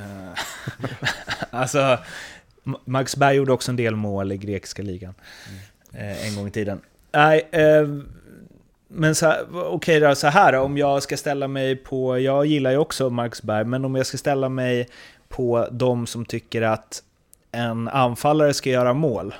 alltså, 1.59 1.97
Max 2.85 3.15
Berg 3.15 3.35
gjorde 3.35 3.53
också 3.53 3.71
en 3.71 3.75
del 3.75 3.95
mål 3.95 4.31
i 4.31 4.37
grekiska 4.37 4.83
ligan. 4.83 5.13
Eh, 5.93 6.27
en 6.27 6.35
gång 6.35 6.47
i 6.47 6.51
tiden. 6.51 6.81
Nej, 7.11 7.47
eh, 7.51 7.87
men 8.87 9.15
okej 9.51 9.99
då, 9.99 10.15
så 10.15 10.27
här 10.27 10.53
om 10.53 10.77
jag 10.77 11.03
ska 11.03 11.17
ställa 11.17 11.47
mig 11.47 11.75
på, 11.75 12.19
jag 12.19 12.45
gillar 12.45 12.71
ju 12.71 12.77
också 12.77 13.09
Max 13.09 13.41
Berg, 13.41 13.65
men 13.65 13.85
om 13.85 13.95
jag 13.95 14.05
ska 14.05 14.17
ställa 14.17 14.49
mig 14.49 14.89
på 15.29 15.67
de 15.71 16.07
som 16.07 16.25
tycker 16.25 16.61
att 16.61 17.03
en 17.51 17.87
anfallare 17.87 18.53
ska 18.53 18.69
göra 18.69 18.93
mål, 18.93 19.33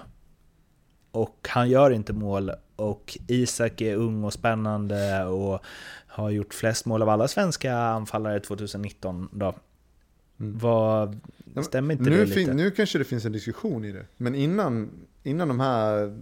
och 1.12 1.48
han 1.50 1.70
gör 1.70 1.92
inte 1.92 2.14
mål, 2.14 2.52
och 2.76 3.18
Isak 3.28 3.82
är 3.82 3.96
ung 3.96 4.24
och 4.24 4.34
spännande 4.34 5.26
och 5.26 5.62
har 6.08 6.30
gjort 6.30 6.54
flest 6.54 6.86
mål 6.86 7.02
av 7.02 7.10
alla 7.10 7.28
svenska 7.28 7.78
anfallare 7.78 8.40
2019 8.40 9.30
då. 9.32 9.54
Mm. 10.42 10.58
Vad, 10.58 11.20
stämmer 11.64 11.94
inte 11.94 12.10
Nu, 12.10 12.26
det 12.26 12.36
lite? 12.36 12.54
nu 12.54 12.72
kanske 12.72 12.98
det 12.98 13.04
finns 13.04 13.26
en 13.26 13.32
diskussion 13.32 13.86
i 13.86 13.92
det. 13.92 14.06
Men 14.18 14.36
innan, 14.36 14.90
innan 15.24 15.48
de 15.48 15.60
här 15.60 16.18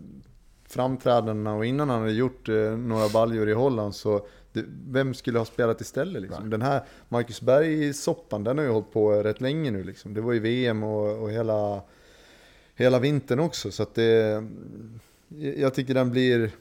framträdandena 0.68 1.54
och 1.54 1.66
innan 1.66 1.90
han 1.90 2.00
hade 2.00 2.12
gjort 2.12 2.50
eh, 2.50 2.78
några 2.78 3.10
baljor 3.10 3.50
i 3.50 3.54
Holland 3.54 3.96
så 3.96 4.28
det, 4.54 4.66
vem 4.88 5.14
skulle 5.14 5.38
ha 5.40 5.46
spelat 5.46 5.82
istället? 5.82 6.22
Liksom? 6.22 6.50
Den 6.50 6.62
här 6.62 6.84
Marcus 7.10 7.42
Berg-soppan, 7.42 8.44
den 8.44 8.58
har 8.58 8.66
ju 8.66 8.72
hållit 8.72 8.92
på 8.92 9.12
rätt 9.12 9.42
länge 9.42 9.72
nu. 9.72 9.84
Liksom. 9.84 10.14
Det 10.14 10.22
var 10.22 10.34
ju 10.34 10.40
VM 10.40 10.84
och, 10.84 11.24
och 11.24 11.32
hela, 11.32 11.82
hela 12.76 13.00
vintern 13.00 13.40
också. 13.40 13.72
Så 13.72 13.84
att 13.84 13.96
det, 13.96 14.44
jag 15.58 15.74
tycker 15.74 15.94
den 15.94 16.12
blir... 16.12 16.52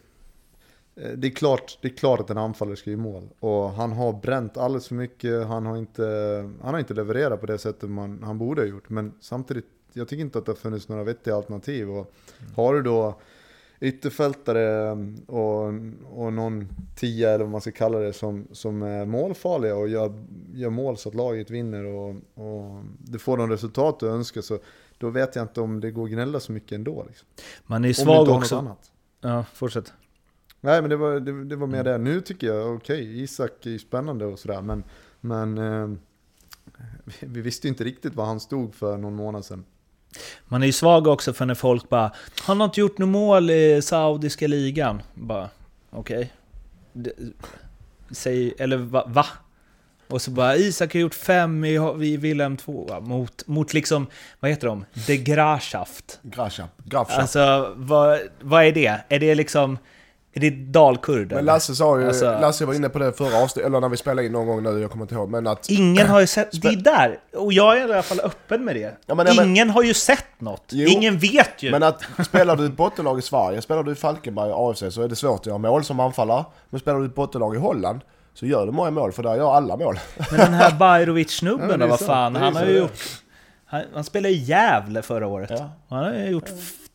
eh, 1.03 1.11
Det 1.11 1.27
är, 1.27 1.31
klart, 1.31 1.79
det 1.83 1.89
är 1.89 1.97
klart 1.97 2.21
att 2.21 2.31
en 2.31 2.39
anfallare 2.39 2.77
ska 2.77 2.91
göra 2.91 3.01
mål. 3.01 3.29
Och 3.41 3.71
han 3.71 3.93
har 3.93 4.13
bränt 4.13 4.57
alldeles 4.57 4.89
för 4.89 4.95
mycket. 4.95 5.47
Han 5.47 5.67
har 5.67 5.77
inte, 5.77 6.05
han 6.63 6.75
har 6.75 6.79
inte 6.79 6.95
levererat 6.95 7.41
på 7.41 7.47
det 7.47 7.59
sättet 7.59 7.91
man, 7.91 8.23
han 8.23 8.39
borde 8.39 8.63
ha 8.63 8.67
gjort. 8.67 8.89
Men 8.89 9.13
samtidigt, 9.21 9.67
jag 9.93 10.09
tycker 10.09 10.25
inte 10.25 10.39
att 10.39 10.47
det 10.47 10.53
har 10.53 10.57
funnits 10.57 10.89
några 10.89 11.05
vettiga 11.05 11.37
alternativ. 11.37 11.91
Och 11.91 12.13
har 12.57 12.75
du 12.75 12.83
då 12.83 13.21
ytterfältare 13.81 14.91
och, 15.27 15.65
och 16.05 16.33
någon 16.33 16.69
tia 16.97 17.31
eller 17.31 17.45
vad 17.45 17.53
man 17.53 17.61
ska 17.61 17.71
kalla 17.71 17.99
det 17.99 18.13
som, 18.13 18.49
som 18.53 18.83
är 18.83 19.07
målfarliga 19.07 19.77
och 19.77 19.89
gör, 19.89 20.25
gör 20.55 20.71
mål 20.71 20.97
så 20.97 21.09
att 21.09 21.15
laget 21.15 21.51
vinner 21.51 21.85
och, 21.85 22.09
och 22.35 22.83
det 22.99 23.19
får 23.19 23.37
de 23.37 23.51
resultat 23.51 24.01
du 24.01 24.09
önskar 24.09 24.41
så 24.41 24.59
då 24.99 25.11
vet 25.11 25.37
jag 25.37 25.45
inte 25.45 25.61
om 25.61 25.81
det 25.81 25.91
går 25.91 26.05
att 26.05 26.11
gnälla 26.11 26.41
så 26.41 26.53
mycket 26.53 26.73
ändå. 26.73 27.05
Liksom. 27.09 27.29
Man 27.67 27.85
är 27.85 27.89
ju 27.89 27.93
du 27.93 27.95
svag 27.95 28.29
också. 28.29 28.77
Ja, 29.21 29.45
fortsätt. 29.55 29.93
Nej 30.61 30.81
men 30.81 30.91
det 30.91 30.97
var, 30.97 31.21
det, 31.21 31.45
det 31.45 31.57
var 31.57 31.67
mer 31.67 31.81
Mm. 31.81 31.93
det. 31.93 31.99
Nu 32.11 32.21
tycker 32.21 32.47
jag, 32.47 32.75
okej, 32.77 33.23
Isak 33.23 33.67
är 33.67 33.71
ju 33.71 33.79
spännande 33.79 34.25
och 34.27 34.39
sådär 34.39 34.63
men, 34.63 34.85
men 35.21 35.59
eh, 35.59 35.89
vi, 37.05 37.13
vi 37.27 37.41
visste 37.41 37.69
inte 37.69 37.85
riktigt 37.85 38.15
vad 38.15 38.27
han 38.27 38.41
stod 38.41 38.75
för 38.75 38.97
någon 38.97 39.15
månad 39.17 39.45
sedan. 39.45 39.65
Man 40.45 40.63
är 40.63 40.67
ju 40.67 40.73
svag 40.73 41.07
också 41.07 41.33
för 41.33 41.47
när 41.47 41.55
folk 41.55 41.89
bara 41.89 42.13
Han 42.43 42.61
har 42.61 42.65
inte 42.65 42.81
gjort 42.81 42.99
något 42.99 43.09
mål 43.09 43.51
i 43.51 43.83
saudiska 43.83 44.47
ligan. 44.47 45.03
Bara, 45.15 45.49
okej. 45.91 46.33
Det- 46.93 47.13
Säg, 48.11 48.55
eller 48.59 48.77
va, 48.77 49.05
va? 49.07 49.27
Och 50.07 50.23
så 50.23 50.31
bara 50.31 50.57
Isak 50.57 50.93
har 50.95 51.01
gjort 51.01 51.15
fem 51.15 51.65
i, 51.65 51.75
i 52.03 52.17
Wilhelm 52.17 52.57
2 52.57 53.01
mot, 53.01 53.47
mot 53.47 53.75
liksom, 53.75 54.07
vad 54.41 54.51
heter 54.51 54.67
de? 54.67 54.85
De 55.07 55.17
Grashaft. 55.17 56.21
Grafschap. 56.23 56.71
Grafschap. 56.85 57.19
Alltså, 57.19 57.75
vad, 57.77 58.21
vad 58.41 58.65
är 58.65 58.73
det? 58.73 59.01
Är 59.09 59.19
det 59.21 59.35
liksom, 59.35 59.79
är 60.33 60.41
det 60.41 60.51
dalkurd? 60.51 61.33
men? 61.33 61.45
Lasse 61.45 61.75
sa 61.75 62.01
ju, 62.01 62.07
Alltså- 62.07 62.25
Lasse 62.41 62.67
var 62.67 62.75
inne 62.75 62.89
på 62.89 62.99
det 62.99 63.13
förra 63.13 63.43
avsnittet, 63.43 63.67
eller 63.67 63.81
när 63.81 63.89
vi 63.89 63.97
spelade 63.97 64.27
in 64.27 64.33
någon 64.33 64.47
gång 64.47 64.63
nu, 64.63 64.81
jag 64.81 64.91
kommer 64.91 65.05
inte 65.05 65.15
ihåg, 65.15 65.29
men 65.29 65.47
att... 65.47 65.71
Ingen 65.71 66.07
har 66.07 66.21
ju 66.21 66.27
sett, 66.27 66.49
det 66.63 66.69
är 66.69 66.77
där! 66.77 67.19
Och 67.37 67.53
jag 67.53 67.77
är 67.79 67.89
i 67.89 67.93
alla 67.93 68.03
fall 68.03 68.21
öppen 68.21 68.65
med 68.65 68.77
det. 68.77 68.97
Ja, 69.07 69.15
men- 69.15 69.27
ja, 69.27 69.33
men- 69.37 69.45
Ingen 69.47 69.71
har 69.71 69.83
ju 69.83 69.95
sett 69.95 70.41
något. 70.41 70.65
Jo, 70.69 70.89
Ingen 70.89 71.19
vet 71.19 71.63
ju. 71.63 71.71
Men 71.71 71.83
att 71.83 72.03
spelar 72.27 72.57
du 72.57 72.67
ett 72.67 72.77
bottenlag 72.77 73.19
i 73.19 73.23
Sverige, 73.23 73.63
spelar 73.63 73.83
du 73.83 73.93
i 73.93 73.95
Falkenberg 73.95 74.51
och 74.53 74.71
AFC 74.71 74.83
så 74.95 75.03
är 75.03 75.09
det 75.09 75.17
svårt 75.17 75.41
att 75.41 75.47
göra 75.47 75.59
mål 75.59 75.85
som 75.85 76.01
anfallare. 76.01 76.45
Men 76.71 76.81
spelar 76.81 76.99
du 77.01 77.07
ett 77.07 77.15
bottenlag 77.15 77.55
i 77.55 77.59
Holland 77.59 78.01
så 78.35 78.47
gör 78.47 78.67
du 78.67 78.73
många 78.73 78.91
mål, 78.91 79.13
för 79.13 79.23
där 79.23 79.37
gör 79.37 79.53
alla 79.55 79.77
mål. 79.77 79.99
Men 80.31 80.41
den 80.41 80.55
här 80.55 80.71
Ja, 80.71 80.77
Bajrovic-snubben 80.77 81.83
är 81.83 81.87
vad 81.87 82.01
fan, 82.01 82.37
han 82.37 82.57
har 82.57 82.65
ju 82.67 82.79
gjort... 82.79 83.01
Han, 83.67 83.83
han 83.95 84.05
spelade 84.05 84.35
i 84.35 84.39
Gävle 84.39 85.03
förra 85.03 85.27
året. 85.27 85.51
Ja. 85.51 85.71
Han 85.89 86.05
har 86.05 86.13
ju 86.15 86.27
gjort 86.31 86.49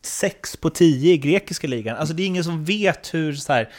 6 0.06 0.58
på 0.58 0.70
10 0.70 1.14
i 1.14 1.18
grekiska 1.18 1.68
ligan. 1.68 1.98
Alltså 1.98 2.14
det 2.14 2.24
är 2.24 2.28
ingen 2.28 2.44
som 2.44 2.64
vet 2.66 3.14
hur 3.14 3.34
så 3.34 3.54
här, 3.54 3.70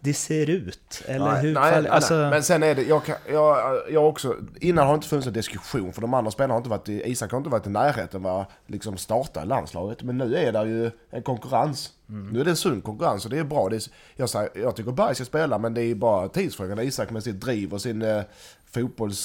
det 0.00 0.14
ser 0.14 0.50
ut. 0.50 1.02
Eller 1.06 1.32
Nej, 1.32 1.42
hur? 1.42 1.54
nej, 1.54 1.72
fall- 1.72 1.82
nej, 1.82 1.90
alltså. 1.92 2.14
Men 2.14 2.42
sen 2.42 2.62
är 2.62 2.74
det, 2.74 2.82
jag, 2.82 3.04
kan, 3.04 3.16
jag, 3.30 3.80
jag 3.90 4.08
också, 4.08 4.36
innan 4.60 4.86
har 4.86 4.92
det 4.92 4.96
inte 4.96 5.08
funnits 5.08 5.26
en 5.26 5.32
diskussion 5.32 5.92
för 5.92 6.00
de 6.00 6.14
andra 6.14 6.30
spelarna 6.30 6.54
har 6.54 6.58
inte 6.58 6.70
varit 6.70 6.88
i, 6.88 7.02
Isak 7.10 7.30
har 7.30 7.38
inte 7.38 7.50
varit 7.50 7.66
i 7.66 7.70
närheten 7.70 8.26
av 8.26 8.40
att 8.40 8.50
liksom 8.66 8.96
starta 8.96 9.44
landslaget. 9.44 10.02
Men 10.02 10.18
nu 10.18 10.36
är 10.36 10.52
det 10.52 10.64
ju 10.68 10.90
en 11.10 11.22
konkurrens. 11.22 11.90
Mm. 12.08 12.28
Nu 12.28 12.40
är 12.40 12.44
det 12.44 12.50
en 12.50 12.56
sund 12.56 12.84
konkurrens 12.84 13.24
och 13.24 13.30
det 13.30 13.38
är 13.38 13.44
bra. 13.44 13.68
Det 13.68 13.76
är, 13.76 13.82
jag, 14.16 14.48
jag 14.54 14.76
tycker 14.76 14.90
Berg 14.92 15.14
ska 15.14 15.24
spela 15.24 15.58
men 15.58 15.74
det 15.74 15.82
är 15.82 15.94
bara 15.94 16.28
tidsfrågan. 16.28 16.78
Isak 16.80 17.10
med 17.10 17.22
sitt 17.22 17.40
driv 17.40 17.74
och 17.74 17.82
sin 17.82 18.02
eh, 18.02 18.22
fotbolls, 18.70 19.18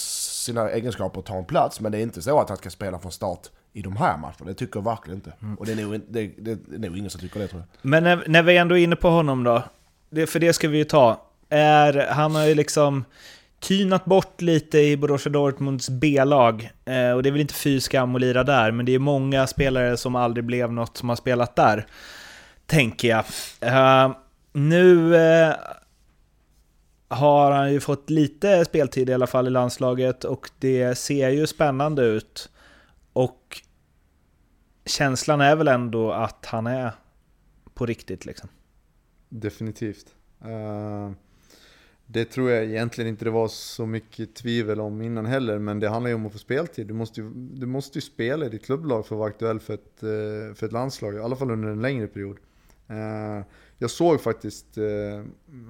sina 0.45 0.69
egenskaper 0.69 1.21
tar 1.21 1.37
en 1.37 1.45
plats. 1.45 1.79
Men 1.79 1.91
det 1.91 1.97
är 1.97 2.01
inte 2.01 2.21
så 2.21 2.39
att 2.39 2.49
han 2.49 2.57
ska 2.57 2.69
spela 2.69 2.99
från 2.99 3.11
start 3.11 3.49
i 3.73 3.81
de 3.81 3.97
här 3.97 4.17
matcherna. 4.17 4.45
Det 4.45 4.53
tycker 4.53 4.77
jag 4.77 4.83
verkligen 4.83 5.17
inte. 5.17 5.33
Mm. 5.41 5.55
Och 5.55 5.65
det 5.65 5.71
är, 5.71 5.75
nog, 5.75 6.01
det, 6.09 6.27
det 6.37 6.75
är 6.75 6.79
nog 6.79 6.97
ingen 6.97 7.09
som 7.09 7.21
tycker 7.21 7.39
det 7.39 7.47
tror 7.47 7.61
jag. 7.61 7.89
Men 7.89 8.03
när, 8.03 8.23
när 8.27 8.43
vi 8.43 8.57
ändå 8.57 8.77
är 8.77 8.83
inne 8.83 8.95
på 8.95 9.09
honom 9.09 9.43
då, 9.43 9.63
det, 10.09 10.27
för 10.27 10.39
det 10.39 10.53
ska 10.53 10.67
vi 10.67 10.77
ju 10.77 10.83
ta. 10.83 11.21
Är, 11.49 12.07
han 12.09 12.35
har 12.35 12.45
ju 12.45 12.55
liksom 12.55 13.05
tynat 13.59 14.05
bort 14.05 14.41
lite 14.41 14.79
i 14.79 14.97
Borussia 14.97 15.31
Dortmunds 15.31 15.89
B-lag. 15.89 16.71
Eh, 16.85 17.11
och 17.11 17.23
det 17.23 17.29
är 17.29 17.31
väl 17.31 17.41
inte 17.41 17.53
fy 17.53 17.79
skam 17.79 18.15
att 18.15 18.21
lira 18.21 18.43
där, 18.43 18.71
men 18.71 18.85
det 18.85 18.91
är 18.91 18.99
många 18.99 19.47
spelare 19.47 19.97
som 19.97 20.15
aldrig 20.15 20.45
blev 20.45 20.73
något 20.73 20.97
som 20.97 21.09
har 21.09 21.15
spelat 21.15 21.55
där. 21.55 21.85
Tänker 22.65 23.07
jag. 23.07 23.25
Eh, 23.59 24.11
nu 24.53 25.15
eh, 25.15 25.53
har 27.07 27.51
han 27.51 27.73
ju 27.73 27.79
fått 27.79 28.09
lite 28.09 28.65
speltid 28.65 29.09
i 29.09 29.13
alla 29.13 29.27
fall 29.27 29.47
i 29.47 29.49
landslaget 29.49 30.23
och 30.23 30.49
det 30.59 30.97
ser 30.97 31.29
ju 31.29 31.47
spännande 31.47 32.03
ut. 32.03 32.49
Och 33.13 33.61
känslan 34.85 35.41
är 35.41 35.55
väl 35.55 35.67
ändå 35.67 36.11
att 36.11 36.45
han 36.45 36.67
är 36.67 36.91
på 37.73 37.85
riktigt 37.85 38.25
liksom. 38.25 38.49
Definitivt. 39.29 40.15
Eh, 40.41 41.11
det 42.05 42.25
tror 42.25 42.49
jag 42.51 42.65
egentligen 42.65 43.09
inte 43.09 43.25
det 43.25 43.31
var 43.31 43.47
så 43.47 43.85
mycket 43.85 44.35
tvivel 44.35 44.79
om 44.79 45.01
innan 45.01 45.25
heller, 45.25 45.59
men 45.59 45.79
det 45.79 45.89
handlar 45.89 46.09
ju 46.09 46.15
om 46.15 46.25
att 46.25 46.31
få 46.31 46.37
speltid. 46.37 46.87
Du 46.87 46.93
måste 46.93 47.21
ju, 47.21 47.31
du 47.33 47.65
måste 47.65 47.97
ju 47.97 48.01
spela 48.01 48.45
i 48.45 48.49
ditt 48.49 48.65
klubblag 48.65 49.05
för 49.05 49.15
att 49.15 49.19
vara 49.19 49.29
aktuell 49.29 49.59
för 49.59 49.73
ett, 49.73 50.03
eh, 50.03 50.55
för 50.55 50.65
ett 50.65 50.71
landslag, 50.71 51.15
i 51.15 51.19
alla 51.19 51.35
fall 51.35 51.51
under 51.51 51.69
en 51.69 51.81
längre 51.81 52.07
period. 52.07 52.37
Eh, 52.87 53.45
jag 53.77 53.89
såg 53.89 54.21
faktiskt 54.21 54.77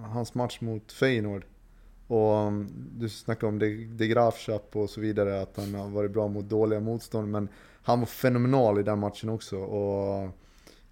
hans 0.06 0.34
match 0.34 0.62
mot 0.62 0.92
Feyenoord. 0.92 1.44
Och 2.12 2.48
um, 2.48 2.70
du 2.98 3.10
snackar 3.10 3.48
om 3.48 3.60
de, 3.60 3.86
de 3.98 4.08
och 4.76 4.90
så 4.90 5.02
vidare, 5.02 5.42
att 5.42 5.58
han 5.58 5.76
har 5.76 5.90
varit 5.90 6.12
bra 6.12 6.28
mot 6.28 6.50
dåliga 6.50 6.80
motstånd. 6.80 7.32
Men 7.32 7.50
han 7.84 8.00
var 8.00 8.06
fenomenal 8.06 8.80
i 8.80 8.84
den 8.84 9.00
matchen 9.00 9.30
också. 9.30 9.58
Och 9.58 10.24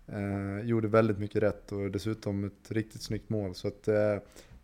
eh, 0.08 0.60
gjorde 0.64 0.88
väldigt 0.88 1.20
mycket 1.20 1.44
rätt 1.44 1.72
och 1.72 1.92
dessutom 1.92 2.44
ett 2.44 2.72
riktigt 2.72 3.02
snyggt 3.02 3.30
mål. 3.30 3.56
Så 3.56 3.68
att 3.68 3.88
eh, 3.88 4.16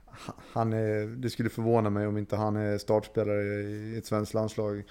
ha- 0.05 0.35
han 0.51 0.73
är, 0.73 1.07
det 1.07 1.29
skulle 1.29 1.49
förvåna 1.49 1.89
mig 1.89 2.07
om 2.07 2.17
inte 2.17 2.35
han 2.35 2.55
är 2.55 2.77
startspelare 2.77 3.43
i 3.43 3.97
ett 3.97 4.05
svenskt 4.05 4.33
landslag. 4.33 4.83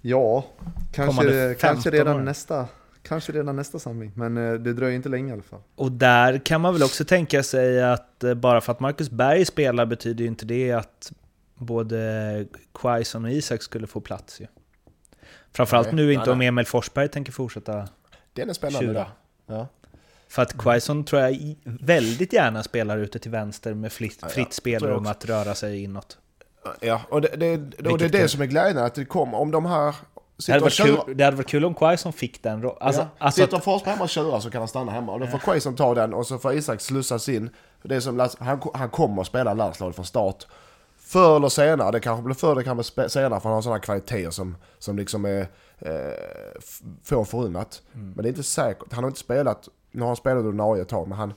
Ja, 0.00 0.44
kanske, 0.92 1.54
kanske, 1.60 1.90
15 1.90 1.92
redan 1.92 2.16
år. 2.16 2.20
nästa, 2.22 2.68
kanske 3.02 3.32
redan 3.32 3.56
nästa 3.56 3.78
samling. 3.78 4.12
Men 4.14 4.36
eh, 4.36 4.52
det 4.52 4.72
dröjer 4.72 4.96
inte 4.96 5.08
länge 5.08 5.30
i 5.30 5.32
alla 5.32 5.42
fall. 5.42 5.60
Och 5.74 5.92
där 5.92 6.38
kan 6.38 6.60
man 6.60 6.72
väl 6.72 6.82
också 6.82 7.04
tänka 7.04 7.42
sig 7.42 7.82
att 7.82 8.24
eh, 8.24 8.34
bara 8.34 8.60
för 8.60 8.72
att 8.72 8.80
Marcus 8.80 9.10
Berg 9.10 9.44
spelar 9.44 9.86
betyder 9.86 10.24
ju 10.24 10.28
inte 10.28 10.44
det 10.44 10.72
att 10.72 11.12
både 11.54 12.46
Quaison 12.74 13.24
och 13.24 13.30
Isak 13.30 13.62
skulle 13.62 13.86
få 13.86 14.00
plats 14.00 14.40
ju. 14.40 14.46
Framförallt 15.52 15.86
Nej, 15.86 15.96
nu 15.96 16.06
nej, 16.06 16.14
inte 16.14 16.30
om 16.30 16.38
nej. 16.38 16.48
Emil 16.48 16.66
Forsberg 16.66 17.08
tänker 17.08 17.32
fortsätta. 17.32 17.88
Den 18.32 18.48
är 18.48 18.54
spännande 18.54 18.86
Tjura. 18.86 19.06
Ja. 19.46 19.68
För 20.28 20.42
att 20.42 20.58
Quaison 20.58 21.04
tror 21.04 21.22
jag 21.22 21.56
väldigt 21.64 22.32
gärna 22.32 22.62
spelar 22.62 22.98
ute 22.98 23.18
till 23.18 23.30
vänster 23.30 23.74
med 23.74 23.92
fritt, 23.92 24.18
Ja, 24.20 24.28
ja, 24.28 24.34
fritt 24.34 24.52
spelrum 24.52 25.06
att 25.06 25.24
röra 25.24 25.54
sig 25.54 25.82
inåt. 25.82 26.18
Ja, 26.80 27.02
och 27.08 27.20
det, 27.20 27.28
det, 27.28 27.88
och 27.90 27.98
det 27.98 28.04
är 28.04 28.08
det 28.08 28.28
som 28.28 28.42
är 28.42 28.46
glädjen, 28.46 28.78
att 28.78 28.94
det 28.94 29.04
kommer, 29.04 29.38
om 29.38 29.50
de 29.50 29.66
här 29.66 29.94
Det 30.46 30.52
hade, 30.52 30.70
kul, 30.70 31.16
det 31.16 31.24
hade 31.24 31.36
varit 31.36 31.48
kul 31.48 31.64
om 31.64 31.74
Quaison 31.74 32.12
fick 32.12 32.42
den. 32.42 32.70
Alltså, 32.80 33.02
ja, 33.02 33.08
alltså 33.18 33.40
sitter 33.40 33.56
att, 33.56 33.64
Forsberg 33.64 33.92
hemma 33.92 34.04
och 34.04 34.10
tjurar 34.10 34.40
så 34.40 34.50
kan 34.50 34.60
han 34.60 34.68
stanna 34.68 34.92
hemma. 34.92 35.12
Och 35.12 35.20
då 35.20 35.26
får 35.26 35.38
Quaison 35.38 35.76
ta 35.76 35.94
den 35.94 36.14
och 36.14 36.26
så 36.26 36.38
får 36.38 36.52
Isak 36.52 36.80
slussas 36.80 37.28
in. 37.28 37.50
Det 37.82 37.96
är 37.96 38.00
som, 38.00 38.28
han, 38.38 38.60
han 38.74 38.90
kommer 38.90 39.22
att 39.22 39.28
spela 39.28 39.54
landslaget 39.54 39.96
från 39.96 40.04
start. 40.04 40.46
Förr 40.98 41.36
eller 41.36 41.48
senare, 41.48 41.90
det 41.90 42.00
kanske 42.00 42.22
blir 42.22 42.34
förr, 42.34 42.54
det 42.54 42.64
kan 42.64 42.76
bli 42.76 42.84
senare 42.84 43.40
för 43.40 43.48
han 43.48 43.52
har 43.52 43.62
sådana 43.62 43.80
kvaliteter 43.80 44.30
som, 44.30 44.56
som 44.78 44.96
liksom 44.96 45.24
är 45.24 45.40
eh, 45.78 46.60
få 47.04 47.24
förunnat. 47.24 47.82
Mm. 47.94 48.12
Men 48.12 48.22
det 48.22 48.28
är 48.28 48.30
inte 48.30 48.42
säkert, 48.42 48.92
han 48.92 49.04
har 49.04 49.10
inte 49.10 49.20
spelat, 49.20 49.68
nu 49.90 50.00
har 50.00 50.06
han 50.06 50.16
spelat 50.16 50.44
ordinarie 50.44 50.82
ett 50.82 50.88
tag, 50.88 51.08
men 51.08 51.18
han, 51.18 51.34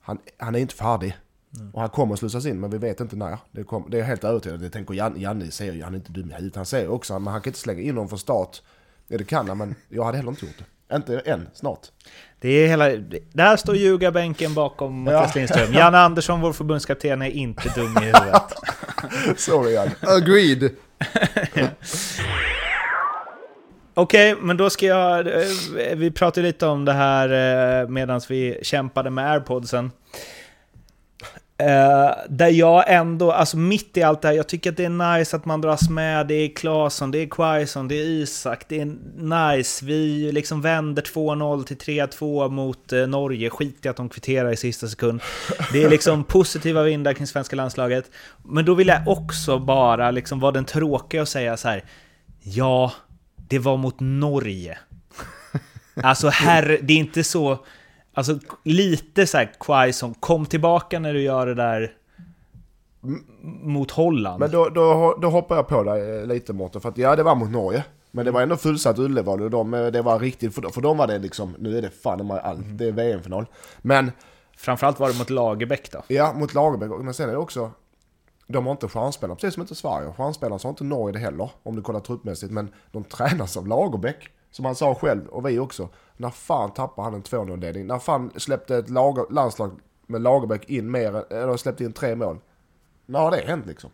han, 0.00 0.18
han 0.38 0.54
är 0.54 0.58
inte 0.58 0.74
färdig. 0.74 1.16
Mm. 1.56 1.70
Och 1.70 1.80
han 1.80 1.90
kommer 1.90 2.12
att 2.14 2.18
slussas 2.20 2.46
in, 2.46 2.60
men 2.60 2.70
vi 2.70 2.78
vet 2.78 3.00
inte 3.00 3.16
när. 3.16 3.38
Det, 3.52 3.64
kom, 3.64 3.86
det 3.90 3.96
är 3.96 3.98
jag 3.98 4.06
helt 4.06 4.24
övertygad 4.24 4.60
Det 4.60 4.70
tänker 4.70 4.94
Janne, 4.94 5.18
Janne 5.20 5.50
ser 5.50 5.72
ju, 5.72 5.82
han 5.82 5.94
är 5.94 5.98
inte 5.98 6.12
dum 6.12 6.30
i 6.30 6.34
huvudet. 6.34 6.56
Han 6.56 6.66
ser 6.66 6.88
också, 6.88 7.18
men 7.18 7.32
han 7.32 7.42
kan 7.42 7.50
inte 7.50 7.58
slänga 7.60 7.80
in 7.80 7.88
honom 7.90 8.08
från 8.08 8.18
start. 8.18 8.62
Ja, 9.08 9.18
det 9.18 9.24
kan 9.24 9.48
han, 9.48 9.58
men 9.58 9.74
jag 9.88 10.04
hade 10.04 10.16
heller 10.16 10.30
inte 10.30 10.46
gjort 10.46 10.54
det. 10.58 10.96
Inte 10.96 11.18
än, 11.18 11.48
snart. 11.54 11.80
det 12.40 12.48
är 12.48 12.68
hela, 12.68 12.88
där 13.32 13.56
står 13.56 13.76
ljugarbänken 13.76 14.54
bakom 14.54 15.06
Ja. 15.06 15.12
Mattias 15.12 15.34
Lindström. 15.34 15.72
Janne 15.72 15.98
Andersson, 15.98 16.40
vår 16.40 16.52
förbundskapten, 16.52 17.22
är 17.22 17.26
inte 17.30 17.68
dum 17.76 17.96
i 17.96 18.00
huvudet. 18.00 18.42
Sorry 19.36 19.72
Janne. 19.72 19.92
Agreed! 20.02 20.70
Okej, 23.94 24.36
men 24.40 24.56
då 24.56 24.70
ska 24.70 24.86
jag... 24.86 25.26
eh, 25.26 25.96
Vi 25.96 26.10
pratade 26.10 26.46
lite 26.46 26.66
om 26.66 26.84
det 26.84 26.92
här 26.92 27.86
medan 27.86 28.20
vi 28.28 28.58
kämpade 28.62 29.10
med 29.10 29.30
airpodsen. 29.32 29.90
Eh, 31.60 32.10
där 32.28 32.48
jag 32.48 32.84
ändå, 32.86 33.32
alltså 33.32 33.56
mitt 33.56 33.96
i 33.96 34.02
allt 34.02 34.22
det 34.22 34.28
här, 34.28 34.34
jag 34.34 34.48
tycker 34.48 34.70
att 34.70 34.76
det 34.76 34.84
är 34.84 35.18
nice 35.18 35.36
att 35.36 35.44
man 35.44 35.60
dras 35.60 35.90
med. 35.90 36.26
Det 36.26 36.34
är 36.34 36.54
Claesson, 36.54 37.10
det 37.10 37.18
är 37.18 37.26
Quaison, 37.26 37.88
det 37.88 37.94
är 37.94 38.04
Isak, 38.04 38.64
det 38.68 38.80
är 38.80 38.96
nice. 39.56 39.84
Vi 39.84 40.32
liksom 40.32 40.60
vänder 40.62 41.02
2-0 41.02 41.64
till 41.64 41.76
3-2 41.76 42.50
mot 42.50 42.92
eh, 42.92 43.06
Norge. 43.06 43.50
Skit 43.50 43.86
i 43.86 43.88
att 43.88 43.96
de 43.96 44.08
kvitterar 44.08 44.52
i 44.52 44.56
sista 44.56 44.88
sekund. 44.88 45.20
Det 45.72 45.82
är 45.82 45.90
liksom 45.90 46.24
positiva 46.28 46.82
vindar 46.82 47.12
kring 47.12 47.26
svenska 47.26 47.56
landslaget. 47.56 48.10
Men 48.42 48.64
då 48.64 48.74
vill 48.74 48.88
jag 48.88 49.08
också 49.08 49.58
bara 49.58 50.10
liksom 50.10 50.40
vara 50.40 50.52
den 50.52 50.64
tråkiga 50.64 51.22
och 51.22 51.28
säga 51.28 51.56
så 51.56 51.68
här. 51.68 51.84
Ja, 52.42 52.92
det 53.36 53.58
var 53.58 53.76
mot 53.76 53.96
Norge. 54.00 54.78
Alltså 56.02 56.28
herre, 56.28 56.78
det 56.82 56.92
är 56.92 56.98
inte 56.98 57.24
så... 57.24 57.64
Alltså 58.14 58.38
lite 58.64 59.26
så 59.26 59.36
här 59.38 59.52
Quaison, 59.60 60.14
kom 60.14 60.46
tillbaka 60.46 60.98
när 60.98 61.12
du 61.14 61.22
gör 61.22 61.46
det 61.46 61.54
där 61.54 61.92
m- 63.04 63.24
mot 63.62 63.90
Holland. 63.90 64.40
Men 64.40 64.50
då, 64.50 64.68
då, 64.68 65.18
då 65.22 65.28
hoppar 65.30 65.56
jag 65.56 65.68
på 65.68 65.82
dig 65.82 66.18
eh, 66.20 66.26
lite 66.26 66.52
Mårten, 66.52 66.80
för 66.80 66.88
att 66.88 66.98
ja 66.98 67.16
det 67.16 67.22
var 67.22 67.34
mot 67.34 67.50
Norge. 67.50 67.84
Men 68.10 68.24
det 68.24 68.30
var 68.30 68.42
ändå 68.42 68.56
fullsatt 68.56 68.98
Ullevål 68.98 69.42
och 69.42 69.50
de, 69.50 69.74
eh, 69.74 69.86
det 69.86 70.02
var 70.02 70.18
riktigt, 70.18 70.54
för, 70.54 70.62
för 70.62 70.80
dem 70.80 70.96
var 70.96 71.06
det 71.06 71.18
liksom, 71.18 71.54
nu 71.58 71.78
är 71.78 71.82
det 71.82 71.90
fan 71.90 72.18
de 72.18 72.30
allt, 72.30 72.60
det 72.78 72.84
är 72.88 72.92
VM-final. 72.92 73.46
Men 73.82 74.12
Framförallt 74.56 75.00
var 75.00 75.08
det 75.12 75.18
mot 75.18 75.30
Lagerbäck 75.30 75.92
då. 75.92 76.02
Ja, 76.08 76.32
mot 76.32 76.54
Lagerbäck. 76.54 76.90
Men 77.00 77.14
sen 77.14 77.28
är 77.28 77.32
det 77.32 77.38
också... 77.38 77.70
De 78.46 78.64
har 78.66 78.72
inte 78.72 78.88
stjärnspelare, 78.88 79.36
precis 79.36 79.54
som 79.54 79.60
inte 79.60 79.74
Sverige. 79.74 80.12
Stjärnspelare 80.16 80.58
så 80.58 80.68
har 80.68 80.70
inte 80.70 80.84
Norge 80.84 81.12
det 81.12 81.18
heller, 81.18 81.50
om 81.62 81.76
du 81.76 81.82
kollar 81.82 82.00
truppmässigt. 82.00 82.52
Men 82.52 82.70
de 82.92 83.04
tränas 83.04 83.56
av 83.56 83.66
Lagerbäck. 83.66 84.28
Som 84.50 84.64
han 84.64 84.74
sa 84.74 84.94
själv, 84.94 85.26
och 85.26 85.46
vi 85.46 85.58
också. 85.58 85.88
När 86.16 86.30
fan 86.30 86.72
tappar 86.74 87.02
han 87.02 87.14
en 87.14 87.22
2-0-ledning? 87.22 87.86
När 87.86 87.98
fan 87.98 88.30
släppte 88.36 88.76
ett 88.76 88.90
lager, 88.90 89.24
landslag 89.30 89.70
med 90.06 90.20
Lagerbäck 90.20 90.70
in 90.70 90.90
mer, 90.90 91.32
eller 91.32 91.56
släppte 91.56 91.84
in 91.84 91.92
tre 91.92 92.14
mål? 92.14 92.38
När 93.06 93.18
har 93.18 93.30
det 93.30 93.46
hänt 93.46 93.66
liksom? 93.66 93.90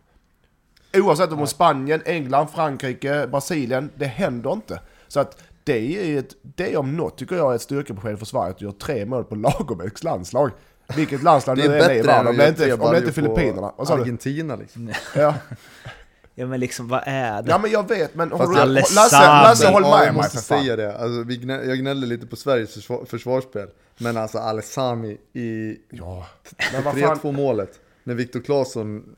Oavsett 0.93 1.31
om 1.31 1.41
är 1.41 1.45
Spanien, 1.45 2.01
England, 2.05 2.47
Frankrike, 2.47 3.27
Brasilien. 3.27 3.89
Det 3.95 4.05
händer 4.05 4.53
inte. 4.53 4.81
Så 5.07 5.19
att 5.19 5.43
det 5.63 6.13
är 6.15 6.19
ett, 6.19 6.35
det 6.41 6.77
om 6.77 6.97
något 6.97 7.17
tycker 7.17 7.35
jag 7.35 7.51
är 7.51 7.55
ett 7.55 7.61
styrkebesked 7.61 8.19
för 8.19 8.25
Sverige 8.25 8.49
att 8.49 8.61
göra 8.61 8.71
tre 8.71 9.05
mål 9.05 9.23
på 9.23 9.35
Lagerbäcks 9.35 10.03
landslag. 10.03 10.51
Vilket 10.95 11.23
landslag 11.23 11.57
Det 11.57 11.63
är 11.63 11.69
är 11.69 11.95
i 11.95 12.01
världen. 12.01 12.27
Om 12.27 12.37
det 12.37 12.47
inte, 12.47 12.65
är 12.65 13.11
Filippinerna. 13.11 13.73
Du? 13.77 13.93
Argentina 13.93 14.55
liksom. 14.55 14.93
Ja. 15.15 15.33
Ja 16.39 16.47
men 16.47 16.59
liksom, 16.59 16.87
vad 16.87 17.03
är 17.05 17.41
det? 17.41 17.49
ja 17.49 17.57
men 17.57 17.71
jag 17.71 17.87
vet 17.87 18.15
men... 18.15 18.29
Fast 18.29 18.41
Har 18.43 18.53
du, 18.53 18.59
Alessandro- 18.61 18.95
Lasse, 18.95 19.17
Lasse 19.27 19.67
håll 19.67 19.81
med 19.81 19.91
jag 19.91 19.99
mig 19.99 20.11
måste 20.13 20.37
för 20.37 20.43
fan. 20.43 20.59
säga 20.63 20.75
det. 20.75 20.97
Alltså, 20.97 21.23
vi 21.23 21.37
gnä, 21.37 21.63
jag 21.63 21.77
gnällde 21.77 22.07
lite 22.07 22.27
på 22.27 22.35
Sveriges 22.35 22.73
försvar, 22.73 23.05
försvarsspel. 23.05 23.67
Men 23.97 24.17
alltså 24.17 24.37
Alessami 24.37 25.17
i 25.33 25.75
Ja. 25.89 26.27
Men 26.73 26.83
vad 26.83 26.99
fan. 26.99 27.17
3-2 27.17 27.31
målet. 27.31 27.79
När 28.03 28.13
Viktor 28.15 28.39
Claesson, 28.39 29.15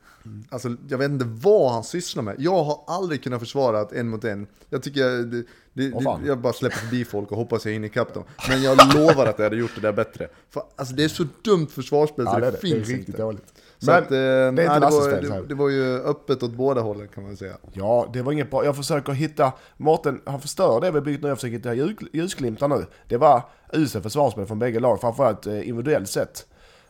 alltså 0.50 0.76
jag 0.88 0.98
vet 0.98 1.10
inte 1.10 1.24
vad 1.28 1.72
han 1.72 1.84
sysslar 1.84 2.22
med. 2.22 2.34
Jag 2.38 2.64
har 2.64 2.84
aldrig 2.86 3.22
kunnat 3.22 3.40
försvara 3.40 3.80
ett 3.82 3.92
en 3.92 4.08
mot 4.08 4.24
en. 4.24 4.46
Jag 4.70 4.82
tycker, 4.82 5.02
det, 5.04 5.24
det, 5.24 5.44
det, 5.72 5.92
jag 6.26 6.38
bara 6.38 6.52
släpper 6.52 6.76
förbi 6.78 7.04
folk 7.04 7.30
och 7.30 7.36
hoppas 7.36 7.64
jag 7.66 7.72
hinner 7.72 7.86
ikapp 7.88 8.14
dem. 8.14 8.24
Men 8.48 8.62
jag 8.62 8.78
lovar 8.94 9.26
att 9.26 9.38
jag 9.38 9.44
hade 9.46 9.56
gjort 9.56 9.74
det 9.74 9.80
där 9.80 9.92
bättre. 9.92 10.28
För, 10.50 10.62
alltså 10.76 10.94
det 10.94 11.04
är 11.04 11.08
så 11.08 11.26
dumt 11.44 11.66
försvarsspel 11.66 12.24
så 12.26 12.32
Ja, 12.32 12.34
det, 12.34 12.40
det, 12.40 12.46
är 12.46 12.52
det. 12.52 12.58
är 12.58 12.60
finns 12.60 12.88
riktigt 12.88 13.08
inte. 13.08 13.22
dåligt. 13.22 13.54
Så 13.82 13.90
Men 13.90 14.02
att, 14.02 14.10
eh, 14.10 14.18
nej, 14.18 14.48
inte 14.48 14.62
det, 14.62 14.78
Lasses 14.78 15.00
var, 15.04 15.10
fel, 15.10 15.26
så 15.26 15.32
här. 15.32 15.40
det, 15.40 15.46
det 15.48 15.54
var 15.54 15.68
ju 15.68 15.98
öppet 16.00 16.42
åt 16.42 16.50
båda 16.52 16.80
hållen 16.80 17.08
kan 17.08 17.22
man 17.24 17.36
säga. 17.36 17.52
Ja, 17.72 18.06
det 18.12 18.22
var 18.22 18.32
inget 18.32 18.50
bra. 18.50 18.64
Jag 18.64 18.76
försöker 18.76 19.12
hitta... 19.12 19.52
Mårten, 19.76 20.20
han 20.26 20.40
förstör 20.40 20.80
det 20.80 20.90
vi 20.90 21.00
byggt 21.00 21.22
nu. 21.22 21.28
Jag 21.28 21.36
försöker 21.38 21.56
hitta 21.56 21.74
ljus- 21.74 22.08
ljusglimtar 22.12 22.68
nu. 22.68 22.86
Det 23.08 23.16
var 23.16 23.42
uselt 23.72 24.02
försvarsspel 24.04 24.46
från 24.46 24.58
bägge 24.58 24.80
lag, 24.80 25.00
framförallt 25.00 25.46
eh, 25.46 25.68
individuellt 25.68 26.08
sett. 26.08 26.46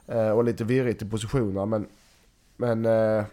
Eh, 0.08 0.30
och 0.30 0.44
lite 0.44 0.64
virrigt 0.64 1.02
i 1.02 1.04
positionerna. 1.04 1.66
Men, 1.66 1.86
men 2.56 2.84
eh, 2.86 3.24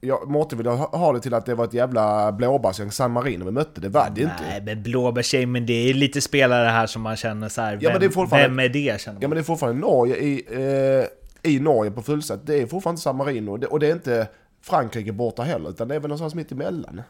jag, 0.00 0.28
Mårten 0.30 0.58
vill 0.58 0.66
ha, 0.66 0.76
ha 0.98 1.12
det 1.12 1.20
till 1.20 1.34
att 1.34 1.46
det 1.46 1.54
var 1.54 1.64
ett 1.64 1.74
jävla 1.74 2.32
blåbärsgäng 2.32 2.90
San 2.90 3.10
Marino 3.10 3.44
vi 3.44 3.50
mötte. 3.50 3.80
Det 3.80 3.88
var 3.88 4.10
det 4.14 4.20
ju 4.20 4.26
Nej, 4.26 4.56
inte. 4.58 4.74
men 4.74 4.82
blåbärstjej, 4.82 5.46
men 5.46 5.66
det 5.66 5.90
är 5.90 5.94
lite 5.94 6.20
spelare 6.20 6.68
här 6.68 6.86
som 6.86 7.02
man 7.02 7.16
känner 7.16 7.48
så 7.48 7.60
här. 7.60 7.72
Ja, 7.72 7.78
Vem, 7.82 7.92
men 7.92 8.00
det 8.00 8.06
är 8.06 8.10
fortfarande- 8.10 8.48
vem 8.48 8.58
är 8.58 8.68
det? 8.68 9.00
Känner 9.00 9.14
man. 9.14 9.22
Ja 9.22 9.28
men 9.28 9.36
det 9.36 9.40
är 9.40 9.44
fortfarande 9.44 9.80
Norge 9.80 10.16
i, 10.16 10.44
eh, 10.50 11.06
i 11.44 11.60
Norge 11.60 11.90
på 11.90 12.02
fullsatt. 12.02 12.46
Det 12.46 12.62
är 12.62 12.66
fortfarande 12.66 13.00
San 13.00 13.16
Marino. 13.16 13.56
Det, 13.56 13.66
och 13.66 13.80
det 13.80 13.86
är 13.88 13.92
inte 13.92 14.28
Frankrike 14.62 15.12
borta 15.12 15.42
heller. 15.42 15.70
Utan 15.70 15.88
det 15.88 15.94
är 15.94 16.00
väl 16.00 16.08
någonstans 16.08 16.34
mitt 16.34 16.52
emellan. 16.52 17.02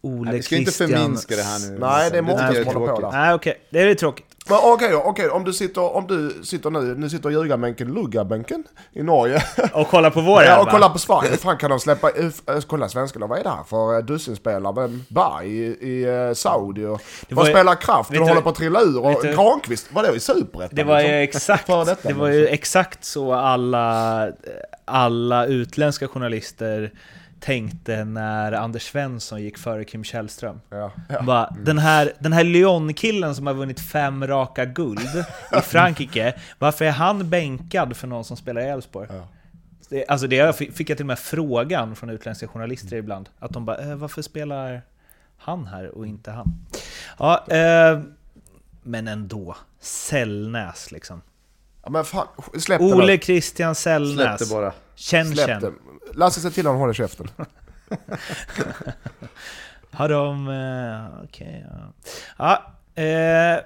Ole 0.00 0.32
Vi 0.32 0.42
ska 0.42 0.56
inte 0.56 0.70
Christian- 0.70 0.88
förminska 0.98 1.36
det 1.36 1.42
här 1.42 1.70
nu. 1.70 1.78
Nej, 1.78 2.10
det 2.10 2.18
är 2.18 2.22
många 2.22 2.38
som 2.38 2.46
håller 2.46 2.64
på 2.64 2.72
tråkigt. 2.86 3.02
där. 3.02 3.10
Nej, 3.12 3.34
okej. 3.34 3.60
Det 3.70 3.80
är 3.80 3.86
ju 3.88 3.94
tråkigt. 3.94 4.33
Men 4.48 4.58
okej 4.62 4.90
då, 4.90 4.98
okej 4.98 5.28
om 5.28 5.44
du 5.44 5.52
sitter, 5.52 5.96
om 5.96 6.06
du 6.06 6.44
sitter 6.44 6.70
nu, 6.70 6.94
nu 6.94 7.10
sitter 7.10 7.30
ljugarbänken, 7.30 7.94
luggarbänken 7.94 8.64
i 8.92 9.02
Norge. 9.02 9.42
Och 9.72 9.88
kolla 9.88 10.10
på 10.10 10.20
vår 10.20 10.42
Ja, 10.42 10.62
och 10.62 10.68
kolla 10.68 10.88
på 10.88 10.98
Sverige. 10.98 11.36
Fan 11.36 11.56
kan 11.56 11.70
de 11.70 11.80
släppa, 11.80 12.10
äh, 12.10 12.60
kolla 12.66 12.88
svenskarna, 12.88 13.26
vad 13.26 13.38
är 13.38 13.42
det 13.42 13.50
här 13.50 13.64
för 13.64 13.96
uh, 13.98 14.04
dussinspelare? 14.04 14.72
Vem? 14.74 15.04
Berg 15.08 15.48
i, 15.48 15.64
i 15.64 16.06
uh, 16.06 16.34
Saudi 16.34 16.84
och... 16.84 17.00
Vad 17.30 17.46
ju- 17.46 17.52
spelar 17.52 17.74
Kraft 17.74 18.10
och 18.10 18.16
du- 18.16 18.20
håller 18.22 18.40
på 18.40 18.48
att 18.48 18.54
trilla 18.54 18.80
ur? 18.80 18.98
Och 19.04 19.22
Granqvist, 19.22 19.86
vadå 19.92 20.14
i 20.14 20.20
Superettan? 20.20 20.76
Det 20.76 20.84
var 20.84 21.00
ju 21.00 21.06
liksom? 21.06 21.38
exakt, 21.38 21.66
För 21.66 21.84
detta, 21.84 22.08
det 22.08 22.14
var 22.14 22.28
ju 22.28 22.46
exakt 22.46 23.04
så 23.04 23.32
alla, 23.32 24.28
alla 24.84 25.46
utländska 25.46 26.08
journalister 26.08 26.92
tänkte 27.44 28.04
när 28.04 28.52
Anders 28.52 28.82
Svensson 28.82 29.42
gick 29.42 29.58
före 29.58 29.84
Kim 29.84 30.04
Källström. 30.04 30.60
Ja, 30.70 30.92
ja. 31.08 31.22
Bara, 31.22 31.56
den 31.64 31.78
här, 31.78 32.12
den 32.18 32.32
här 32.32 32.44
Lyon-killen 32.44 33.34
som 33.34 33.46
har 33.46 33.54
vunnit 33.54 33.80
fem 33.80 34.26
raka 34.26 34.64
guld 34.64 35.00
i 35.00 35.60
Frankrike, 35.62 36.34
varför 36.58 36.84
är 36.84 36.90
han 36.90 37.30
bänkad 37.30 37.96
för 37.96 38.06
någon 38.06 38.24
som 38.24 38.36
spelar 38.36 38.60
i 38.60 38.64
Elfsborg? 38.64 39.08
Ja. 39.10 39.28
Det, 39.88 40.06
alltså 40.06 40.26
det 40.26 40.56
fick 40.56 40.90
jag 40.90 40.96
till 40.96 41.04
och 41.04 41.06
med 41.06 41.18
frågan 41.18 41.96
från 41.96 42.10
utländska 42.10 42.48
journalister 42.48 42.96
ibland. 42.96 43.28
Att 43.38 43.52
de 43.52 43.64
bara, 43.64 43.78
eh, 43.78 43.96
varför 43.96 44.22
spelar 44.22 44.82
han 45.36 45.66
här 45.66 45.88
och 45.88 46.06
inte 46.06 46.30
han? 46.30 46.66
Ja, 47.18 47.46
eh, 47.48 48.00
men 48.82 49.08
ändå. 49.08 49.56
Sällnäs 49.80 50.92
liksom. 50.92 51.22
ja 51.82 51.90
men 51.90 52.04
fan, 52.04 52.26
släpp 52.58 52.80
Ole. 52.80 53.18
Christian 53.18 53.74
Släpp 53.74 53.94
Sällnäs. 53.94 54.40
det 54.48 54.54
bara. 54.54 54.72
Känn 54.94 55.26
Släpp 55.26 55.46
känn. 55.46 55.74
Lasse, 56.12 56.40
se 56.40 56.50
till 56.50 56.66
att 56.66 56.70
han 56.72 56.80
håller 56.80 56.92
käften. 56.92 57.28
Har 59.90 60.08
de... 60.08 60.48
Eh, 60.48 61.24
Okej, 61.24 61.66
ja. 61.70 61.92
ja 62.96 63.02
eh, 63.02 63.60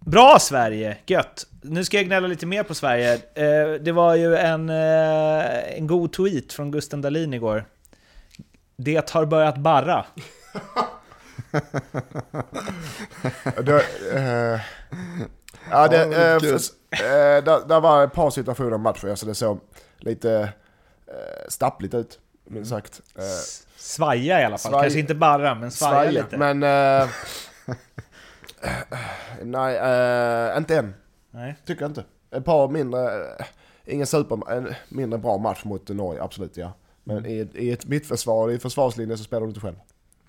bra 0.00 0.36
Sverige, 0.40 0.96
gött. 1.06 1.46
Nu 1.62 1.84
ska 1.84 1.96
jag 1.96 2.06
gnälla 2.06 2.26
lite 2.28 2.46
mer 2.46 2.62
på 2.62 2.74
Sverige. 2.74 3.14
Eh, 3.14 3.72
det 3.80 3.92
var 3.92 4.14
ju 4.14 4.36
en, 4.36 4.68
eh, 4.70 5.76
en 5.78 5.86
god 5.86 6.12
tweet 6.12 6.52
från 6.52 6.70
Gusten 6.70 7.00
Dahlin 7.02 7.34
igår. 7.34 7.64
Det 8.76 9.10
har 9.10 9.24
börjat 9.26 9.56
barra. 9.56 10.04
det, 13.62 13.82
eh, 14.14 14.60
ja, 15.70 15.88
det, 15.88 16.32
eh, 16.32 16.38
kul. 16.38 16.56
f- 16.56 17.00
eh, 17.00 17.44
där, 17.44 17.68
där 17.68 17.80
var 17.80 18.04
ett 18.04 18.12
par 18.12 18.30
situationer 18.30 18.74
i 18.74 18.78
matchen, 18.78 19.16
så 19.16 19.26
det 19.26 19.34
såg 19.34 19.60
lite 19.98 20.48
stappligt 21.48 21.94
ut, 21.94 22.18
minst 22.44 22.70
sagt. 22.70 23.00
Eh, 23.18 23.22
Svaja 23.76 24.40
i 24.40 24.44
alla 24.44 24.58
fall. 24.58 24.72
Svaj- 24.72 24.82
Kanske 24.82 25.00
inte 25.00 25.14
barra, 25.14 25.54
men 25.54 25.70
svaja, 25.70 25.92
svaja, 25.94 26.10
lite. 26.10 26.36
Men... 26.36 26.62
Eh, 26.62 27.08
nej, 29.42 29.76
eh, 29.76 30.56
inte 30.56 30.76
än. 30.78 30.94
Nej. 31.30 31.56
Tycker 31.66 31.82
jag 31.82 31.90
inte. 31.90 32.04
Ett 32.30 32.44
par 32.44 32.68
mindre... 32.68 33.04
eh, 33.38 33.46
Ingen 33.84 34.06
super... 34.06 34.52
En 34.52 34.74
mindre 34.88 35.18
bra 35.18 35.38
match 35.38 35.64
mot 35.64 35.88
Norge, 35.88 36.22
absolut 36.22 36.56
ja. 36.56 36.72
Men 37.04 37.26
i, 37.26 37.48
i 37.54 37.72
ett 37.72 37.86
mittförsvar, 37.86 38.50
i 38.50 38.58
försvarslinjen 38.58 39.18
så 39.18 39.24
spelar 39.24 39.40
du 39.42 39.48
inte 39.48 39.60
själv. 39.60 39.76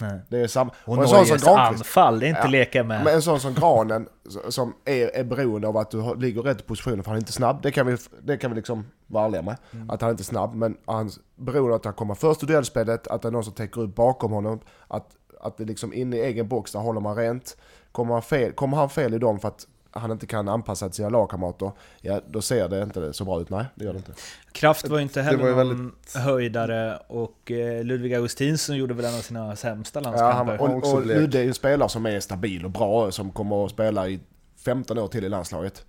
Nej. 0.02 0.20
Det 0.30 0.40
är 0.40 0.48
samma... 0.48 0.72
Och 0.86 0.98
en 0.98 1.08
sån 1.08 1.26
som 1.26 1.38
Granqvist. 1.38 1.48
anfall, 1.82 2.20
det 2.20 2.26
är 2.26 2.30
inte 2.30 2.42
Ja. 2.44 2.48
leka 2.50 2.84
med. 2.84 3.04
Men 3.04 3.16
en 3.16 3.22
sån 3.22 3.40
som 3.40 3.54
Granen, 3.54 4.08
som 4.50 4.74
är, 4.86 5.16
är 5.16 5.24
beroende 5.24 5.68
av 5.68 5.78
att 5.78 5.92
du 5.92 6.16
ligger 6.16 6.42
rätt 6.42 6.60
i 6.60 6.64
positionen, 6.64 7.04
för 7.04 7.12
han 7.12 7.16
är 7.18 7.22
inte 7.22 7.32
snabb. 7.32 7.62
Det 7.62 7.72
kan 7.72 7.88
vi, 7.88 7.98
det 8.22 8.38
kan 8.38 8.52
vi 8.52 8.56
liksom 8.56 8.86
vara 9.08 9.26
ärliga 9.26 9.42
med. 9.42 9.56
Mm. 9.74 9.90
Att 9.90 10.02
han 10.02 10.10
inte 10.12 10.22
är 10.22 10.26
snabb, 10.26 10.56
men 10.56 10.78
han 10.86 11.10
beroende 11.36 11.70
av 11.74 11.76
att 11.80 11.86
han 11.86 11.94
kommer 11.94 12.16
först 12.16 12.44
i 12.44 12.46
duellspelet, 12.46 13.08
att 13.08 13.22
det 13.22 13.28
är 13.28 13.32
någon 13.32 13.44
som 13.44 13.54
täcker 13.54 13.82
upp 13.82 13.96
bakom 13.96 14.32
honom. 14.32 14.60
Att, 14.88 15.08
att 15.42 15.58
det 15.58 15.66
liksom 15.66 15.94
inne 15.94 16.18
i 16.18 16.22
egen 16.22 16.48
box, 16.48 16.72
där 16.72 16.80
håller 16.80 17.02
man 17.02 17.16
rent. 17.16 17.58
Kommer 17.92 18.14
han 18.14 18.22
fel, 18.22 18.52
kommer 18.52 18.78
han 18.78 18.90
fel 18.90 19.14
i 19.14 19.18
dem 19.18 19.40
för 19.40 19.48
att 19.48 19.68
han 19.92 20.12
inte 20.12 20.28
kan 20.28 20.50
anpassa 20.50 20.88
till 20.90 20.96
sina 20.96 21.10
lagkamrater, 21.10 21.72
ja 22.02 22.22
då 22.28 22.42
ser 22.42 22.70
det 22.70 22.84
inte 22.84 23.14
så 23.14 23.26
bra 23.26 23.42
ut. 23.42 23.50
Nej, 23.50 23.66
det 23.76 23.86
gör 23.86 23.94
det 23.94 23.98
inte. 23.98 24.14
Kraft 24.52 24.88
var 24.88 24.98
ju 24.98 25.04
inte 25.04 25.22
heller 25.22 25.38
var 25.54 25.64
ju 25.64 25.74
någon 25.74 25.96
höjdare 26.16 26.98
och 27.08 27.52
eh, 27.52 27.84
Ludvig 27.84 28.14
Augustinsson 28.14 28.78
gjorde 28.78 28.94
väl 28.94 29.06
en 29.06 29.16
av 29.16 29.22
sina 29.22 29.56
sämsta 29.56 30.00
Ja, 30.04 30.04
landskamper. 30.04 30.62
också 30.78 30.92
och, 30.92 30.98
och. 30.98 31.06
Ludde 31.06 31.40
är 31.40 31.42
ju 31.44 31.48
en 31.48 31.54
spelare 31.54 31.90
som 31.90 32.06
är 32.06 32.20
stabil 32.20 32.66
och 32.66 32.72
bra, 32.72 33.12
som 33.12 33.32
kommer 33.32 33.66
att 33.66 33.72
spela 33.72 34.08
i 34.10 34.20
15 34.58 34.98
år 34.98 35.08
till 35.08 35.24
i 35.26 35.30
landslaget. 35.30 35.86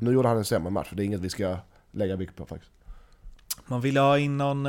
Nu 0.00 0.12
gjorde 0.12 0.28
han 0.28 0.36
en 0.36 0.44
sämre 0.44 0.70
match, 0.70 0.88
det 0.92 1.02
är 1.02 1.04
inget 1.04 1.20
vi 1.20 1.28
ska 1.30 1.56
lägga 1.90 2.16
vikt 2.16 2.36
på 2.36 2.46
faktiskt. 2.46 2.72
Man 3.66 3.80
ville 3.80 4.00
ha 4.00 4.18
in 4.18 4.38
någon... 4.38 4.68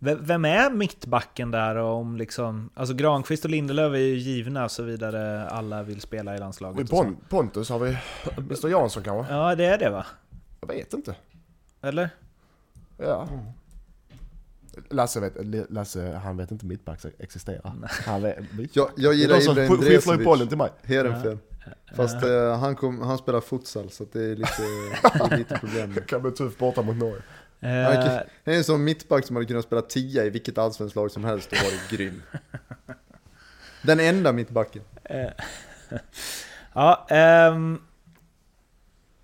ve- 0.00 0.18
Vem 0.20 0.44
är 0.44 0.70
mittbacken 0.70 1.50
där 1.50 1.74
och 1.76 1.94
om 1.96 2.16
liksom... 2.16 2.70
Alltså 2.74 2.94
Granqvist 2.94 3.44
och 3.44 3.50
Lindelöf 3.50 3.92
är 3.94 3.98
ju 3.98 4.16
givna 4.16 4.68
så 4.68 4.82
vidare 4.82 5.48
alla 5.48 5.82
vill 5.82 6.00
spela 6.00 6.32
i 6.32 6.36
Och 6.36 6.40
landslaget. 6.40 6.80
i 6.80 6.84
och 6.84 6.88
så. 6.88 7.02
Pon 7.02 7.16
Pontus 7.28 7.68
har 7.70 7.78
vi 7.78 7.96
Mr 8.36 8.68
Jansson 8.68 9.02
kanske? 9.02 9.32
Ja, 9.34 9.54
det 9.54 9.64
är 9.64 9.78
det 9.78 9.90
va? 9.90 10.06
Jag 10.60 10.68
vet 10.68 10.92
inte. 10.94 11.14
Eller? 11.82 12.10
Ja. 12.98 13.28
Lasse, 14.90 15.20
vet, 15.20 15.70
Lasse, 15.70 16.12
han 16.24 16.36
vet 16.36 16.50
inte 16.50 16.66
mittback 16.66 17.00
existerar. 17.18 17.72
Han 18.06 18.22
vet, 18.22 18.36
Jag, 18.56 18.68
jag 18.76 18.90
det 18.96 19.08
är 19.08 19.12
gillar 19.12 19.36
de 19.36 19.42
som 19.42 19.52
Ibrahim 19.58 19.72
sk- 19.80 19.84
skyfflar 19.88 20.18
ju 20.18 20.24
bollen 20.24 20.48
till 20.48 20.58
mig. 20.58 20.70
Heerenveen. 20.82 21.38
Fast 21.96 22.22
eh, 22.24 22.58
han, 22.58 22.76
kom, 22.76 23.00
han 23.02 23.18
spelar 23.18 23.40
futsal 23.40 23.90
så 23.90 24.06
det 24.12 24.24
är 24.24 24.36
lite, 24.36 24.62
det 25.28 25.34
är 25.34 25.38
lite 25.38 25.58
problem. 25.58 25.94
Det 25.94 26.00
kan 26.00 26.22
bli 26.22 26.30
tufft 26.30 26.58
borta 26.58 26.82
mot 26.82 26.96
Norge. 26.96 27.22
Han 27.60 27.72
Eh, 27.72 28.20
är 28.44 28.56
en 28.56 28.64
sån 28.64 28.84
mittback 28.84 29.26
som 29.26 29.36
hade 29.36 29.46
kunnat 29.46 29.64
spela 29.64 29.82
tia 29.82 30.24
i 30.24 30.30
vilket 30.30 30.58
allsvenskt 30.58 30.96
lag 30.96 31.10
som 31.10 31.24
helst 31.24 31.52
och 31.52 31.58
varit 31.58 31.90
grym. 31.90 32.22
Den 33.82 34.00
enda 34.00 34.32
mittbacken. 34.32 34.82
eh, 35.04 35.30
ja, 36.74 37.06
ehm, 37.10 37.80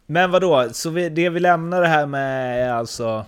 men 0.07 0.31
vad 0.31 0.43
då? 0.43 0.69
Så 0.73 0.91
vi, 0.91 1.09
det 1.09 1.31
vi 1.31 1.41
lämnar 1.41 1.81
det 1.81 1.89
här 1.89 2.07
med 2.07 2.63
är 2.69 2.73
alltså 2.73 3.27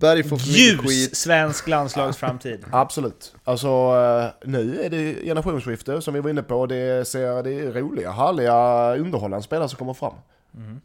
Berg 0.00 0.22
får 0.22 0.38
ljus 0.38 1.14
svensk 1.14 1.68
landslagsframtid. 1.68 2.64
Absolut. 2.72 3.34
Alltså 3.44 3.68
eh, 3.68 4.48
nu 4.48 4.80
är 4.82 4.90
det 4.90 5.24
generationsskifte 5.24 6.02
som 6.02 6.14
vi 6.14 6.20
var 6.20 6.30
inne 6.30 6.42
på. 6.42 6.66
Det, 6.66 7.08
ser, 7.08 7.42
det 7.42 7.52
är 7.52 7.72
roliga, 7.72 8.10
härliga, 8.10 8.96
underhållande 8.96 9.42
spelare 9.42 9.68
som 9.68 9.78
kommer 9.78 9.94
fram. 9.94 10.14
Mm. 10.56 10.80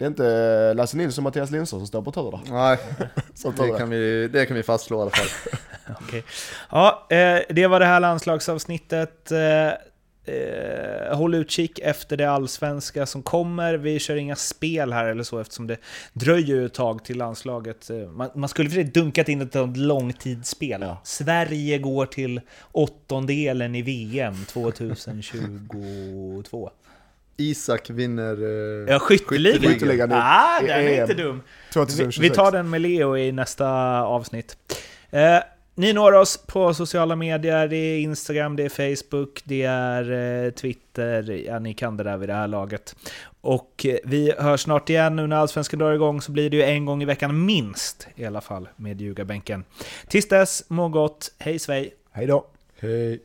Det 0.00 0.04
är 0.04 0.08
inte 0.08 0.74
Lasse 0.74 0.96
Nilsson 0.96 1.22
och 1.22 1.24
Mattias 1.24 1.50
Lindström 1.50 1.80
som 1.80 1.86
står 1.86 2.02
på 2.02 2.12
tur 2.12 2.30
där. 2.30 2.40
Nej, 2.50 2.78
det 3.56 3.78
kan, 3.78 3.90
vi, 3.90 4.28
det 4.28 4.46
kan 4.46 4.56
vi 4.56 4.62
fastslå 4.62 4.98
i 4.98 5.02
alla 5.02 5.10
fall. 5.10 5.26
Okej. 6.00 6.24
Ja, 6.70 7.06
eh, 7.10 7.38
det 7.48 7.66
var 7.66 7.80
det 7.80 7.86
här 7.86 8.00
landslagsavsnittet. 8.00 9.32
Eh, 9.32 9.68
eh, 10.24 11.16
håll 11.16 11.34
utkik 11.34 11.78
efter 11.78 12.16
det 12.16 12.30
allsvenska 12.30 13.06
som 13.06 13.22
kommer. 13.22 13.74
Vi 13.74 13.98
kör 13.98 14.16
inga 14.16 14.36
spel 14.36 14.92
här 14.92 15.04
eller 15.04 15.22
så 15.22 15.38
eftersom 15.38 15.66
det 15.66 15.76
dröjer 16.12 16.66
ett 16.66 16.74
tag 16.74 17.04
till 17.04 17.18
landslaget. 17.18 17.90
Man, 18.12 18.30
man 18.34 18.48
skulle 18.48 18.70
för 18.70 18.74
sig 18.74 18.84
dunkat 18.84 19.28
in 19.28 19.40
ett 19.40 19.76
långtidsspel. 19.76 20.80
Ja. 20.80 21.00
Sverige 21.04 21.78
går 21.78 22.06
till 22.06 22.40
åttondelen 22.72 23.74
i 23.74 23.82
VM 23.82 24.44
2022. 24.44 26.70
Isak 27.40 27.90
vinner... 27.90 28.32
Eh, 28.86 28.92
Ja, 28.92 28.98
skytteligan. 28.98 29.72
Skytteligan 29.72 30.12
Ah, 30.12 30.60
den 30.60 30.70
är 30.70 31.00
inte 31.00 31.14
dum. 31.14 31.42
Vi, 31.68 31.72
2026. 31.72 32.18
vi 32.18 32.30
tar 32.30 32.52
den 32.52 32.70
med 32.70 32.80
Leo 32.80 33.16
i 33.16 33.32
nästa 33.32 33.68
avsnitt. 34.02 34.56
Eh, 35.10 35.38
ni 35.74 35.92
når 35.92 36.12
oss 36.12 36.36
på 36.46 36.74
sociala 36.74 37.16
medier, 37.16 37.68
det 37.68 37.76
är 37.76 37.98
Instagram, 38.00 38.56
det 38.56 38.62
är 38.64 38.68
Facebook, 38.96 39.40
det 39.44 39.62
är 39.62 40.12
eh, 40.46 40.50
Twitter, 40.50 41.30
ja 41.46 41.58
ni 41.58 41.74
kan 41.74 41.96
det 41.96 42.04
där 42.04 42.16
vid 42.16 42.28
det 42.28 42.34
här 42.34 42.48
laget. 42.48 42.96
Och 43.40 43.86
eh, 43.88 43.96
vi 44.04 44.32
hörs 44.38 44.60
snart 44.60 44.90
igen, 44.90 45.16
nu 45.16 45.26
när 45.26 45.36
Allsvenskan 45.36 45.78
drar 45.78 45.92
igång 45.92 46.20
så 46.22 46.32
blir 46.32 46.50
det 46.50 46.56
ju 46.56 46.62
en 46.62 46.84
gång 46.84 47.02
i 47.02 47.04
veckan 47.04 47.44
minst 47.44 48.08
i 48.16 48.24
alla 48.24 48.40
fall 48.40 48.68
med 48.76 49.00
ljugarbänken. 49.00 49.64
Tills 50.08 50.28
dess, 50.28 50.64
må 50.68 50.88
gott, 50.88 51.32
hej 51.38 51.58
svej! 51.58 51.94
Hej 52.12 52.26
då. 52.26 52.46
Hej. 52.80 53.20